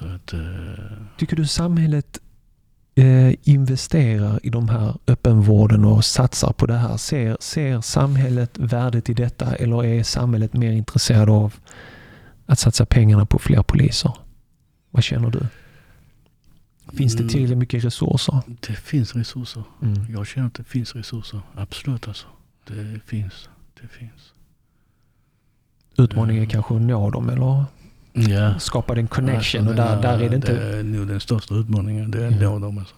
Att 0.00 0.32
eh, 0.32 0.40
Tycker 1.18 1.36
du 1.36 1.46
samhället 1.46 2.18
eh, 2.94 3.34
investerar 3.42 4.40
i 4.42 4.50
de 4.50 4.68
här 4.68 4.94
öppenvården 5.06 5.84
och 5.84 6.04
satsar 6.04 6.52
på 6.52 6.66
det 6.66 6.74
här? 6.76 6.96
Ser, 6.96 7.36
ser 7.40 7.80
samhället 7.80 8.58
värdet 8.58 9.08
i 9.10 9.14
detta 9.14 9.54
eller 9.56 9.84
är 9.84 10.02
samhället 10.02 10.52
mer 10.52 10.72
intresserad 10.72 11.28
av 11.30 11.54
att 12.46 12.58
satsa 12.58 12.86
pengarna 12.86 13.26
på 13.26 13.38
fler 13.38 13.62
poliser? 13.62 14.12
Vad 14.90 15.04
känner 15.04 15.30
du? 15.30 15.46
Finns 16.96 17.12
det 17.12 17.18
Mm. 17.22 17.28
tillräckligt 17.30 17.58
mycket 17.58 17.84
resurser? 17.84 18.40
Det 18.46 18.72
finns 18.72 19.14
resurser. 19.16 19.62
Mm. 19.82 20.06
Jag 20.12 20.26
känner 20.26 20.46
att 20.46 20.54
det 20.54 20.64
finns 20.64 20.94
resurser. 20.94 21.40
Absolut 21.54 22.08
alltså. 22.08 22.26
Det 22.68 23.00
finns. 23.06 23.48
Det 23.80 23.88
finns. 23.88 24.32
Utmaningen 25.96 26.42
är 26.42 26.46
Mm. 26.46 26.50
kanske 26.50 26.74
att 26.76 26.82
nå 26.82 27.10
dem 27.10 27.28
eller 27.28 27.64
Ja. 28.12 28.58
skapa 28.58 28.94
den 28.94 29.06
connection. 29.08 29.68
Alltså, 29.68 29.82
och 29.82 29.88
där, 29.88 30.02
där 30.02 30.18
är 30.24 30.28
det 30.30 30.36
inte... 30.36 30.52
Det 30.52 30.78
är 30.78 30.82
nog 30.82 31.06
den 31.08 31.20
största 31.20 31.54
utmaningen. 31.54 32.10
Det 32.10 32.24
är 32.24 32.28
att 32.28 32.40
Ja. 32.42 32.66
Alltså. 32.78 32.94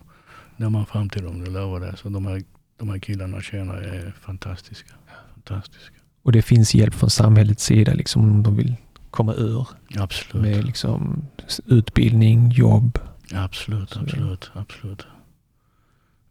Når 0.56 0.70
man 0.70 0.86
fram 0.86 1.08
till 1.08 1.24
dem, 1.24 1.44
det 1.44 1.50
lovar 1.50 1.80
det. 1.80 1.96
Så 1.96 2.08
de 2.08 2.26
här, 2.26 2.42
de 2.78 2.88
här 2.88 2.98
killarna 2.98 3.36
och 3.36 3.42
tjejerna 3.42 3.74
är 3.74 4.12
fantastiska. 4.20 4.92
Fantastiska. 5.34 5.94
Och 6.22 6.32
det 6.32 6.42
finns 6.42 6.74
hjälp 6.74 6.94
från 6.94 7.10
samhällets 7.10 7.64
sida 7.64 7.94
liksom, 7.94 8.22
om 8.22 8.42
de 8.42 8.56
vill 8.56 8.74
komma 9.10 9.34
ur 9.34 9.66
Absolut. 9.96 10.42
med 10.42 10.64
liksom, 10.64 11.26
utbildning, 11.66 12.50
jobb. 12.50 12.98
Absolut, 13.34 13.90
Så 13.90 13.98
det- 13.98 14.04
absolut, 14.04 14.50
absolut. 14.54 15.06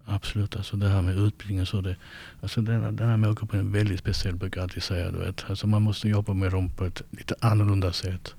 Absolut, 0.06 0.56
alltså 0.56 0.78
det 0.78 0.90
här 0.90 1.02
med 1.02 1.18
utbildning 1.18 1.62
och 1.62 1.68
så. 1.68 1.82
Det, 1.82 1.96
alltså 2.42 2.62
den, 2.62 2.82
här- 2.84 2.92
den 2.92 3.10
här 3.10 3.18
målgruppen 3.18 3.60
är 3.60 3.64
väldigt 3.64 4.00
speciell 4.00 4.36
brukar 4.36 4.62
jag 4.62 4.64
alltid 4.64 4.84
säga. 4.84 5.12
Du 5.12 5.18
vet. 5.18 5.46
Alltså 5.50 5.68
man 5.68 5.82
måste 5.82 6.10
jobba 6.10 6.34
med 6.34 6.52
dem 6.52 6.70
på 6.70 6.86
ett 6.86 7.02
lite 7.12 7.36
annorlunda 7.40 7.94
sätt. 7.94 8.36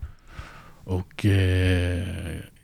Och 0.85 1.25
eh, 1.27 2.09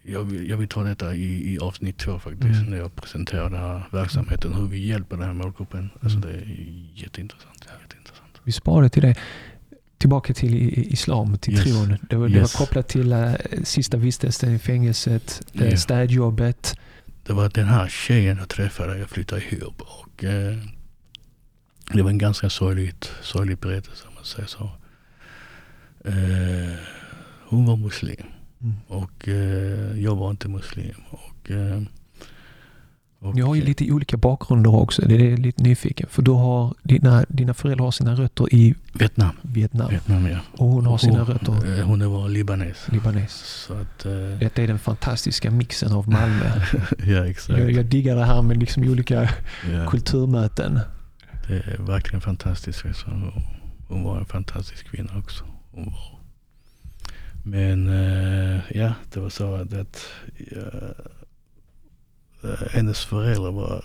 jag, 0.02 0.22
vill, 0.24 0.50
jag 0.50 0.56
vill 0.56 0.68
ta 0.68 0.82
detta 0.82 1.14
i, 1.14 1.54
i 1.54 1.58
avsnitt 1.58 1.98
två 1.98 2.18
faktiskt. 2.18 2.44
Mm. 2.60 2.64
När 2.70 2.76
jag 2.76 2.96
presenterar 2.96 3.50
den 3.50 3.60
här 3.60 3.82
verksamheten. 3.92 4.54
Hur 4.54 4.66
vi 4.66 4.86
hjälper 4.86 5.16
den 5.16 5.26
här 5.26 5.32
målgruppen. 5.34 5.90
Alltså 6.02 6.18
Mm. 6.18 6.28
det 6.30 6.36
är 6.36 7.02
jätteintressant. 7.02 7.66
jätteintressant. 7.82 8.40
Vi 8.44 8.52
sparar 8.52 8.82
det 8.82 8.88
till 8.88 9.02
det. 9.02 9.14
Tillbaka 9.98 10.34
till 10.34 10.54
islam, 10.92 11.38
till 11.38 11.54
Yes. 11.54 11.64
tron. 11.64 11.96
Det 12.10 12.16
var, 12.16 12.28
det 12.28 12.34
Yes. 12.38 12.54
var 12.60 12.66
kopplat 12.66 12.88
till 12.88 13.12
uh, 13.12 13.32
sista 13.64 13.96
vistelsen 13.96 14.54
i 14.54 14.58
fängelset, 14.58 15.42
Ja. 15.52 15.76
städjobbet. 15.76 16.74
Det 17.26 17.32
var 17.32 17.48
den 17.48 17.66
här 17.66 17.88
tjejen 17.88 18.36
jag 18.38 18.48
träffade, 18.48 18.98
jag 18.98 19.08
flyttade 19.10 19.42
ihop 19.50 19.80
och 19.82 20.24
eh, 20.24 20.56
det 21.92 22.02
var 22.02 22.10
en 22.10 22.18
ganska 22.18 22.50
sorglig 22.50 23.58
berättelse 23.60 24.04
om 24.08 24.14
man 24.14 24.24
säger 24.24 24.48
så. 24.48 24.70
Eh, 26.04 26.74
hon 27.50 27.66
var 27.66 27.76
muslim 27.76 28.26
Mm. 28.62 28.74
och 28.88 29.28
eh, 29.28 30.00
jag 30.02 30.16
var 30.16 30.30
inte 30.30 30.48
muslim. 30.48 30.94
Och, 31.10 31.50
eh, 31.50 31.82
och, 33.20 33.34
Ni 33.34 33.40
har 33.40 33.54
ju 33.54 33.62
lite 33.64 33.92
olika 33.92 34.16
bakgrunder 34.16 34.74
också. 34.74 35.02
Det 35.02 35.14
är 35.32 35.36
lite 35.36 35.62
nyfiken. 35.62 36.08
För 36.10 36.22
du 36.22 36.30
har, 36.30 36.74
dina, 36.82 37.24
dina 37.28 37.54
föräldrar 37.54 37.84
har 37.84 37.90
sina 37.90 38.14
rötter 38.14 38.54
i 38.54 38.74
Vietnam. 38.92 39.30
Vietnam. 39.42 39.88
Vietnam 39.90 40.26
ja. 40.26 40.38
Och 40.52 40.66
hon 40.66 40.86
har 40.86 40.98
sina 40.98 41.18
hon, 41.18 41.26
rötter 41.26 41.78
eh, 41.78 41.84
Hon 41.86 42.10
var 42.12 42.28
libanes. 42.28 42.76
libanes. 42.92 43.32
Så 43.66 43.72
att, 43.74 44.04
eh, 44.06 44.12
Detta 44.40 44.62
är 44.62 44.66
den 44.66 44.78
fantastiska 44.78 45.50
mixen 45.50 45.92
av 45.92 46.08
Malmö. 46.08 46.50
ja 47.06 47.26
exakt. 47.26 47.58
Jag, 47.58 47.70
jag 47.72 47.86
diggar 47.86 48.16
det 48.16 48.24
här 48.24 48.42
med 48.42 48.56
liksom 48.56 48.82
olika 48.82 49.22
Ja. 49.72 49.86
kulturmöten. 49.90 50.80
Det 51.48 51.54
är 51.56 51.76
verkligen 51.82 52.20
fantastiskt. 52.20 52.84
Hon 53.88 54.02
var 54.04 54.18
en 54.18 54.26
fantastisk 54.26 54.90
kvinna 54.90 55.18
också. 55.18 55.44
Hon 55.72 55.84
var. 55.84 56.19
Men 57.50 57.88
eh, 57.88 58.60
ja, 58.70 58.94
det 59.12 59.20
var 59.20 59.30
så 59.30 59.54
att, 59.54 59.72
eh, 59.72 60.90
hennes 62.70 63.04
föräldrar 63.04 63.50
var, 63.50 63.84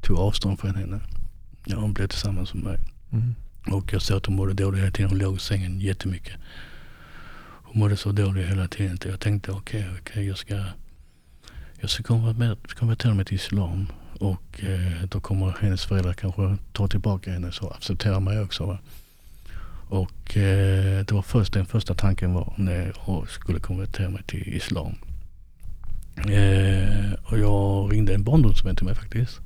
tog 0.00 0.18
avstånd 0.18 0.60
från 0.60 0.74
henne. 0.74 1.00
Ja, 1.64 1.76
hon 1.76 1.92
blev 1.92 2.06
tillsammans 2.06 2.54
med 2.54 2.64
mig. 2.64 2.78
Mm. 3.12 3.34
Och 3.70 3.92
jag 3.92 4.02
såg 4.02 4.16
att 4.16 4.26
hon 4.26 4.36
mådde 4.36 4.54
dåligt 4.54 4.80
hela 4.80 4.90
tiden. 4.90 5.10
Hon 5.10 5.18
låg 5.18 5.36
i 5.36 5.38
sängen 5.38 5.80
jättemycket. 5.80 6.34
Hon 7.62 7.78
mådde 7.78 7.96
så 7.96 8.12
dåligt 8.12 8.48
hela 8.48 8.68
tiden. 8.68 8.98
Jag 9.04 9.20
tänkte 9.20 9.52
okej, 9.52 9.88
okej 10.00 10.26
jag 10.26 10.38
ska, 10.38 10.64
jag 11.80 11.90
ska 11.90 12.02
konvertera 12.66 13.14
mig 13.14 13.24
till 13.24 13.36
islam. 13.36 13.86
Och 14.20 14.64
eh, 14.64 15.02
då 15.10 15.20
kommer 15.20 15.56
hennes 15.60 15.84
föräldrar 15.84 16.12
kanske 16.12 16.56
ta 16.72 16.88
tillbaka 16.88 17.32
henne 17.32 17.52
så 17.52 17.68
acceptera 17.70 18.20
mig 18.20 18.40
också. 18.40 18.66
Va? 18.66 18.78
Och 19.88 20.36
eh, 20.36 21.04
det 21.04 21.12
var 21.12 21.22
först 21.22 21.52
den 21.52 21.66
första 21.66 21.94
tanken 21.94 22.34
var 22.34 22.54
när 22.56 22.92
jag 23.06 23.28
skulle 23.28 23.60
konvertera 23.60 24.10
mig 24.10 24.22
till 24.22 24.54
islam. 24.54 24.94
Eh, 26.16 27.12
och 27.24 27.38
jag 27.38 27.92
ringde 27.92 28.14
en 28.14 28.24
barndomsvän 28.24 28.76
till 28.76 28.86
mig 28.86 28.94
faktiskt. 28.94 29.40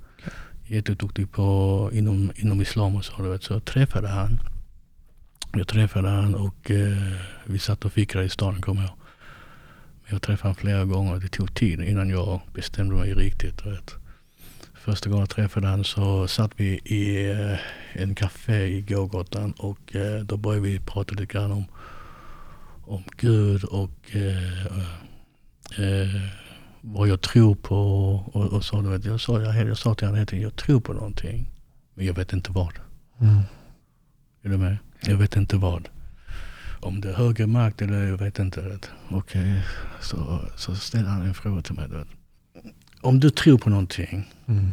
Jätteduktig 0.66 1.32
på 1.32 1.90
inom, 1.92 2.32
inom 2.36 2.60
islam 2.60 2.96
och 2.96 3.04
så. 3.04 3.22
du 3.22 3.28
vet. 3.28 3.42
Så 3.42 3.52
jag 3.52 3.64
träffade 3.64 4.08
han. 4.08 4.40
Jag 5.52 5.68
träffade 5.68 6.08
han 6.08 6.34
och 6.34 6.70
eh, 6.70 7.12
vi 7.44 7.58
satt 7.58 7.84
och 7.84 7.92
fikade 7.92 8.24
i 8.24 8.28
staden 8.28 8.62
kommer 8.62 8.82
jag. 8.82 8.92
Men 10.04 10.12
jag 10.12 10.22
träffade 10.22 10.48
han 10.48 10.54
flera 10.54 10.84
gånger. 10.84 11.16
Det 11.16 11.28
tog 11.28 11.54
tid 11.54 11.80
innan 11.80 12.10
jag 12.10 12.40
bestämde 12.54 12.94
mig 12.94 13.14
riktigt. 13.14 13.66
Vet. 13.66 13.97
Första 14.88 15.10
gången 15.10 15.20
jag 15.20 15.30
träffade 15.30 15.66
han 15.66 15.84
så 15.84 16.28
satt 16.28 16.50
vi 16.56 16.80
i 16.84 17.30
eh, 17.30 17.58
en 18.02 18.14
café 18.14 18.66
i 18.66 18.80
gågatan 18.80 19.52
och 19.52 19.96
eh, 19.96 20.20
då 20.20 20.36
började 20.36 20.68
vi 20.68 20.80
prata 20.80 21.14
lite 21.14 21.32
grann 21.32 21.52
om, 21.52 21.64
om 22.84 23.02
Gud 23.16 23.64
och 23.64 24.16
eh, 24.16 24.66
eh, 25.78 26.22
vad 26.80 27.08
jag 27.08 27.20
tror 27.20 27.54
på. 27.54 27.76
Och, 28.32 28.52
och 28.52 28.64
så, 28.64 28.80
du 28.80 28.88
vet, 28.88 29.04
jag, 29.04 29.20
sa, 29.20 29.42
jag, 29.42 29.68
jag 29.68 29.78
sa 29.78 29.94
till 29.94 30.06
honom 30.06 30.16
hela 30.16 30.26
tiden, 30.26 30.42
jag 30.42 30.56
tror 30.56 30.80
på 30.80 30.92
någonting. 30.92 31.50
Men 31.94 32.06
jag 32.06 32.14
vet 32.14 32.32
inte 32.32 32.52
vad. 32.52 32.72
Mm. 33.20 33.42
Är 34.42 34.48
du 34.48 34.56
med? 34.56 34.76
Jag 35.00 35.16
vet 35.16 35.36
inte 35.36 35.56
vad. 35.56 35.88
Om 36.80 37.00
det 37.00 37.08
är 37.08 37.14
högre 37.14 37.46
makt 37.46 37.82
eller 37.82 38.06
jag 38.06 38.18
vet 38.18 38.38
inte. 38.38 38.78
Okej, 39.10 39.62
så, 40.00 40.40
så 40.56 40.74
ställer 40.74 41.08
han 41.08 41.22
en 41.22 41.34
fråga 41.34 41.62
till 41.62 41.74
mig. 41.74 41.88
du 41.88 41.96
Vet. 41.96 42.17
Om 43.00 43.20
du 43.20 43.30
tror 43.30 43.58
på 43.58 43.70
någonting, 43.70 44.32
Mm. 44.46 44.70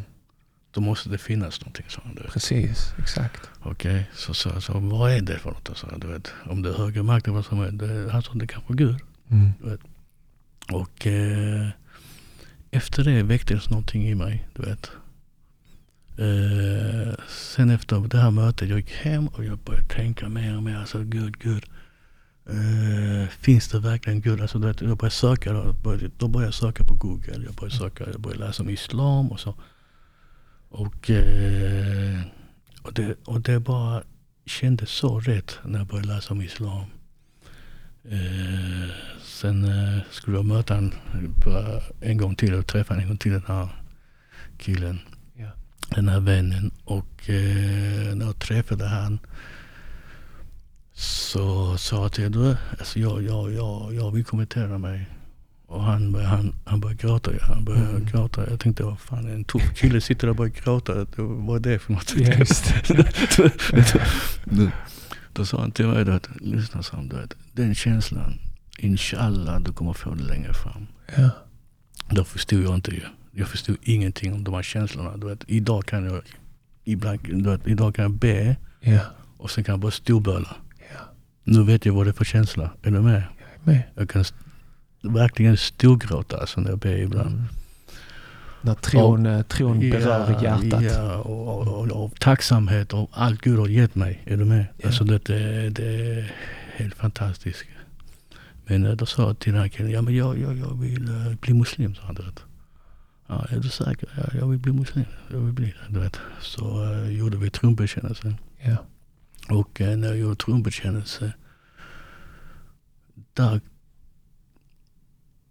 då 0.72 0.82
måste 0.82 1.10
det 1.10 1.18
finnas 1.18 1.62
någonting. 1.62 1.86
han, 2.04 2.16
du 2.16 2.22
vet. 2.22 2.32
Precis, 2.34 2.94
exakt. 3.00 3.50
Okej, 3.64 4.10
så 4.16 4.34
sa 4.34 4.50
jag, 4.50 4.64
så, 4.64 4.80
vad 4.80 5.12
är 5.12 5.22
det 5.22 5.40
för 5.40 5.52
något? 5.52 5.70
Så, 5.78 5.88
du 5.98 6.08
vet. 6.08 6.32
Om 6.46 6.62
det 6.62 6.70
är 6.70 6.74
högre 6.74 7.04
makt 7.04 7.28
vad 7.28 7.46
som 7.46 7.60
är 7.62 7.72
det. 7.72 8.12
Han 8.12 8.24
sa, 8.24 8.34
det 8.34 8.48
kanske 8.48 8.74
är 8.74 8.78
Gud. 8.78 8.96
Mm. 9.30 9.52
Och 10.72 11.08
eh, 11.08 11.68
efter 12.72 13.04
det 13.04 13.24
väcktes 13.24 13.70
någonting 13.70 14.08
i 14.08 14.16
mig, 14.16 14.48
du 14.56 14.62
vet. 14.62 14.92
Eh, 16.18 17.14
sen 17.28 17.70
efter 17.70 18.08
det 18.08 18.18
här 18.18 18.32
mötet, 18.32 18.70
jag 18.70 18.80
gick 18.80 18.92
hem 18.92 19.28
och 19.28 19.46
jag 19.46 19.58
började 19.58 19.88
tänka 19.88 20.30
mer 20.30 20.58
och 20.58 20.64
mer, 20.64 20.76
alltså 20.78 21.04
Gud, 21.04 21.40
Gud. 21.40 21.66
Eh, 22.50 23.28
finns 23.28 23.68
det 23.68 23.80
verkligen 23.80 24.22
Gud? 24.22 24.42
Alltså, 24.42 24.60
du 24.60 24.68
vet, 24.68 24.82
jag 24.82 24.98
började 24.98 25.16
söka, 25.16 25.54
då 25.54 25.74
började, 25.74 26.10
då 26.18 26.28
började 26.28 26.48
jag 26.48 26.54
söka 26.54 26.84
på 26.84 26.94
Google, 26.94 27.44
jag 27.46 27.54
började 27.54 27.76
söka, 27.76 28.10
jag 28.12 28.22
började 28.22 28.46
läsa 28.46 28.64
om 28.64 28.70
Islam 28.70 29.32
och 29.32 29.40
så. 29.40 29.56
Och, 30.70 31.10
eh, 31.10 32.22
och, 32.82 32.94
det, 32.94 33.16
och 33.26 33.42
det 33.42 33.60
bara 33.60 34.04
kändes 34.46 34.90
så 34.90 35.20
rätt 35.20 35.60
när 35.64 35.80
jag 35.80 35.88
började 35.88 36.08
läsa 36.08 36.34
om 36.34 36.42
Islam. 36.42 36.86
Eh, 38.10 38.90
sen 39.24 39.72
skulle 40.12 40.38
jag 40.38 40.46
möta 40.46 40.92
på, 41.44 41.82
en 42.02 42.18
gång 42.18 42.36
till 42.36 42.54
och 42.54 42.68
träffa 42.68 42.96
en 42.96 43.08
gång 43.08 43.18
till 43.18 43.32
den 43.32 43.44
här 43.48 43.68
killen. 44.58 45.00
Ja. 45.34 45.52
Den 45.96 46.08
här 46.08 46.20
vännen. 46.20 46.72
Och 46.84 47.24
när 47.28 48.26
jag 48.26 48.40
träffade 48.40 48.88
han 48.88 49.20
så 50.98 51.78
sa 51.78 52.02
jag 52.02 52.12
till 52.12 52.24
honom, 52.36 52.56
alltså 52.80 53.00
jag, 53.00 53.24
jag, 53.24 53.54
jag, 53.54 53.94
jag 53.94 54.12
vill 54.12 54.26
kommentera 54.26 54.78
mig. 54.78 55.10
Och 55.68 55.84
han, 55.84 56.12
började- 56.12 56.30
han, 56.36 56.56
han 56.66 56.80
började 56.80 57.02
gråta. 57.02 57.32
Han 57.42 57.64
började 57.66 57.90
Mm. 57.90 58.06
gråta. 58.06 58.50
Jag 58.50 58.60
tänkte, 58.60 58.84
vad 58.84 59.00
fan 59.00 59.28
en 59.30 59.44
tuff 59.44 59.74
kille 59.76 60.02
sitter 60.02 60.22
där 60.28 60.30
och 60.30 60.36
börjar 60.36 60.52
gråta. 60.64 61.06
Vad 61.18 61.66
är 61.66 61.72
det 61.72 61.80
för 61.80 61.94
något? 61.94 62.14
Ja, 62.18 62.34
just 62.34 62.74
då, 64.46 64.70
då 65.34 65.46
sa 65.46 65.60
han 65.62 65.72
till 65.72 65.88
mig, 65.88 66.04
vet, 66.04 66.30
lyssna 66.42 66.84
sa 66.84 66.96
han, 66.98 67.08
du 67.08 67.16
vet, 67.16 67.34
den 67.54 67.76
känslan, 67.76 68.40
inshallah 68.78 69.60
du 69.62 69.72
kommer 69.74 69.94
få 69.94 70.14
det 70.14 70.24
längre 70.24 70.54
fram. 70.54 70.88
Ja. 71.18 71.30
Då 72.10 72.24
förstod 72.24 72.64
jag 72.64 72.76
inte 72.76 72.92
ju. 72.92 73.02
Jag 73.32 73.48
förstod 73.48 73.78
ingenting 73.82 74.34
om 74.34 74.44
de 74.44 74.54
här 74.54 74.64
känslorna. 74.64 75.18
Du 75.18 75.28
vet, 75.28 75.44
idag 75.48 75.86
kan 75.86 76.06
jag 76.06 76.22
ibland, 76.84 77.20
du 77.24 77.50
vet, 77.50 77.68
idag 77.68 77.96
kan 77.96 78.04
jag 78.04 78.12
be 78.12 78.56
Ja. 78.80 79.00
och 79.38 79.52
sen 79.52 79.64
kan 79.64 79.74
jag 79.74 79.80
bara 79.80 79.92
storböla. 79.92 80.56
Ja. 81.46 81.54
Nu 81.54 81.64
vet 81.64 81.86
jag 81.86 81.94
vad 81.94 82.06
det 82.06 82.10
är 82.10 82.14
för 82.14 82.26
känsla. 82.26 82.72
Är 82.84 82.92
du 82.92 83.02
med? 83.02 83.24
Jag 83.38 83.74
är 83.74 83.78
med. 83.78 83.84
Jag 83.96 84.10
kan 84.10 84.22
st- 84.22 84.38
verkligen 85.02 85.58
storgråta 85.58 86.38
alltså 86.38 86.62
när 86.62 86.70
jag 86.70 86.80
ber 86.80 86.98
ibland. 86.98 87.28
Mm. 87.36 87.44
När 88.62 88.74
tron, 88.76 89.26
eh, 89.26 89.42
tron 89.42 89.80
berör 89.80 90.44
hjärtat. 90.44 90.84
Ja, 90.84 91.16
och, 91.18 91.68
och, 91.68 91.68
och, 91.92 92.04
och 92.06 92.20
tacksamhet 92.20 92.94
och 92.94 93.10
allt 93.14 93.42
Gud 93.42 93.60
har 93.60 93.68
gett 93.68 93.96
mig. 93.96 94.22
Är 94.26 94.38
du 94.38 94.46
med? 94.46 94.66
Ja. 94.78 94.88
Alltså 94.88 95.04
det, 95.04 95.26
det, 95.26 95.70
det 95.70 95.86
är 95.86 96.34
helt 96.76 96.96
fantastiskt. 96.96 97.64
Men 98.68 98.98
då 98.98 99.06
sa 99.06 99.22
jag 99.24 99.40
till 99.40 99.54
den 99.54 99.62
här 99.62 99.68
killen, 99.70 99.92
ja 99.92 100.02
men 100.02 100.16
jag, 100.16 100.40
jag, 100.40 100.58
jag 100.58 100.80
vill 100.82 101.08
eh, 101.10 101.34
bli 101.42 101.54
muslim, 101.54 101.96
sa 101.96 102.02
han. 102.06 102.16
Du 102.16 102.22
vet. 102.22 102.40
Ja, 103.28 103.46
är 103.50 103.60
du 103.60 103.70
säker? 103.70 104.10
Ja, 104.18 104.40
jag 104.40 104.48
vill 104.48 104.60
bli 104.60 104.72
muslim. 104.72 105.06
Jag 105.32 105.40
vill 105.40 105.54
bli 105.54 105.66
det, 105.66 105.94
du 105.94 106.00
vet. 106.00 106.20
Så 106.42 106.84
uh, 106.84 107.12
gjorde 107.12 107.38
vi 107.38 107.50
trumbekännelse. 107.50 108.34
Ja. 108.62 108.76
Och 109.50 109.82
eh, 109.82 109.98
när 109.98 110.08
jag 110.08 110.18
gjorde 110.18 110.36
trumbekännelse, 110.36 111.34
där, 113.34 113.62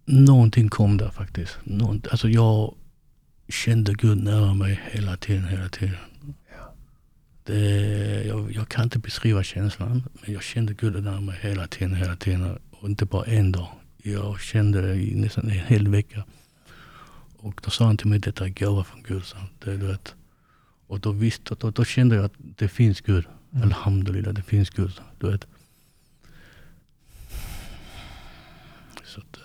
någonting 0.05 0.69
kom 0.69 0.97
där 0.97 1.09
faktiskt. 1.09 1.57
Någon, 1.63 2.01
alltså 2.11 2.29
jag 2.29 2.75
kände 3.49 3.93
Gud 3.93 4.23
nära 4.23 4.53
mig 4.53 4.81
hela 4.91 5.17
tiden, 5.17 5.45
hela 5.45 5.69
tiden. 5.69 5.95
Ja. 6.49 6.73
Det, 7.43 8.23
jag, 8.27 8.51
jag 8.51 8.69
kan 8.69 8.83
inte 8.83 8.99
beskriva 8.99 9.43
känslan, 9.43 10.03
men 10.21 10.33
jag 10.33 10.43
kände 10.43 10.73
Gud 10.73 11.03
nära 11.03 11.21
mig 11.21 11.39
hela 11.41 11.67
tiden, 11.67 11.95
hela 11.95 12.15
tiden. 12.15 12.59
Och 12.71 12.89
inte 12.89 13.05
bara 13.05 13.25
en 13.25 13.51
dag. 13.51 13.67
Jag 13.97 14.39
kände 14.39 14.81
det 14.81 14.95
i 14.95 15.15
nästan 15.15 15.43
en 15.43 15.51
hel 15.51 15.87
vecka. 15.87 16.23
Och 17.37 17.61
då 17.63 17.69
sa 17.69 17.85
han 17.85 17.97
till 17.97 18.07
mig, 18.07 18.19
detta 18.19 18.45
är 18.45 18.49
gåva 18.49 18.83
från 18.83 19.03
Gud. 19.03 19.23
Så 19.25 19.37
det, 19.59 19.77
du 19.77 19.87
vet. 19.87 20.15
Och 20.87 20.99
då, 20.99 21.11
visste, 21.11 21.55
då, 21.55 21.71
då 21.71 21.85
kände 21.85 22.15
jag 22.15 22.25
att 22.25 22.33
det 22.37 22.67
finns 22.67 23.01
Gud. 23.01 23.25
Mm. 23.55 23.63
Alhamdulillah, 23.67 24.33
det 24.33 24.41
finns 24.41 24.69
Gud. 24.69 25.01
Du 25.19 25.31
vet. 25.31 25.47
Så 29.05 29.19
att, 29.21 29.37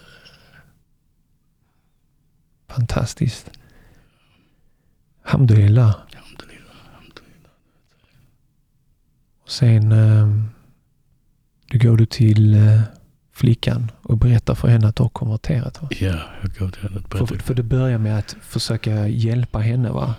Fantastiskt. 2.68 3.50
Alhamdulillah. 5.22 5.86
alhamdulillah, 5.88 6.76
alhamdulillah. 6.88 7.50
Och 9.42 9.50
sen 9.50 9.92
eh, 9.92 10.28
då 11.70 11.78
går 11.88 11.96
du 11.96 12.06
till 12.06 12.54
eh, 12.54 12.80
flickan 13.32 13.90
och 14.02 14.18
berättar 14.18 14.54
för 14.54 14.68
henne 14.68 14.88
att 14.88 14.96
du 14.96 15.02
har 15.02 15.11
konverterat. 15.11 15.82
Va? 15.82 15.88
Ja, 16.00 16.20
jag 16.42 16.54
går 16.58 16.70
till 16.70 16.82
henne 16.82 16.96
och 16.96 17.02
För, 17.12 17.18
berättar. 17.26 17.36
för 17.44 17.54
du 17.54 17.62
börjar 17.62 17.98
med 17.98 18.18
att 18.18 18.36
försöka 18.42 19.08
hjälpa 19.08 19.58
henne 19.58 19.90
va? 19.90 20.14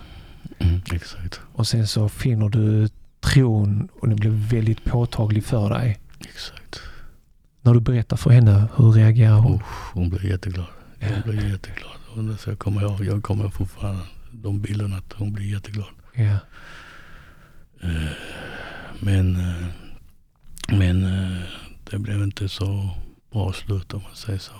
Mm, 0.58 0.80
exakt, 0.92 1.40
Och 1.52 1.66
sen 1.66 1.86
så 1.86 2.08
finner 2.08 2.48
du 2.48 2.88
tron 3.22 3.88
och 4.00 4.08
den 4.08 4.16
blir 4.16 4.30
väldigt 4.30 4.84
påtaglig 4.84 5.44
för 5.44 5.70
dig. 5.70 5.98
exakt. 6.20 6.80
När 7.62 7.74
du 7.74 7.80
berättar 7.80 8.16
för 8.16 8.30
henne, 8.30 8.68
hur 8.76 8.92
reagerar 8.92 9.38
hon? 9.38 9.54
Usch, 9.56 9.92
hon 9.94 10.08
blev 10.10 10.24
jätteglad. 10.24 10.66
Hon 11.00 11.08
Ja. 11.10 11.22
blev 11.32 11.48
jätteglad. 11.50 11.92
Och 12.34 12.40
så 12.40 12.50
jag 12.50 12.58
kommer 12.58 12.82
ihåg, 12.82 13.04
jag 13.04 13.22
kommer 13.22 13.48
fortfarande 13.48 14.02
de 14.32 14.60
bilderna 14.60 14.96
att 14.96 15.12
hon 15.12 15.32
blev 15.32 15.46
jätteglad. 15.48 15.86
Ja. 16.14 16.36
Eh, 17.82 18.10
Men, 19.00 19.36
eh, 19.36 19.66
men 20.78 21.04
eh, 21.04 21.42
det 21.90 21.98
blev 21.98 22.22
inte 22.22 22.48
så 22.48 22.90
bra 23.32 23.52
slut 23.52 23.94
om 23.94 24.02
man 24.02 24.14
säger 24.16 24.38
så. 24.38 24.52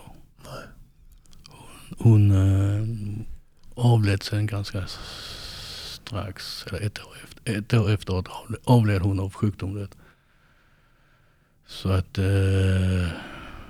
Hon, 1.99 2.31
hon 2.31 2.31
eh, 2.31 3.85
avled 3.85 4.23
sen 4.23 4.47
ganska 4.47 4.85
strax, 6.07 6.65
eller 6.69 6.87
ett 6.87 6.99
år, 6.99 7.13
efter, 7.25 7.59
ett 7.59 7.75
år 7.75 7.91
efteråt 7.91 8.29
avled, 8.65 9.03
hon 9.03 9.21
av 9.21 9.33
sjukdom. 9.35 9.75
Det. 9.75 9.89
Så 11.67 11.91
att, 11.93 12.19
eh, 12.19 13.09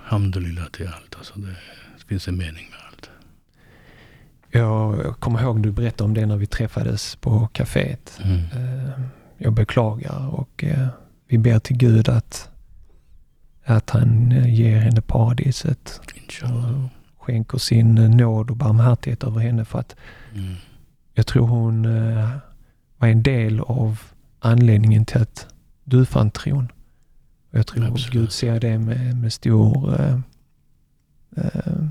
alhamdulillah 0.05 0.65
till 0.65 0.87
allt. 0.87 1.15
Alltså 1.15 1.39
det, 1.39 1.47
det 1.97 2.05
finns 2.07 2.27
en 2.27 2.37
mening 2.37 2.67
med 2.69 2.79
allt. 2.87 3.09
Jag 4.51 5.15
kommer 5.19 5.41
ihåg 5.41 5.63
du 5.63 5.71
berättade 5.71 6.03
om 6.03 6.13
det 6.13 6.25
när 6.25 6.37
vi 6.37 6.45
träffades 6.47 7.15
på 7.15 7.47
kaféet. 7.53 8.19
Mm. 8.23 8.37
Eh, 8.39 8.91
Jag 9.37 9.53
beklagar 9.53 10.27
och 10.33 10.63
eh, 10.63 10.87
vi 11.27 11.37
ber 11.37 11.59
till 11.59 11.77
Gud 11.77 12.09
att, 12.09 12.49
att 13.65 13.89
han 13.89 14.31
eh, 14.31 14.53
ger 14.53 14.77
henne 14.79 15.01
paradiset 15.01 16.01
Inshallah. 16.15 16.85
skänker 17.19 17.57
sin 17.57 17.95
nåd 17.95 18.49
och 18.51 18.57
barmhärtighet 18.57 19.23
över 19.23 19.39
henne 19.39 19.65
för 19.65 19.79
att 19.79 19.95
Mm. 20.35 20.55
Jag 21.13 21.27
tror 21.27 21.47
hon 21.47 21.85
eh, 21.85 22.29
var 22.97 23.07
en 23.07 23.23
del 23.23 23.59
av 23.59 23.99
anledningen 24.39 25.05
till 25.05 25.21
att 25.21 25.47
du 25.83 26.05
fann 26.05 26.31
tron. 26.31 26.71
Jag 27.51 27.67
tror 27.67 27.85
Absolut. 27.85 28.13
Gud 28.13 28.31
ser 28.31 28.59
det 28.59 28.77
med, 28.79 29.17
med 29.17 29.33
stor 29.33 30.01
eh, 30.01 30.19
eh, 31.37 31.85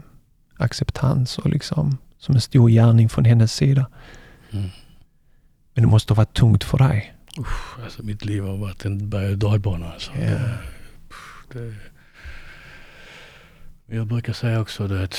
acceptans 0.57 1.39
och 1.39 1.51
liksom 1.51 1.99
som 2.19 2.35
en 2.35 2.41
stor 2.41 2.69
gärning 2.69 3.09
från 3.09 3.25
hennes 3.25 3.53
sida. 3.53 3.87
Mm. 4.51 4.69
Men 5.75 5.85
det 5.85 5.91
måste 5.91 6.13
ha 6.13 6.17
varit 6.17 6.35
tungt 6.35 6.65
för 6.65 6.79
dig. 6.79 7.15
Usch, 7.39 7.79
alltså 7.85 8.03
mitt 8.03 8.25
liv 8.25 8.45
har 8.45 8.57
varit 8.57 8.85
en 8.85 9.11
berg 9.11 9.33
och 9.33 9.39
dalbana. 9.39 9.93
Alltså. 9.93 10.13
Ja. 10.13 10.39
Det, 11.53 11.75
det, 13.87 13.97
jag 13.97 14.07
brukar 14.07 14.33
säga 14.33 14.61
också 14.61 14.89
det 14.89 15.05
att 15.05 15.17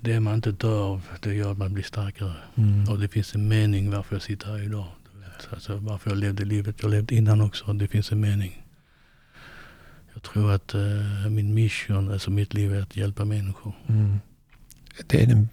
det 0.00 0.20
man 0.20 0.34
inte 0.34 0.52
dör 0.52 0.82
av, 0.82 1.02
det 1.20 1.34
gör 1.34 1.52
att 1.52 1.58
man 1.58 1.74
blir 1.74 1.84
starkare. 1.84 2.34
Och 2.88 2.98
det 2.98 3.08
finns 3.08 3.34
en 3.34 3.48
mening 3.48 3.90
varför 3.90 4.14
jag 4.14 4.22
sitter 4.22 4.46
här 4.46 4.62
idag. 4.62 4.86
Alltså 5.50 5.76
varför 5.76 6.10
jag 6.10 6.18
levde 6.18 6.44
livet 6.44 6.76
jag 6.82 6.90
levt 6.90 7.10
innan 7.10 7.40
också. 7.40 7.72
Det 7.72 7.88
finns 7.88 8.12
en 8.12 8.20
mening. 8.20 8.62
Jag 10.14 10.22
tror 10.22 10.52
att 10.52 10.74
eh, 10.74 11.30
min 11.30 11.54
mission, 11.54 12.12
alltså 12.12 12.30
mitt 12.30 12.54
liv 12.54 12.74
är 12.74 12.82
att 12.82 12.96
hjälpa 12.96 13.24
människor. 13.24 13.72
Mm. 13.86 14.20
Det 15.06 15.22
är 15.22 15.26
den 15.26 15.48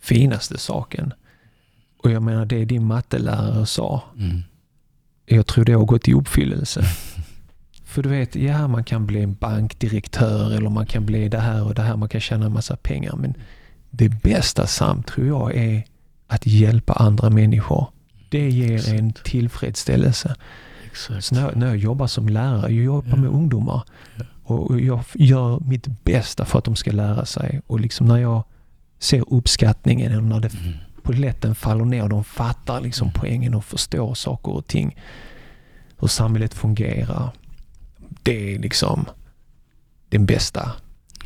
finaste 0.00 0.58
saken. 0.58 1.12
Och 1.96 2.10
jag 2.10 2.22
menar 2.22 2.46
det 2.46 2.64
din 2.64 2.84
mattelärare 2.84 3.66
sa. 3.66 4.02
Mm. 4.18 4.42
Jag 5.26 5.46
tror 5.46 5.64
det 5.64 5.72
har 5.72 5.84
gått 5.84 6.08
i 6.08 6.12
uppfyllelse. 6.12 6.84
För 7.90 8.02
du 8.02 8.08
vet, 8.08 8.36
ja 8.36 8.68
man 8.68 8.84
kan 8.84 9.06
bli 9.06 9.22
en 9.22 9.34
bankdirektör 9.34 10.52
eller 10.56 10.70
man 10.70 10.86
kan 10.86 11.06
bli 11.06 11.28
det 11.28 11.38
här 11.40 11.64
och 11.64 11.74
det 11.74 11.82
här. 11.82 11.96
Man 11.96 12.08
kan 12.08 12.20
tjäna 12.20 12.46
en 12.46 12.52
massa 12.52 12.76
pengar. 12.76 13.16
Men 13.16 13.34
det 13.90 14.08
bästa 14.08 14.66
samt 14.66 15.06
tror 15.06 15.26
jag 15.26 15.54
är 15.56 15.84
att 16.26 16.46
hjälpa 16.46 16.92
andra 16.92 17.30
människor. 17.30 17.86
Det 18.30 18.50
ger 18.50 18.94
en 18.94 19.08
Exakt. 19.08 19.26
tillfredsställelse. 19.26 20.34
Exakt. 20.90 21.24
Så 21.24 21.34
när, 21.34 21.54
när 21.54 21.66
jag 21.66 21.76
jobbar 21.76 22.06
som 22.06 22.28
lärare, 22.28 22.72
jag 22.72 22.84
jobbar 22.84 23.10
Ja. 23.10 23.16
med 23.16 23.30
ungdomar. 23.30 23.82
Ja. 24.16 24.24
Och 24.44 24.70
och 24.70 24.80
jag 24.80 25.00
gör 25.14 25.60
mitt 25.60 26.04
bästa 26.04 26.44
för 26.44 26.58
att 26.58 26.64
de 26.64 26.76
ska 26.76 26.92
lära 26.92 27.24
sig. 27.24 27.60
Och 27.66 27.80
liksom 27.80 28.06
när 28.06 28.16
jag 28.18 28.44
ser 28.98 29.24
uppskattningen 29.34 30.12
eller 30.12 30.22
när 30.22 30.40
det 30.40 30.52
Mm. 30.54 30.72
polletten 31.02 31.54
faller 31.54 31.84
ner 31.84 32.02
och 32.02 32.08
de 32.08 32.24
fattar 32.24 32.80
liksom 32.80 33.08
Mm. 33.08 33.20
poängen 33.20 33.54
och 33.54 33.64
förstår 33.64 34.14
saker 34.14 34.52
och 34.52 34.66
ting. 34.66 34.96
Hur 35.98 36.08
samhället 36.08 36.54
fungerar. 36.54 37.30
Det 38.22 38.54
är 38.54 38.58
liksom 38.58 39.04
den 40.08 40.26
bästa. 40.26 40.72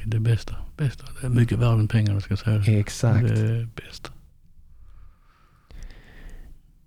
Det 0.05 0.19
bästa. 0.21 0.55
bästa. 0.77 1.05
Det 1.21 1.27
är 1.27 1.31
mycket 1.31 1.59
värre 1.59 1.73
än 1.81 1.89
pengarna 1.89 2.21
ska 2.21 2.33
jag 2.33 2.39
säga. 2.39 2.79
Exakt. 2.81 3.29
Det 3.29 3.41
är 3.41 3.69
bäst. 3.75 4.11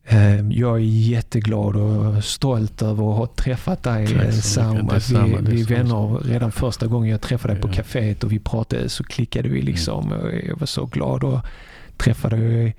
Eh, 0.03 0.49
Jag 0.49 0.75
är 0.75 0.79
jätteglad 0.83 1.75
och 1.75 2.23
stolt 2.23 2.81
över 2.81 3.11
att 3.11 3.17
ha 3.17 3.27
träffat 3.27 3.83
dig. 3.83 4.31
Sam. 4.41 4.89
Att 4.89 5.09
vi, 5.09 5.37
vi 5.41 5.61
är 5.61 5.65
vänner 5.65 6.17
redan 6.23 6.51
första 6.51 6.87
gången 6.87 7.09
jag 7.11 7.21
träffade 7.21 7.53
dig 7.53 7.61
på 7.61 7.67
kaféet 7.67 8.23
och 8.23 8.31
vi 8.31 8.39
pratade 8.39 8.89
så 8.89 9.03
klickade 9.03 9.49
vi 9.49 9.61
liksom. 9.61 10.11
Och 10.11 10.31
Jag 10.43 10.59
var 10.59 10.67
så 10.67 10.85
glad 10.85 11.23
och 11.23 11.39
träffade 11.97 12.35
dig. 12.37 12.75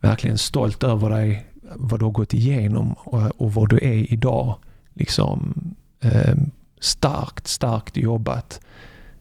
Verkligen 0.00 0.38
stolt 0.38 0.82
över 0.82 1.10
dig, 1.10 1.46
vad 1.76 2.00
du 2.00 2.04
har 2.04 2.12
gått 2.12 2.34
igenom 2.34 2.92
och, 2.92 3.40
och 3.40 3.54
vad 3.54 3.68
du 3.68 3.76
är 3.76 4.12
idag. 4.12 4.58
Liksom 4.94 5.54
starkt, 6.80 7.46
starkt 7.46 7.96
jobbat. 7.96 8.60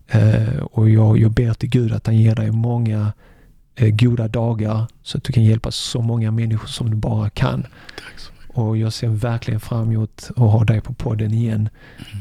Eh, 0.08 0.64
och 0.64 0.90
jag, 0.90 1.18
jag 1.18 1.32
ber 1.32 1.54
till 1.54 1.70
Gud 1.70 1.94
att 1.94 2.06
han 2.06 2.18
ger 2.18 2.36
dig 2.36 2.52
många 2.52 3.14
eh, 3.76 3.90
goda 3.90 4.28
dagar 4.28 4.88
så 5.02 5.18
att 5.18 5.24
du 5.24 5.34
kan 5.34 5.44
hjälpa 5.44 5.72
så 5.72 6.02
många 6.02 6.32
människor 6.32 6.68
som 6.68 6.90
du 6.90 6.96
bara 6.96 7.30
kan. 7.30 7.68
Och 8.54 8.78
jag 8.78 8.94
ser 8.94 9.08
verkligen 9.08 9.60
fram 9.60 9.92
emot 9.92 10.30
att 10.30 10.38
ha 10.38 10.64
dig 10.64 10.82
på 10.82 10.94
podden 10.94 11.34
igen 11.34 11.70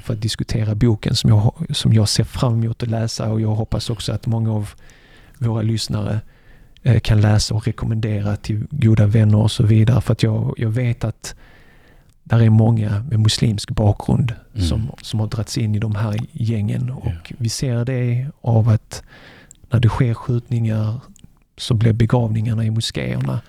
för 0.05 0.15
att 0.15 0.21
diskutera 0.21 0.75
boken 0.75 1.17
som 1.17 1.31
jag, 1.31 1.67
som 1.71 1.93
jag 1.93 2.09
ser 2.09 2.25
fram 2.25 2.63
emot 2.63 2.83
att 2.83 2.89
läsa 2.89 3.33
och 3.33 3.41
jag 3.41 3.55
hoppas 3.55 3.91
också 3.91 4.13
att 4.13 4.27
många 4.27 4.53
av 4.53 4.71
våra 5.39 5.63
lyssnare 5.63 6.21
eh, 6.83 7.01
kan 7.01 7.21
läsa 7.21 7.55
och 7.55 7.67
rekommendera 7.67 8.37
till 8.37 8.67
goda 8.71 9.07
vänner 9.07 9.39
och 9.39 9.51
så 9.51 9.63
vidare. 9.63 10.01
För 10.01 10.13
att 10.13 10.23
jag, 10.23 10.55
jag 10.57 10.71
vet 10.71 11.05
att 11.05 11.35
där 12.25 12.41
är 12.41 12.51
många 12.51 13.05
med 13.11 13.21
muslimsk 13.21 13.71
bakgrund 13.71 14.35
Mm. 14.55 14.67
som, 14.67 14.91
som 15.03 15.21
har 15.21 15.27
dragits 15.27 15.59
in 15.59 15.75
i 15.75 15.79
de 15.79 15.95
här 15.95 16.17
gängen 16.33 16.91
och 16.91 17.33
vi 17.39 17.49
ser 17.49 17.85
det 17.85 18.27
av 18.41 18.69
att 18.69 19.03
när 19.71 19.81
det 19.81 19.89
sker 19.89 20.15
skjutningar 20.15 21.01
så 21.57 21.75
blir 21.75 21.93
begravningarna 21.93 22.65
i 22.65 22.71
moskéerna. 22.71 23.41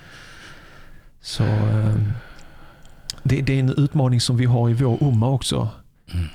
Så 1.21 1.43
eh, 1.43 1.95
det, 3.23 3.41
det 3.41 3.53
är 3.53 3.59
en 3.59 3.69
utmaning 3.69 4.21
som 4.21 4.37
vi 4.37 4.45
har 4.45 4.69
i 4.69 4.73
vår 4.73 4.97
umma 5.03 5.29
också. 5.29 5.69
Mm. 6.13 6.25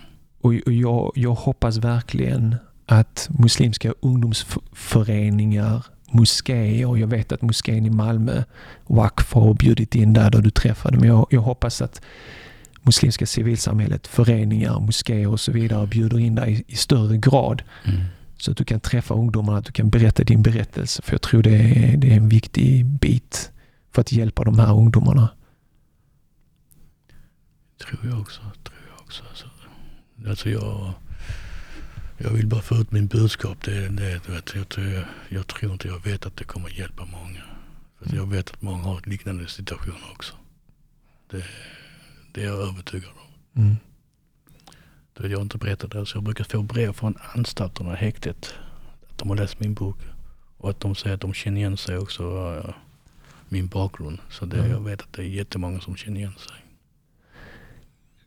Och, 0.40 0.54
och 0.66 0.72
jag, 0.72 1.12
jag 1.14 1.34
hoppas 1.34 1.76
verkligen 1.76 2.56
att 2.86 3.28
muslimska 3.30 3.94
ungdomsföreningar, 4.00 5.84
moskéer, 6.10 6.96
jag 6.96 7.06
vet 7.06 7.32
att 7.32 7.42
moskén 7.42 7.86
i 7.86 7.90
Malmö, 7.90 8.42
Waqf 8.86 9.32
har 9.32 9.54
bjudit 9.54 9.94
in 9.94 10.12
där, 10.12 10.30
där 10.30 10.42
du 10.42 10.50
träffade, 10.50 10.98
men 10.98 11.08
jag, 11.08 11.26
jag 11.30 11.40
hoppas 11.40 11.82
att 11.82 12.02
muslimska 12.82 13.26
civilsamhället, 13.26 14.06
föreningar, 14.06 14.80
moskéer 14.80 15.28
och 15.28 15.40
så 15.40 15.52
vidare 15.52 15.86
bjuder 15.86 16.18
in 16.18 16.34
dig 16.34 16.52
i, 16.68 16.72
i 16.72 16.76
större 16.76 17.16
grad 17.18 17.62
Mm. 17.84 18.00
så 18.36 18.50
att 18.50 18.56
du 18.56 18.64
kan 18.64 18.80
träffa 18.80 19.14
ungdomarna, 19.14 19.58
att 19.58 19.64
du 19.64 19.72
kan 19.72 19.90
berätta 19.90 20.24
din 20.24 20.42
berättelse. 20.42 21.02
För 21.02 21.12
jag 21.12 21.22
tror 21.22 21.42
det 21.42 21.56
är, 21.56 21.96
det 21.96 22.12
är 22.12 22.16
en 22.16 22.28
viktig 22.28 22.86
bit 22.86 23.52
för 23.92 24.00
att 24.00 24.12
hjälpa 24.12 24.44
de 24.44 24.58
här 24.58 24.74
ungdomarna. 24.74 25.28
Tror 27.86 28.10
jag 28.10 28.20
också. 28.20 28.40
Tror 28.40 28.78
jag 28.90 29.00
också. 29.04 29.22
Alltså, 29.28 29.46
alltså 30.28 30.48
jag, 30.50 30.92
Jag 32.20 32.30
vill 32.30 32.46
bara 32.46 32.62
få 32.62 32.74
ut 32.74 32.90
min 32.90 33.06
budskap. 33.06 33.64
Det, 33.64 33.88
det, 33.88 34.28
vet, 34.28 34.54
jag, 34.54 34.68
tror, 34.68 35.06
jag 35.28 35.46
tror 35.46 35.72
inte 35.72 35.88
jag 35.88 36.04
vet 36.04 36.26
att 36.26 36.36
det 36.36 36.44
kommer 36.44 36.68
hjälpa 36.70 37.04
många. 37.04 37.42
För 38.00 38.16
jag 38.16 38.26
vet 38.26 38.50
att 38.50 38.62
många 38.62 38.82
har 38.82 39.00
liknande 39.04 39.48
situationer 39.48 40.10
också. 40.12 40.34
Det, 41.30 41.44
det 42.32 42.42
är 42.42 42.46
jag 42.46 42.68
övertygad 42.68 43.10
om. 43.10 43.62
Mm. 43.62 43.76
Du 45.14 45.22
vet, 45.22 45.32
jag 45.32 45.40
inte 45.42 45.58
berättat 45.58 45.90
det, 45.90 46.06
så 46.06 46.16
jag 46.16 46.22
brukar 46.24 46.44
få 46.44 46.62
brev 46.62 46.92
från 46.92 47.14
anstalterna, 47.34 47.94
häktet. 47.94 48.54
Att 49.10 49.18
de 49.18 49.28
har 49.28 49.36
läst 49.36 49.60
min 49.60 49.74
bok. 49.74 49.98
Och 50.56 50.70
att 50.70 50.80
de 50.80 50.94
säger 50.94 51.14
att 51.14 51.20
de 51.20 51.34
känner 51.34 51.58
igen 51.60 51.76
sig 51.76 51.98
också, 51.98 52.52
uh, 52.56 52.74
min 53.48 53.66
bakgrund. 53.68 54.18
Så 54.30 54.46
det, 54.46 54.58
Mm. 54.58 54.70
jag 54.70 54.80
vet 54.80 55.00
att 55.02 55.12
det 55.12 55.22
är 55.22 55.26
jättemånga 55.26 55.80
som 55.80 55.96
känner 55.96 56.20
igen 56.20 56.34
sig. 56.38 56.56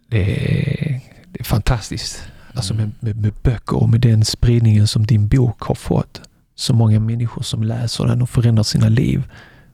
Det 0.08 0.22
är, 0.22 1.02
det 1.26 1.40
är 1.40 1.44
fantastiskt. 1.44 2.32
Alltså 2.56 2.74
Mm. 2.74 2.86
med, 3.00 3.16
med, 3.16 3.24
med 3.24 3.34
böcker 3.44 3.76
och 3.78 3.90
med 3.90 4.02
den 4.02 4.26
spridningen 4.26 4.88
som 4.88 5.06
din 5.06 5.28
bok 5.28 5.62
har 5.62 5.76
fått. 5.76 6.22
Så 6.56 6.74
många 6.74 7.00
människor 7.00 7.42
som 7.42 7.64
läser 7.64 8.06
den 8.06 8.22
och 8.22 8.30
förändrar 8.30 8.64
sina 8.64 8.90
liv. 8.90 9.24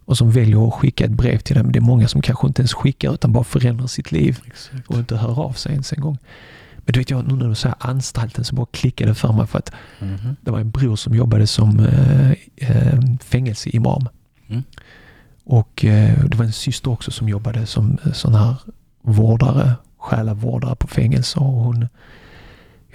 Och 0.05 0.17
som 0.17 0.31
väljer 0.31 0.67
att 0.67 0.73
skicka 0.73 1.05
ett 1.05 1.11
brev 1.11 1.37
till 1.39 1.55
den. 1.55 1.65
Men 1.65 1.71
det 1.73 1.79
är 1.79 1.81
många 1.81 2.07
som 2.07 2.21
kanske 2.21 2.47
inte 2.47 2.61
ens 2.61 2.73
skickar 2.73 3.13
utan 3.13 3.31
bara 3.33 3.43
förändrar 3.43 3.87
sitt 3.87 4.11
liv. 4.11 4.39
Exakt. 4.47 4.87
och 4.87 4.97
inte 4.97 5.17
hör 5.17 5.39
av 5.41 5.53
sig 5.53 5.71
ens 5.71 5.93
en 5.93 6.01
gång. 6.01 6.17
Men 6.77 6.93
du 6.93 6.99
vet, 6.99 7.09
jag, 7.09 7.27
nu 7.27 7.35
när 7.35 7.47
du 7.49 7.55
säger 7.55 7.75
anstalten 7.79 8.43
så 8.43 8.55
bara 8.55 8.65
klickade 8.71 9.15
för 9.15 9.33
mig 9.33 9.47
för 9.47 9.57
att 9.59 9.71
Mhm. 9.99 10.35
det 10.41 10.51
var 10.51 10.59
en 10.59 10.71
bror 10.71 10.95
som 10.95 11.15
jobbade 11.15 11.47
som 11.47 11.79
eh, 11.79 12.31
eh, 12.55 12.99
fängelseimam. 13.23 14.05
Mm. 14.47 14.63
Och 15.43 15.85
eh, 15.85 16.23
det 16.25 16.37
var 16.37 16.45
en 16.45 16.51
syster 16.53 16.91
också 16.91 17.11
som 17.11 17.29
jobbade 17.29 17.65
som 17.65 17.97
eh, 18.05 18.11
sån 18.11 18.35
här 18.35 18.55
vårdare, 19.01 19.73
själavårdare 19.97 20.75
på 20.75 20.87
fängelse. 20.87 21.39
Och 21.39 21.45
hon, 21.63 21.87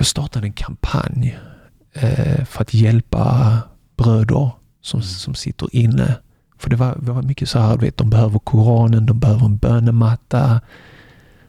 jag 0.03 0.07
startade 0.07 0.47
en 0.47 0.53
kampanj 0.53 1.39
eh, 1.93 2.45
för 2.45 2.61
att 2.63 2.75
hjälpa 2.75 3.59
bröder 3.97 4.51
som, 4.81 5.01
Mm. 5.01 5.09
som 5.09 5.35
sitter 5.35 5.69
inne. 5.77 6.15
För 6.59 6.71
det 6.71 6.77
var, 6.77 6.99
det 7.03 7.13
var 7.13 7.23
mycket 7.23 7.49
så 7.49 7.59
här, 7.59 7.77
vet, 7.77 7.97
de 7.97 8.11
behöver 8.11 8.39
Koranen, 8.39 9.07
de 9.07 9.21
behöver 9.21 9.45
en 9.47 9.57
bönematta. 9.57 10.61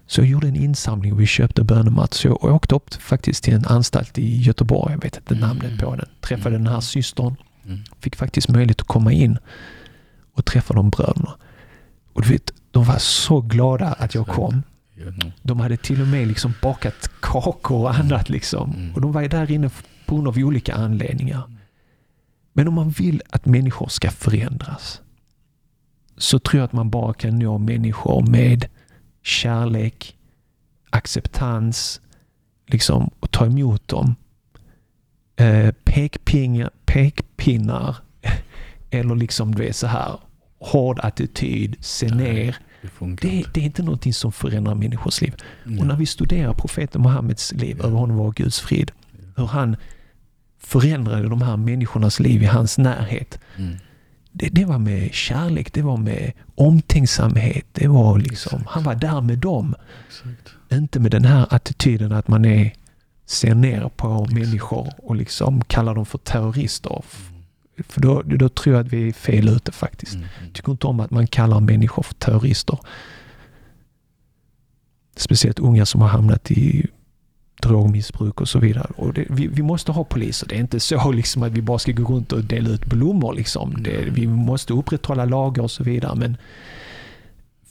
Så 0.07 0.21
jag 0.21 0.27
gjorde 0.27 0.47
en 0.47 0.55
insamling 0.55 1.13
och 1.13 1.19
vi 1.21 1.25
köpte 1.25 1.63
bönemattor. 1.63 2.15
Så 2.17 2.27
jag 2.27 2.43
åkte 2.43 2.75
upp 2.75 2.93
faktiskt 2.93 3.43
till 3.43 3.53
en 3.53 3.65
anstalt 3.65 4.17
i 4.17 4.41
Göteborg, 4.41 4.93
jag 4.93 5.01
vet 5.03 5.17
inte 5.17 5.35
namnet 5.35 5.79
på 5.79 5.95
den. 5.95 6.05
Träffade 6.21 6.57
den 6.57 6.67
här 6.67 6.79
systern, 6.81 7.35
Mm. 7.65 7.79
fick 7.99 8.15
faktiskt 8.15 8.49
möjlighet 8.49 8.81
att 8.81 8.87
komma 8.87 9.11
in 9.11 9.37
och 10.35 10.45
träffa 10.45 10.73
de 10.73 10.89
bröderna. 10.89 11.31
Och 12.13 12.21
du 12.21 12.29
vet, 12.29 12.51
de 12.71 12.83
var 12.83 12.97
så 12.97 13.41
glada 13.41 13.87
att 13.93 14.15
jag 14.15 14.27
kom. 14.27 14.63
Mm. 15.07 15.31
De 15.41 15.59
hade 15.59 15.77
till 15.77 16.01
och 16.01 16.07
med 16.07 16.27
liksom 16.27 16.53
bakat 16.61 17.09
kakor 17.19 17.81
och 17.81 17.95
annat 17.95 18.29
liksom. 18.29 18.73
Mm. 18.73 18.93
Och 18.93 19.01
de 19.01 19.11
var 19.11 19.27
där 19.27 19.51
inne 19.51 19.69
på 20.05 20.15
grund 20.15 20.27
av 20.27 20.37
olika 20.37 20.75
anledningar. 20.75 21.43
Men 22.53 22.67
om 22.67 22.73
man 22.73 22.89
vill 22.89 23.21
att 23.29 23.45
människor 23.45 23.87
ska 23.87 24.11
förändras 24.11 25.01
så 26.17 26.39
tror 26.39 26.59
jag 26.59 26.65
att 26.65 26.73
man 26.73 26.89
bara 26.89 27.13
kan 27.13 27.39
nå 27.39 27.57
människor 27.57 28.21
med 28.21 28.65
kärlek, 29.21 30.15
acceptans, 30.89 32.01
liksom 32.65 33.09
och 33.19 33.31
ta 33.31 33.45
emot 33.45 33.87
dem. 33.87 34.15
Eh, 35.35 35.71
pekpingar, 35.83 36.69
pekpinnar 36.85 37.95
eller 38.89 39.15
liksom 39.15 39.55
du 39.55 39.63
vet 39.63 39.75
så 39.75 39.87
här 39.87 40.19
hård 40.59 40.99
attityd, 41.03 41.75
se 41.79 42.07
Nej. 42.07 42.33
ner. 42.33 42.57
Det 43.21 43.45
Det, 43.53 43.59
är 43.61 43.65
inte 43.65 43.83
någonting 43.83 44.13
som 44.13 44.31
förändrar 44.31 44.75
människors 44.75 45.21
liv. 45.21 45.35
Mm. 45.65 45.79
Och 45.79 45.87
när 45.87 45.95
vi 45.95 46.05
studerar 46.05 46.53
profeten 46.53 47.01
Muhammeds 47.01 47.51
liv, 47.53 47.77
Ja. 47.79 47.85
över 47.87 47.97
honom 47.97 48.17
var 48.17 48.31
Guds 48.31 48.59
frid, 48.59 48.91
hur 49.35 49.45
han 49.45 49.75
förändrade 50.59 51.29
de 51.29 51.41
här 51.41 51.57
människornas 51.57 52.19
liv 52.19 52.43
i 52.43 52.45
hans 52.45 52.77
närhet. 52.77 53.39
Mm. 53.57 53.75
Det, 54.31 54.49
det 54.51 54.65
var 54.65 54.77
med 54.79 55.13
kärlek, 55.13 55.73
det 55.73 55.81
var 55.81 55.97
med 55.97 56.31
omtänksamhet, 56.55 57.65
det 57.71 57.87
var 57.87 58.17
liksom, 58.19 58.59
Exakt. 58.59 58.73
han 58.75 58.83
var 58.83 58.95
där 58.95 59.21
med 59.21 59.37
dem. 59.39 59.75
Exakt. 60.07 60.55
Inte 60.71 60.99
med 60.99 61.11
den 61.11 61.25
här 61.25 61.47
attityden 61.49 62.11
att 62.11 62.27
man 62.27 62.45
är, 62.45 62.73
ser 63.25 63.55
ner 63.55 63.89
på 63.95 64.25
människor 64.31 64.89
och 64.97 65.15
liksom 65.15 65.61
kallar 65.63 65.95
dem 65.95 66.05
för 66.05 66.17
terrorister. 66.17 67.03
För 67.77 68.01
då, 68.01 68.21
då 68.21 68.49
tror 68.49 68.75
jag 68.75 68.85
att 68.85 68.93
vi 68.93 69.07
är 69.07 69.13
fel 69.13 69.49
ute 69.49 69.71
faktiskt. 69.71 70.13
Mm. 70.13 70.27
Mm. 70.39 70.53
tycker 70.53 70.71
inte 70.71 70.87
om 70.87 70.99
att 70.99 71.11
man 71.11 71.27
kallar 71.27 71.59
människor 71.59 72.03
för 72.03 72.13
terrorister. 72.13 72.79
Speciellt 75.15 75.59
unga 75.59 75.85
som 75.85 76.01
har 76.01 76.07
hamnat 76.07 76.51
i 76.51 76.87
drogmissbruk 77.61 78.41
och 78.41 78.49
så 78.49 78.59
vidare. 78.59 78.91
Och 78.95 79.13
det, 79.13 79.25
vi, 79.29 79.47
vi 79.47 79.63
måste 79.63 79.91
ha 79.91 80.03
poliser. 80.03 80.47
Det 80.47 80.55
är 80.55 80.59
inte 80.59 80.79
så 80.79 81.11
liksom 81.11 81.43
att 81.43 81.51
vi 81.51 81.61
bara 81.61 81.79
ska 81.79 81.91
gå 81.91 82.03
runt 82.03 82.31
och 82.31 82.43
dela 82.43 82.69
ut 82.69 82.85
blommor. 82.85 83.33
Liksom. 83.33 83.83
Det, 83.83 84.09
vi 84.09 84.27
måste 84.27 84.73
upprätthålla 84.73 85.25
lagar 85.25 85.63
och 85.63 85.71
så 85.71 85.83
vidare. 85.83 86.15
Men 86.15 86.37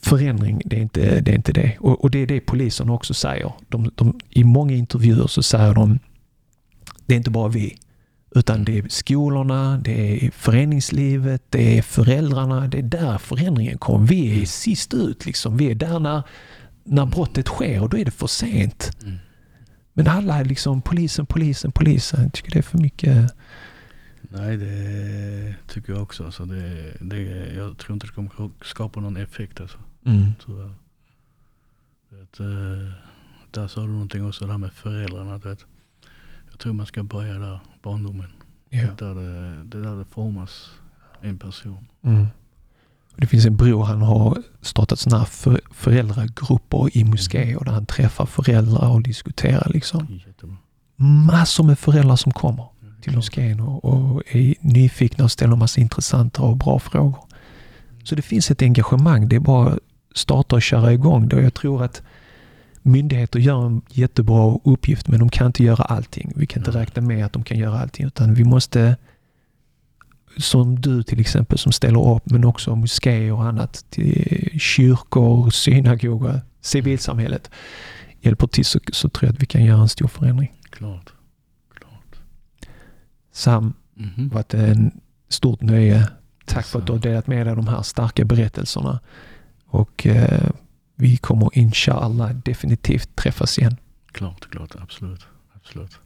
förändring, 0.01 0.61
det 0.65 0.75
är 0.75 0.81
inte 0.81 1.21
det. 1.21 1.31
Är 1.31 1.35
inte 1.35 1.53
det. 1.53 1.77
Och, 1.79 2.03
och 2.03 2.11
det 2.11 2.19
är 2.19 2.27
det 2.27 2.39
polisen 2.39 2.89
också 2.89 3.13
säger. 3.13 3.51
De, 3.67 3.91
de, 3.95 4.19
I 4.29 4.43
många 4.43 4.75
intervjuer 4.75 5.27
så 5.27 5.43
säger 5.43 5.73
de 5.73 5.99
det 7.05 7.13
är 7.13 7.17
inte 7.17 7.31
bara 7.31 7.47
vi. 7.47 7.77
Utan 8.35 8.63
det 8.63 8.77
är 8.77 8.89
skolorna, 8.89 9.77
det 9.77 10.25
är 10.25 10.31
föreningslivet, 10.31 11.43
det 11.49 11.77
är 11.77 11.81
föräldrarna. 11.81 12.67
Det 12.67 12.77
är 12.77 12.83
där 12.83 13.17
förändringen 13.17 13.77
kommer. 13.77 14.07
Vi 14.07 14.41
är 14.41 14.45
sist 14.45 14.93
ut. 14.93 15.25
Liksom. 15.25 15.57
Vi 15.57 15.71
är 15.71 15.75
där 15.75 15.99
när, 15.99 16.23
när 16.83 17.05
brottet 17.05 17.47
sker 17.47 17.81
och 17.81 17.89
då 17.89 17.97
är 17.97 18.05
det 18.05 18.11
för 18.11 18.27
sent. 18.27 18.97
Mm. 19.03 19.17
Men 19.93 20.07
alla 20.07 20.39
är 20.39 20.45
liksom 20.45 20.81
polisen, 20.81 21.25
polisen, 21.25 21.71
polisen. 21.71 22.23
Jag 22.23 22.33
tycker 22.33 22.51
det 22.51 22.59
är 22.59 22.63
för 22.63 22.77
mycket. 22.77 23.33
Nej, 24.21 24.57
det 24.57 25.55
tycker 25.67 25.93
jag 25.93 26.01
också. 26.01 26.31
Så 26.31 26.45
det, 26.45 26.93
det, 26.99 27.21
jag 27.55 27.77
tror 27.77 27.93
inte 27.93 28.07
det 28.07 28.13
kommer 28.13 28.49
skapa 28.63 28.99
någon 28.99 29.17
effekt 29.17 29.61
alltså. 29.61 29.77
Mm. 30.05 30.25
Det, 32.09 32.43
eh, 32.43 32.91
där 33.51 33.67
sa 33.67 33.81
du 33.81 33.87
någonting 33.87 34.27
också, 34.27 34.45
det 34.45 34.51
här 34.51 34.57
med 34.57 34.73
föräldrarna. 34.73 35.41
Jag 35.43 35.57
tror 36.63 36.73
man 36.73 36.85
ska 36.85 37.03
börja 37.03 37.33
där, 37.33 37.59
barndomen. 37.81 38.27
Ja. 38.69 38.87
Där 38.97 39.15
det, 39.15 39.63
det 39.63 39.77
är 39.77 39.81
där 39.81 39.95
det 39.95 40.05
formas 40.05 40.69
en 41.21 41.37
person. 41.37 41.87
Mm. 42.03 42.27
Det 43.15 43.27
finns 43.27 43.45
en 43.45 43.55
bror, 43.55 43.83
han 43.83 44.01
har 44.01 44.43
startat 44.61 44.99
sådana 44.99 45.25
för, 45.25 45.61
föräldragrupper 45.71 46.97
i 46.97 47.03
moskéer 47.03 47.63
där 47.65 47.71
han 47.71 47.85
träffar 47.85 48.25
föräldrar 48.25 48.89
och 48.89 49.01
diskuterar 49.01 49.71
liksom. 49.73 50.21
Jättebra. 50.27 50.57
Massor 50.95 51.63
med 51.63 51.79
föräldrar 51.79 52.15
som 52.15 52.31
kommer 52.31 52.63
Ja, 52.63 52.87
till 53.01 53.15
moskén 53.15 53.59
och, 53.59 53.85
och 53.85 54.23
är 54.27 54.55
nyfikna 54.59 55.23
och 55.23 55.31
ställer 55.31 55.55
massa 55.55 55.81
intressanta 55.81 56.41
och 56.41 56.57
bra 56.57 56.79
frågor. 56.79 57.25
Så 58.03 58.15
det 58.15 58.21
finns 58.21 58.51
ett 58.51 58.61
engagemang. 58.61 59.29
Det 59.29 59.35
är 59.35 59.39
bara 59.39 59.73
att 59.73 59.79
starta 60.15 60.55
och 60.55 60.61
köra 60.61 60.93
igång 60.93 61.27
det. 61.27 61.41
Jag 61.41 61.53
tror 61.53 61.83
att 61.83 62.01
myndigheter 62.83 63.39
gör 63.39 63.65
en 63.65 63.81
jättebra 63.89 64.59
uppgift 64.63 65.07
men 65.07 65.19
de 65.19 65.29
kan 65.29 65.47
inte 65.47 65.63
göra 65.63 65.83
allting. 65.83 66.33
Vi 66.35 66.45
kan 66.45 66.61
inte 66.61 66.71
Nej. 66.71 66.81
räkna 66.81 67.01
med 67.01 67.25
att 67.25 67.33
de 67.33 67.43
kan 67.43 67.57
göra 67.57 67.79
allting 67.79 68.05
utan 68.05 68.33
vi 68.33 68.43
måste 68.43 68.97
som 70.37 70.81
du 70.81 71.03
till 71.03 71.19
exempel 71.19 71.57
som 71.57 71.71
ställer 71.71 72.15
upp 72.15 72.23
men 72.25 72.45
också 72.45 72.75
moskéer 72.75 73.31
och 73.31 73.45
annat 73.45 73.85
till 73.89 74.49
kyrkor, 74.59 75.49
synagogor, 75.49 76.41
civilsamhället 76.61 77.51
hjälper 78.21 78.47
till 78.47 78.65
så, 78.65 78.79
så 78.91 79.09
tror 79.09 79.27
jag 79.27 79.33
att 79.33 79.41
vi 79.41 79.45
kan 79.45 79.65
göra 79.65 79.81
en 79.81 79.89
stor 79.89 80.07
förändring. 80.07 80.53
Klart. 80.69 81.13
Klart. 81.73 82.15
Sam, 83.31 83.73
det 83.93 84.23
har 84.23 84.29
varit 84.29 84.53
en 84.53 84.91
stort 85.29 85.61
nöje. 85.61 86.07
Tack 86.45 86.65
för 86.65 86.79
att 86.79 86.87
du 86.87 86.91
har 86.93 86.99
delat 86.99 87.27
med 87.27 87.45
dig 87.45 87.51
av 87.51 87.57
de 87.57 87.67
här 87.67 87.81
starka 87.81 88.25
berättelserna. 88.25 88.99
Och 89.65 90.07
eh, 90.07 90.49
vi 90.95 91.17
kommer 91.17 91.49
inshallah 91.53 92.35
definitivt 92.35 93.15
träffas 93.15 93.59
igen. 93.59 93.77
Klart, 94.11 94.49
klart. 94.49 94.75
Absolut. 94.75 95.27
Absolut. 95.55 95.99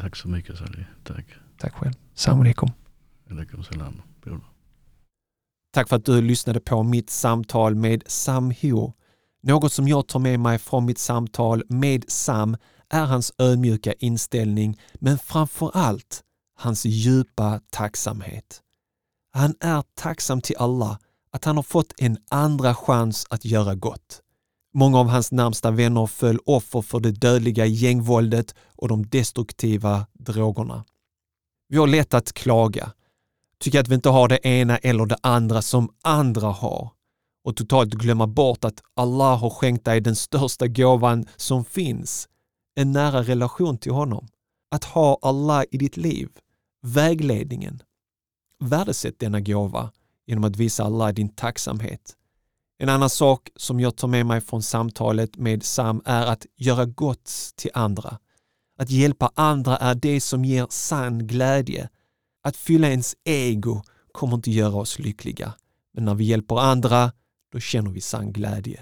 Tack 0.00 0.16
så 0.16 0.28
mycket 0.28 0.58
Sally. 0.58 0.84
Tack. 1.04 1.26
Tack 1.58 1.74
själv. 1.74 1.92
Salam 2.14 2.40
alaikum. 2.40 2.68
Alaikum 3.30 3.64
salam. 3.64 4.02
Tack 5.72 5.88
för 5.88 5.96
att 5.96 6.04
du 6.04 6.22
lyssnade 6.22 6.60
på 6.60 6.82
mitt 6.82 7.10
samtal 7.10 7.74
med 7.74 8.02
Sam 8.06 8.54
Ho. 8.62 8.92
Något 9.42 9.72
som 9.72 9.88
jag 9.88 10.08
tar 10.08 10.20
med 10.20 10.40
mig 10.40 10.58
från 10.58 10.84
mitt 10.84 10.98
samtal 10.98 11.62
med 11.68 12.04
Sam 12.08 12.56
är 12.90 13.04
hans 13.04 13.32
ödmjuka 13.38 13.92
inställning 13.92 14.80
men 14.94 15.18
framför 15.18 15.70
allt 15.74 16.22
hans 16.54 16.84
djupa 16.84 17.60
tacksamhet. 17.70 18.62
Han 19.32 19.54
är 19.60 19.82
tacksam 19.94 20.40
till 20.40 20.56
Allah 20.56 20.98
att 21.36 21.44
han 21.44 21.56
har 21.56 21.62
fått 21.62 21.92
en 21.96 22.18
andra 22.30 22.74
chans 22.74 23.26
att 23.30 23.44
göra 23.44 23.74
gott. 23.74 24.22
Många 24.74 24.98
av 24.98 25.08
hans 25.08 25.32
närmsta 25.32 25.70
vänner 25.70 26.06
föll 26.06 26.38
offer 26.46 26.82
för 26.82 27.00
det 27.00 27.12
dödliga 27.12 27.66
gängvåldet 27.66 28.54
och 28.76 28.88
de 28.88 29.06
destruktiva 29.06 30.06
drogerna. 30.12 30.84
Vi 31.68 31.78
har 31.78 31.86
lätt 31.86 32.14
att 32.14 32.32
klaga, 32.32 32.92
tycka 33.60 33.80
att 33.80 33.88
vi 33.88 33.94
inte 33.94 34.08
har 34.08 34.28
det 34.28 34.46
ena 34.46 34.78
eller 34.78 35.06
det 35.06 35.16
andra 35.22 35.62
som 35.62 35.88
andra 36.02 36.46
har 36.46 36.90
och 37.44 37.56
totalt 37.56 37.94
glömma 37.94 38.26
bort 38.26 38.64
att 38.64 38.82
Allah 38.94 39.38
har 39.38 39.50
skänkt 39.50 39.84
dig 39.84 40.00
den 40.00 40.16
största 40.16 40.66
gåvan 40.66 41.26
som 41.36 41.64
finns, 41.64 42.28
en 42.76 42.92
nära 42.92 43.22
relation 43.22 43.78
till 43.78 43.92
honom. 43.92 44.28
att 44.70 44.84
ha 44.84 45.18
Allah 45.22 45.64
i 45.70 45.78
ditt 45.78 45.96
liv, 45.96 46.28
vägledningen. 46.82 47.82
Värdesätt 48.64 49.18
denna 49.18 49.40
gåva 49.40 49.90
genom 50.26 50.44
att 50.44 50.56
visa 50.56 50.84
Allah 50.84 51.08
din 51.08 51.28
tacksamhet. 51.28 52.16
En 52.78 52.88
annan 52.88 53.10
sak 53.10 53.48
som 53.56 53.80
jag 53.80 53.96
tar 53.96 54.08
med 54.08 54.26
mig 54.26 54.40
från 54.40 54.62
samtalet 54.62 55.36
med 55.36 55.62
Sam 55.62 56.02
är 56.04 56.26
att 56.26 56.46
göra 56.56 56.84
gott 56.84 57.30
till 57.56 57.70
andra. 57.74 58.18
Att 58.78 58.90
hjälpa 58.90 59.30
andra 59.34 59.76
är 59.76 59.94
det 59.94 60.20
som 60.20 60.44
ger 60.44 60.66
sann 60.70 61.26
glädje. 61.26 61.88
Att 62.42 62.56
fylla 62.56 62.88
ens 62.88 63.14
ego 63.24 63.82
kommer 64.12 64.34
inte 64.34 64.50
göra 64.50 64.76
oss 64.76 64.98
lyckliga. 64.98 65.52
Men 65.94 66.04
när 66.04 66.14
vi 66.14 66.24
hjälper 66.24 66.60
andra, 66.60 67.12
då 67.52 67.60
känner 67.60 67.90
vi 67.90 68.00
sann 68.00 68.32
glädje. 68.32 68.80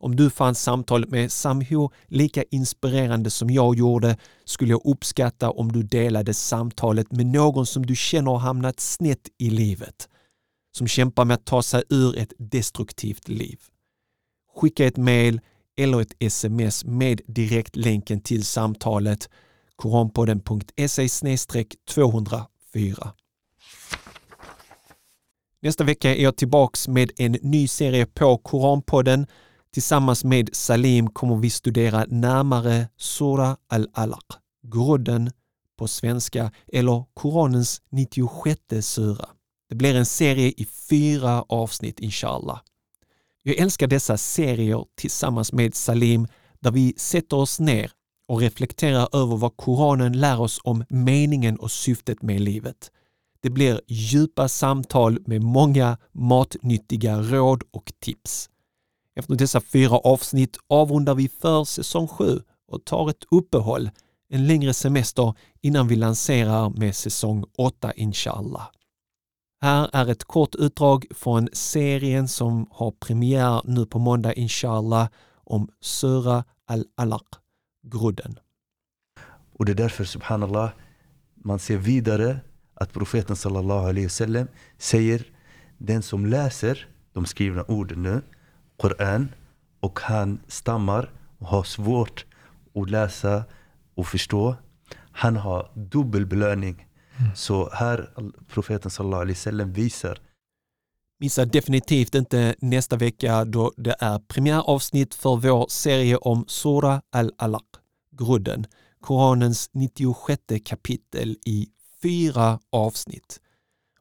Om 0.00 0.16
du 0.16 0.30
fann 0.30 0.54
samtalet 0.54 1.10
med 1.10 1.32
Samho 1.32 1.90
lika 2.06 2.42
inspirerande 2.42 3.30
som 3.30 3.50
jag 3.50 3.76
gjorde 3.76 4.16
skulle 4.44 4.70
jag 4.70 4.80
uppskatta 4.84 5.50
om 5.50 5.72
du 5.72 5.82
delade 5.82 6.34
samtalet 6.34 7.12
med 7.12 7.26
någon 7.26 7.66
som 7.66 7.86
du 7.86 7.96
känner 7.96 8.30
har 8.30 8.38
hamnat 8.38 8.80
snett 8.80 9.28
i 9.38 9.50
livet. 9.50 10.08
Som 10.72 10.86
kämpar 10.86 11.24
med 11.24 11.34
att 11.34 11.44
ta 11.44 11.62
sig 11.62 11.82
ur 11.88 12.18
ett 12.18 12.32
destruktivt 12.38 13.28
liv. 13.28 13.58
Skicka 14.56 14.86
ett 14.86 14.96
mail 14.96 15.40
eller 15.76 16.00
ett 16.00 16.12
sms 16.18 16.84
med 16.84 17.20
direktlänken 17.26 18.20
till 18.20 18.44
samtalet 18.44 19.28
koranpodden.se 19.76 21.08
204. 21.88 23.12
Nästa 25.60 25.84
vecka 25.84 26.14
är 26.14 26.22
jag 26.22 26.36
tillbaks 26.36 26.88
med 26.88 27.10
en 27.16 27.32
ny 27.32 27.68
serie 27.68 28.06
på 28.06 28.38
Koranpodden. 28.38 29.26
Tillsammans 29.72 30.24
med 30.24 30.50
Salim 30.52 31.10
kommer 31.10 31.36
vi 31.36 31.50
studera 31.50 32.04
närmare 32.08 32.88
Sura 32.96 33.56
al-Alaq, 33.68 34.24
grodden 34.62 35.30
på 35.78 35.88
svenska, 35.88 36.52
eller 36.72 37.04
Koranens 37.14 37.82
96 37.90 38.60
sura. 38.80 39.28
Det 39.68 39.74
blir 39.74 39.94
en 39.94 40.06
serie 40.06 40.52
i 40.56 40.66
fyra 40.90 41.44
avsnitt 41.48 42.00
inshallah. 42.00 42.60
Jag 43.42 43.56
älskar 43.56 43.86
dessa 43.86 44.16
serier 44.16 44.84
tillsammans 44.94 45.52
med 45.52 45.74
Salim 45.74 46.26
där 46.60 46.70
vi 46.70 46.94
sätter 46.96 47.36
oss 47.36 47.60
ner 47.60 47.90
och 48.28 48.40
reflekterar 48.40 49.08
över 49.12 49.36
vad 49.36 49.56
Koranen 49.56 50.20
lär 50.20 50.40
oss 50.40 50.60
om 50.64 50.84
meningen 50.88 51.56
och 51.56 51.70
syftet 51.70 52.22
med 52.22 52.40
livet. 52.40 52.90
Det 53.40 53.50
blir 53.50 53.80
djupa 53.86 54.48
samtal 54.48 55.18
med 55.26 55.42
många 55.42 55.98
matnyttiga 56.12 57.18
råd 57.22 57.62
och 57.70 57.92
tips. 58.00 58.50
Efter 59.16 59.34
dessa 59.34 59.60
fyra 59.60 59.98
avsnitt 59.98 60.56
avrundar 60.68 61.14
vi 61.14 61.28
för 61.28 61.64
säsong 61.64 62.08
7 62.08 62.40
och 62.68 62.84
tar 62.84 63.10
ett 63.10 63.24
uppehåll, 63.30 63.90
en 64.30 64.46
längre 64.46 64.74
semester 64.74 65.34
innan 65.60 65.88
vi 65.88 65.96
lanserar 65.96 66.70
med 66.70 66.96
säsong 66.96 67.44
8 67.56 67.92
inshallah. 67.92 68.68
Här 69.60 69.90
är 69.92 70.10
ett 70.10 70.24
kort 70.24 70.54
utdrag 70.54 71.06
från 71.10 71.48
serien 71.52 72.28
som 72.28 72.66
har 72.70 72.90
premiär 72.90 73.60
nu 73.64 73.86
på 73.86 73.98
måndag 73.98 74.32
inshallah 74.32 75.08
om 75.44 75.68
Sura 75.80 76.44
al-Alaq, 76.66 77.26
grodden. 77.82 78.38
Och 79.52 79.64
det 79.64 79.72
är 79.72 79.76
därför 79.76 80.04
subhanallah 80.04 80.70
man 81.34 81.58
ser 81.58 81.76
vidare 81.76 82.40
att 82.74 82.92
profeten 82.92 83.36
sallallahu 83.36 83.88
alaihi 83.88 84.06
wasallam 84.06 84.48
säger 84.78 85.26
den 85.78 86.02
som 86.02 86.26
läser 86.26 86.86
de 87.12 87.26
skrivna 87.26 87.64
orden 87.68 88.02
nu, 88.02 88.22
Koran, 88.76 89.28
och 89.80 90.00
han 90.00 90.40
stammar 90.48 91.10
och 91.38 91.46
har 91.46 91.62
svårt 91.62 92.26
att 92.74 92.90
läsa 92.90 93.44
och 93.94 94.06
förstå. 94.06 94.56
Han 95.12 95.36
har 95.36 95.70
dubbel 95.74 96.26
belöning. 96.26 96.87
Mm. 97.20 97.30
Så 97.34 97.70
här 97.72 98.10
profeten 98.48 98.90
sallallahu 98.90 99.22
alaihi 99.22 99.34
wasallam 99.34 99.72
visar 99.72 100.18
Missa 101.20 101.44
definitivt 101.44 102.14
inte 102.14 102.54
nästa 102.58 102.96
vecka 102.96 103.44
då 103.44 103.72
det 103.76 103.96
är 103.98 104.18
premiäravsnitt 104.18 105.14
för 105.14 105.36
vår 105.36 105.66
serie 105.68 106.16
om 106.16 106.44
Sura 106.48 107.02
al-Alaq, 107.12 107.64
grudden, 108.10 108.66
Koranens 109.00 109.70
96 109.72 110.42
kapitel 110.64 111.36
i 111.46 111.68
fyra 112.02 112.60
avsnitt. 112.70 113.40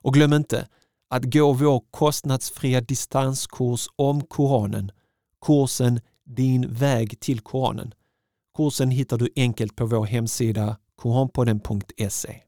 Och 0.01 0.13
glöm 0.13 0.33
inte 0.33 0.67
att 1.09 1.23
gå 1.23 1.53
vår 1.53 1.83
kostnadsfria 1.91 2.81
distanskurs 2.81 3.87
om 3.95 4.21
Koranen, 4.21 4.91
kursen 5.45 5.99
Din 6.23 6.73
väg 6.73 7.19
till 7.19 7.39
Koranen. 7.39 7.93
Kursen 8.57 8.91
hittar 8.91 9.17
du 9.17 9.29
enkelt 9.35 9.75
på 9.75 9.85
vår 9.85 10.05
hemsida 10.05 10.77
koranpodden.se. 10.95 12.46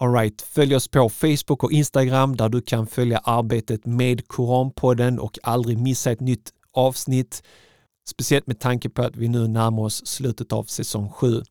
Alright, 0.00 0.42
följ 0.42 0.76
oss 0.76 0.88
på 0.88 1.08
Facebook 1.08 1.64
och 1.64 1.72
Instagram 1.72 2.36
där 2.36 2.48
du 2.48 2.62
kan 2.62 2.86
följa 2.86 3.18
arbetet 3.18 3.86
med 3.86 4.28
Koranpodden 4.28 5.18
och 5.18 5.38
aldrig 5.42 5.78
missa 5.78 6.10
ett 6.10 6.20
nytt 6.20 6.52
avsnitt. 6.72 7.42
Speciellt 8.08 8.46
med 8.46 8.60
tanke 8.60 8.90
på 8.90 9.02
att 9.02 9.16
vi 9.16 9.28
nu 9.28 9.48
närmar 9.48 9.82
oss 9.82 10.06
slutet 10.06 10.52
av 10.52 10.64
säsong 10.64 11.10
7. 11.10 11.42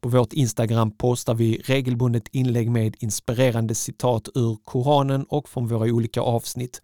På 0.00 0.08
vårt 0.08 0.32
Instagram 0.32 0.90
postar 0.90 1.34
vi 1.34 1.62
regelbundet 1.64 2.28
inlägg 2.28 2.70
med 2.70 2.96
inspirerande 2.98 3.74
citat 3.74 4.28
ur 4.34 4.56
Koranen 4.64 5.24
och 5.24 5.48
från 5.48 5.66
våra 5.66 5.92
olika 5.92 6.20
avsnitt. 6.20 6.82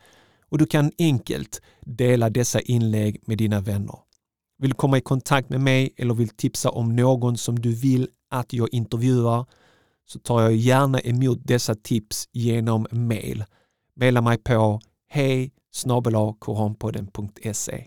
Och 0.49 0.59
du 0.59 0.67
kan 0.67 0.93
enkelt 0.99 1.61
dela 1.81 2.31
dessa 2.31 2.61
inlägg 2.61 3.23
med 3.27 3.39
dina 3.39 3.61
vänner. 3.61 3.99
Vill 4.59 4.71
du 4.71 4.77
komma 4.77 4.99
i 4.99 5.01
kontakt 5.01 5.51
med 5.51 5.61
mig 5.61 5.95
eller 5.97 6.15
vill 6.15 6.29
tipsa 6.29 6.71
om 6.71 6.97
någon 6.97 7.37
som 7.37 7.61
du 7.61 7.75
vill 7.75 8.09
att 8.33 8.53
jag 8.53 8.69
intervjuar 8.73 9.47
så 10.07 10.19
tar 10.19 10.43
jag 10.43 10.53
gärna 10.53 11.01
emot 11.01 11.39
dessa 11.43 11.75
tips 11.75 12.29
genom 12.33 12.87
mail. 12.91 13.45
Maila 13.97 14.21
mig 14.21 14.39
på 14.39 14.81
hej 15.09 15.51
koranpodden.se. 16.39 17.85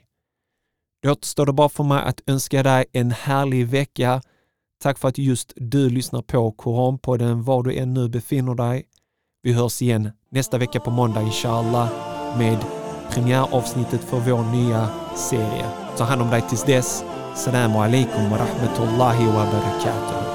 Då 1.03 1.11
återstår 1.11 1.45
det 1.45 1.53
bara 1.53 1.69
för 1.69 1.83
mig 1.83 2.03
att 2.03 2.21
önska 2.25 2.63
dig 2.63 2.85
en 2.91 3.11
härlig 3.11 3.67
vecka 3.67 4.21
Tack 4.85 4.99
för 4.99 5.07
att 5.07 5.17
just 5.17 5.53
du 5.55 5.89
lyssnar 5.89 6.21
på 6.21 6.51
Koranpodden 6.51 7.43
var 7.43 7.63
du 7.63 7.77
än 7.77 7.93
nu 7.93 8.09
befinner 8.09 8.55
dig. 8.55 8.83
Vi 9.43 9.53
hörs 9.53 9.81
igen 9.81 10.11
nästa 10.29 10.57
vecka 10.57 10.79
på 10.79 10.91
måndag 10.91 11.21
inshallah 11.21 11.89
med 12.37 12.57
premiäravsnittet 13.09 14.01
för 14.01 14.19
vår 14.19 14.51
nya 14.51 14.89
serie. 15.15 15.65
Ta 15.97 16.03
hand 16.03 16.21
om 16.21 16.29
dig 16.29 16.41
tills 16.49 16.63
dess. 16.63 17.03
Salam 17.35 17.75
alaikum 17.75 18.29
wa 18.29 18.37
rahmatullahi 18.37 19.25
wa 19.25 19.45
barakatuh. 19.51 20.34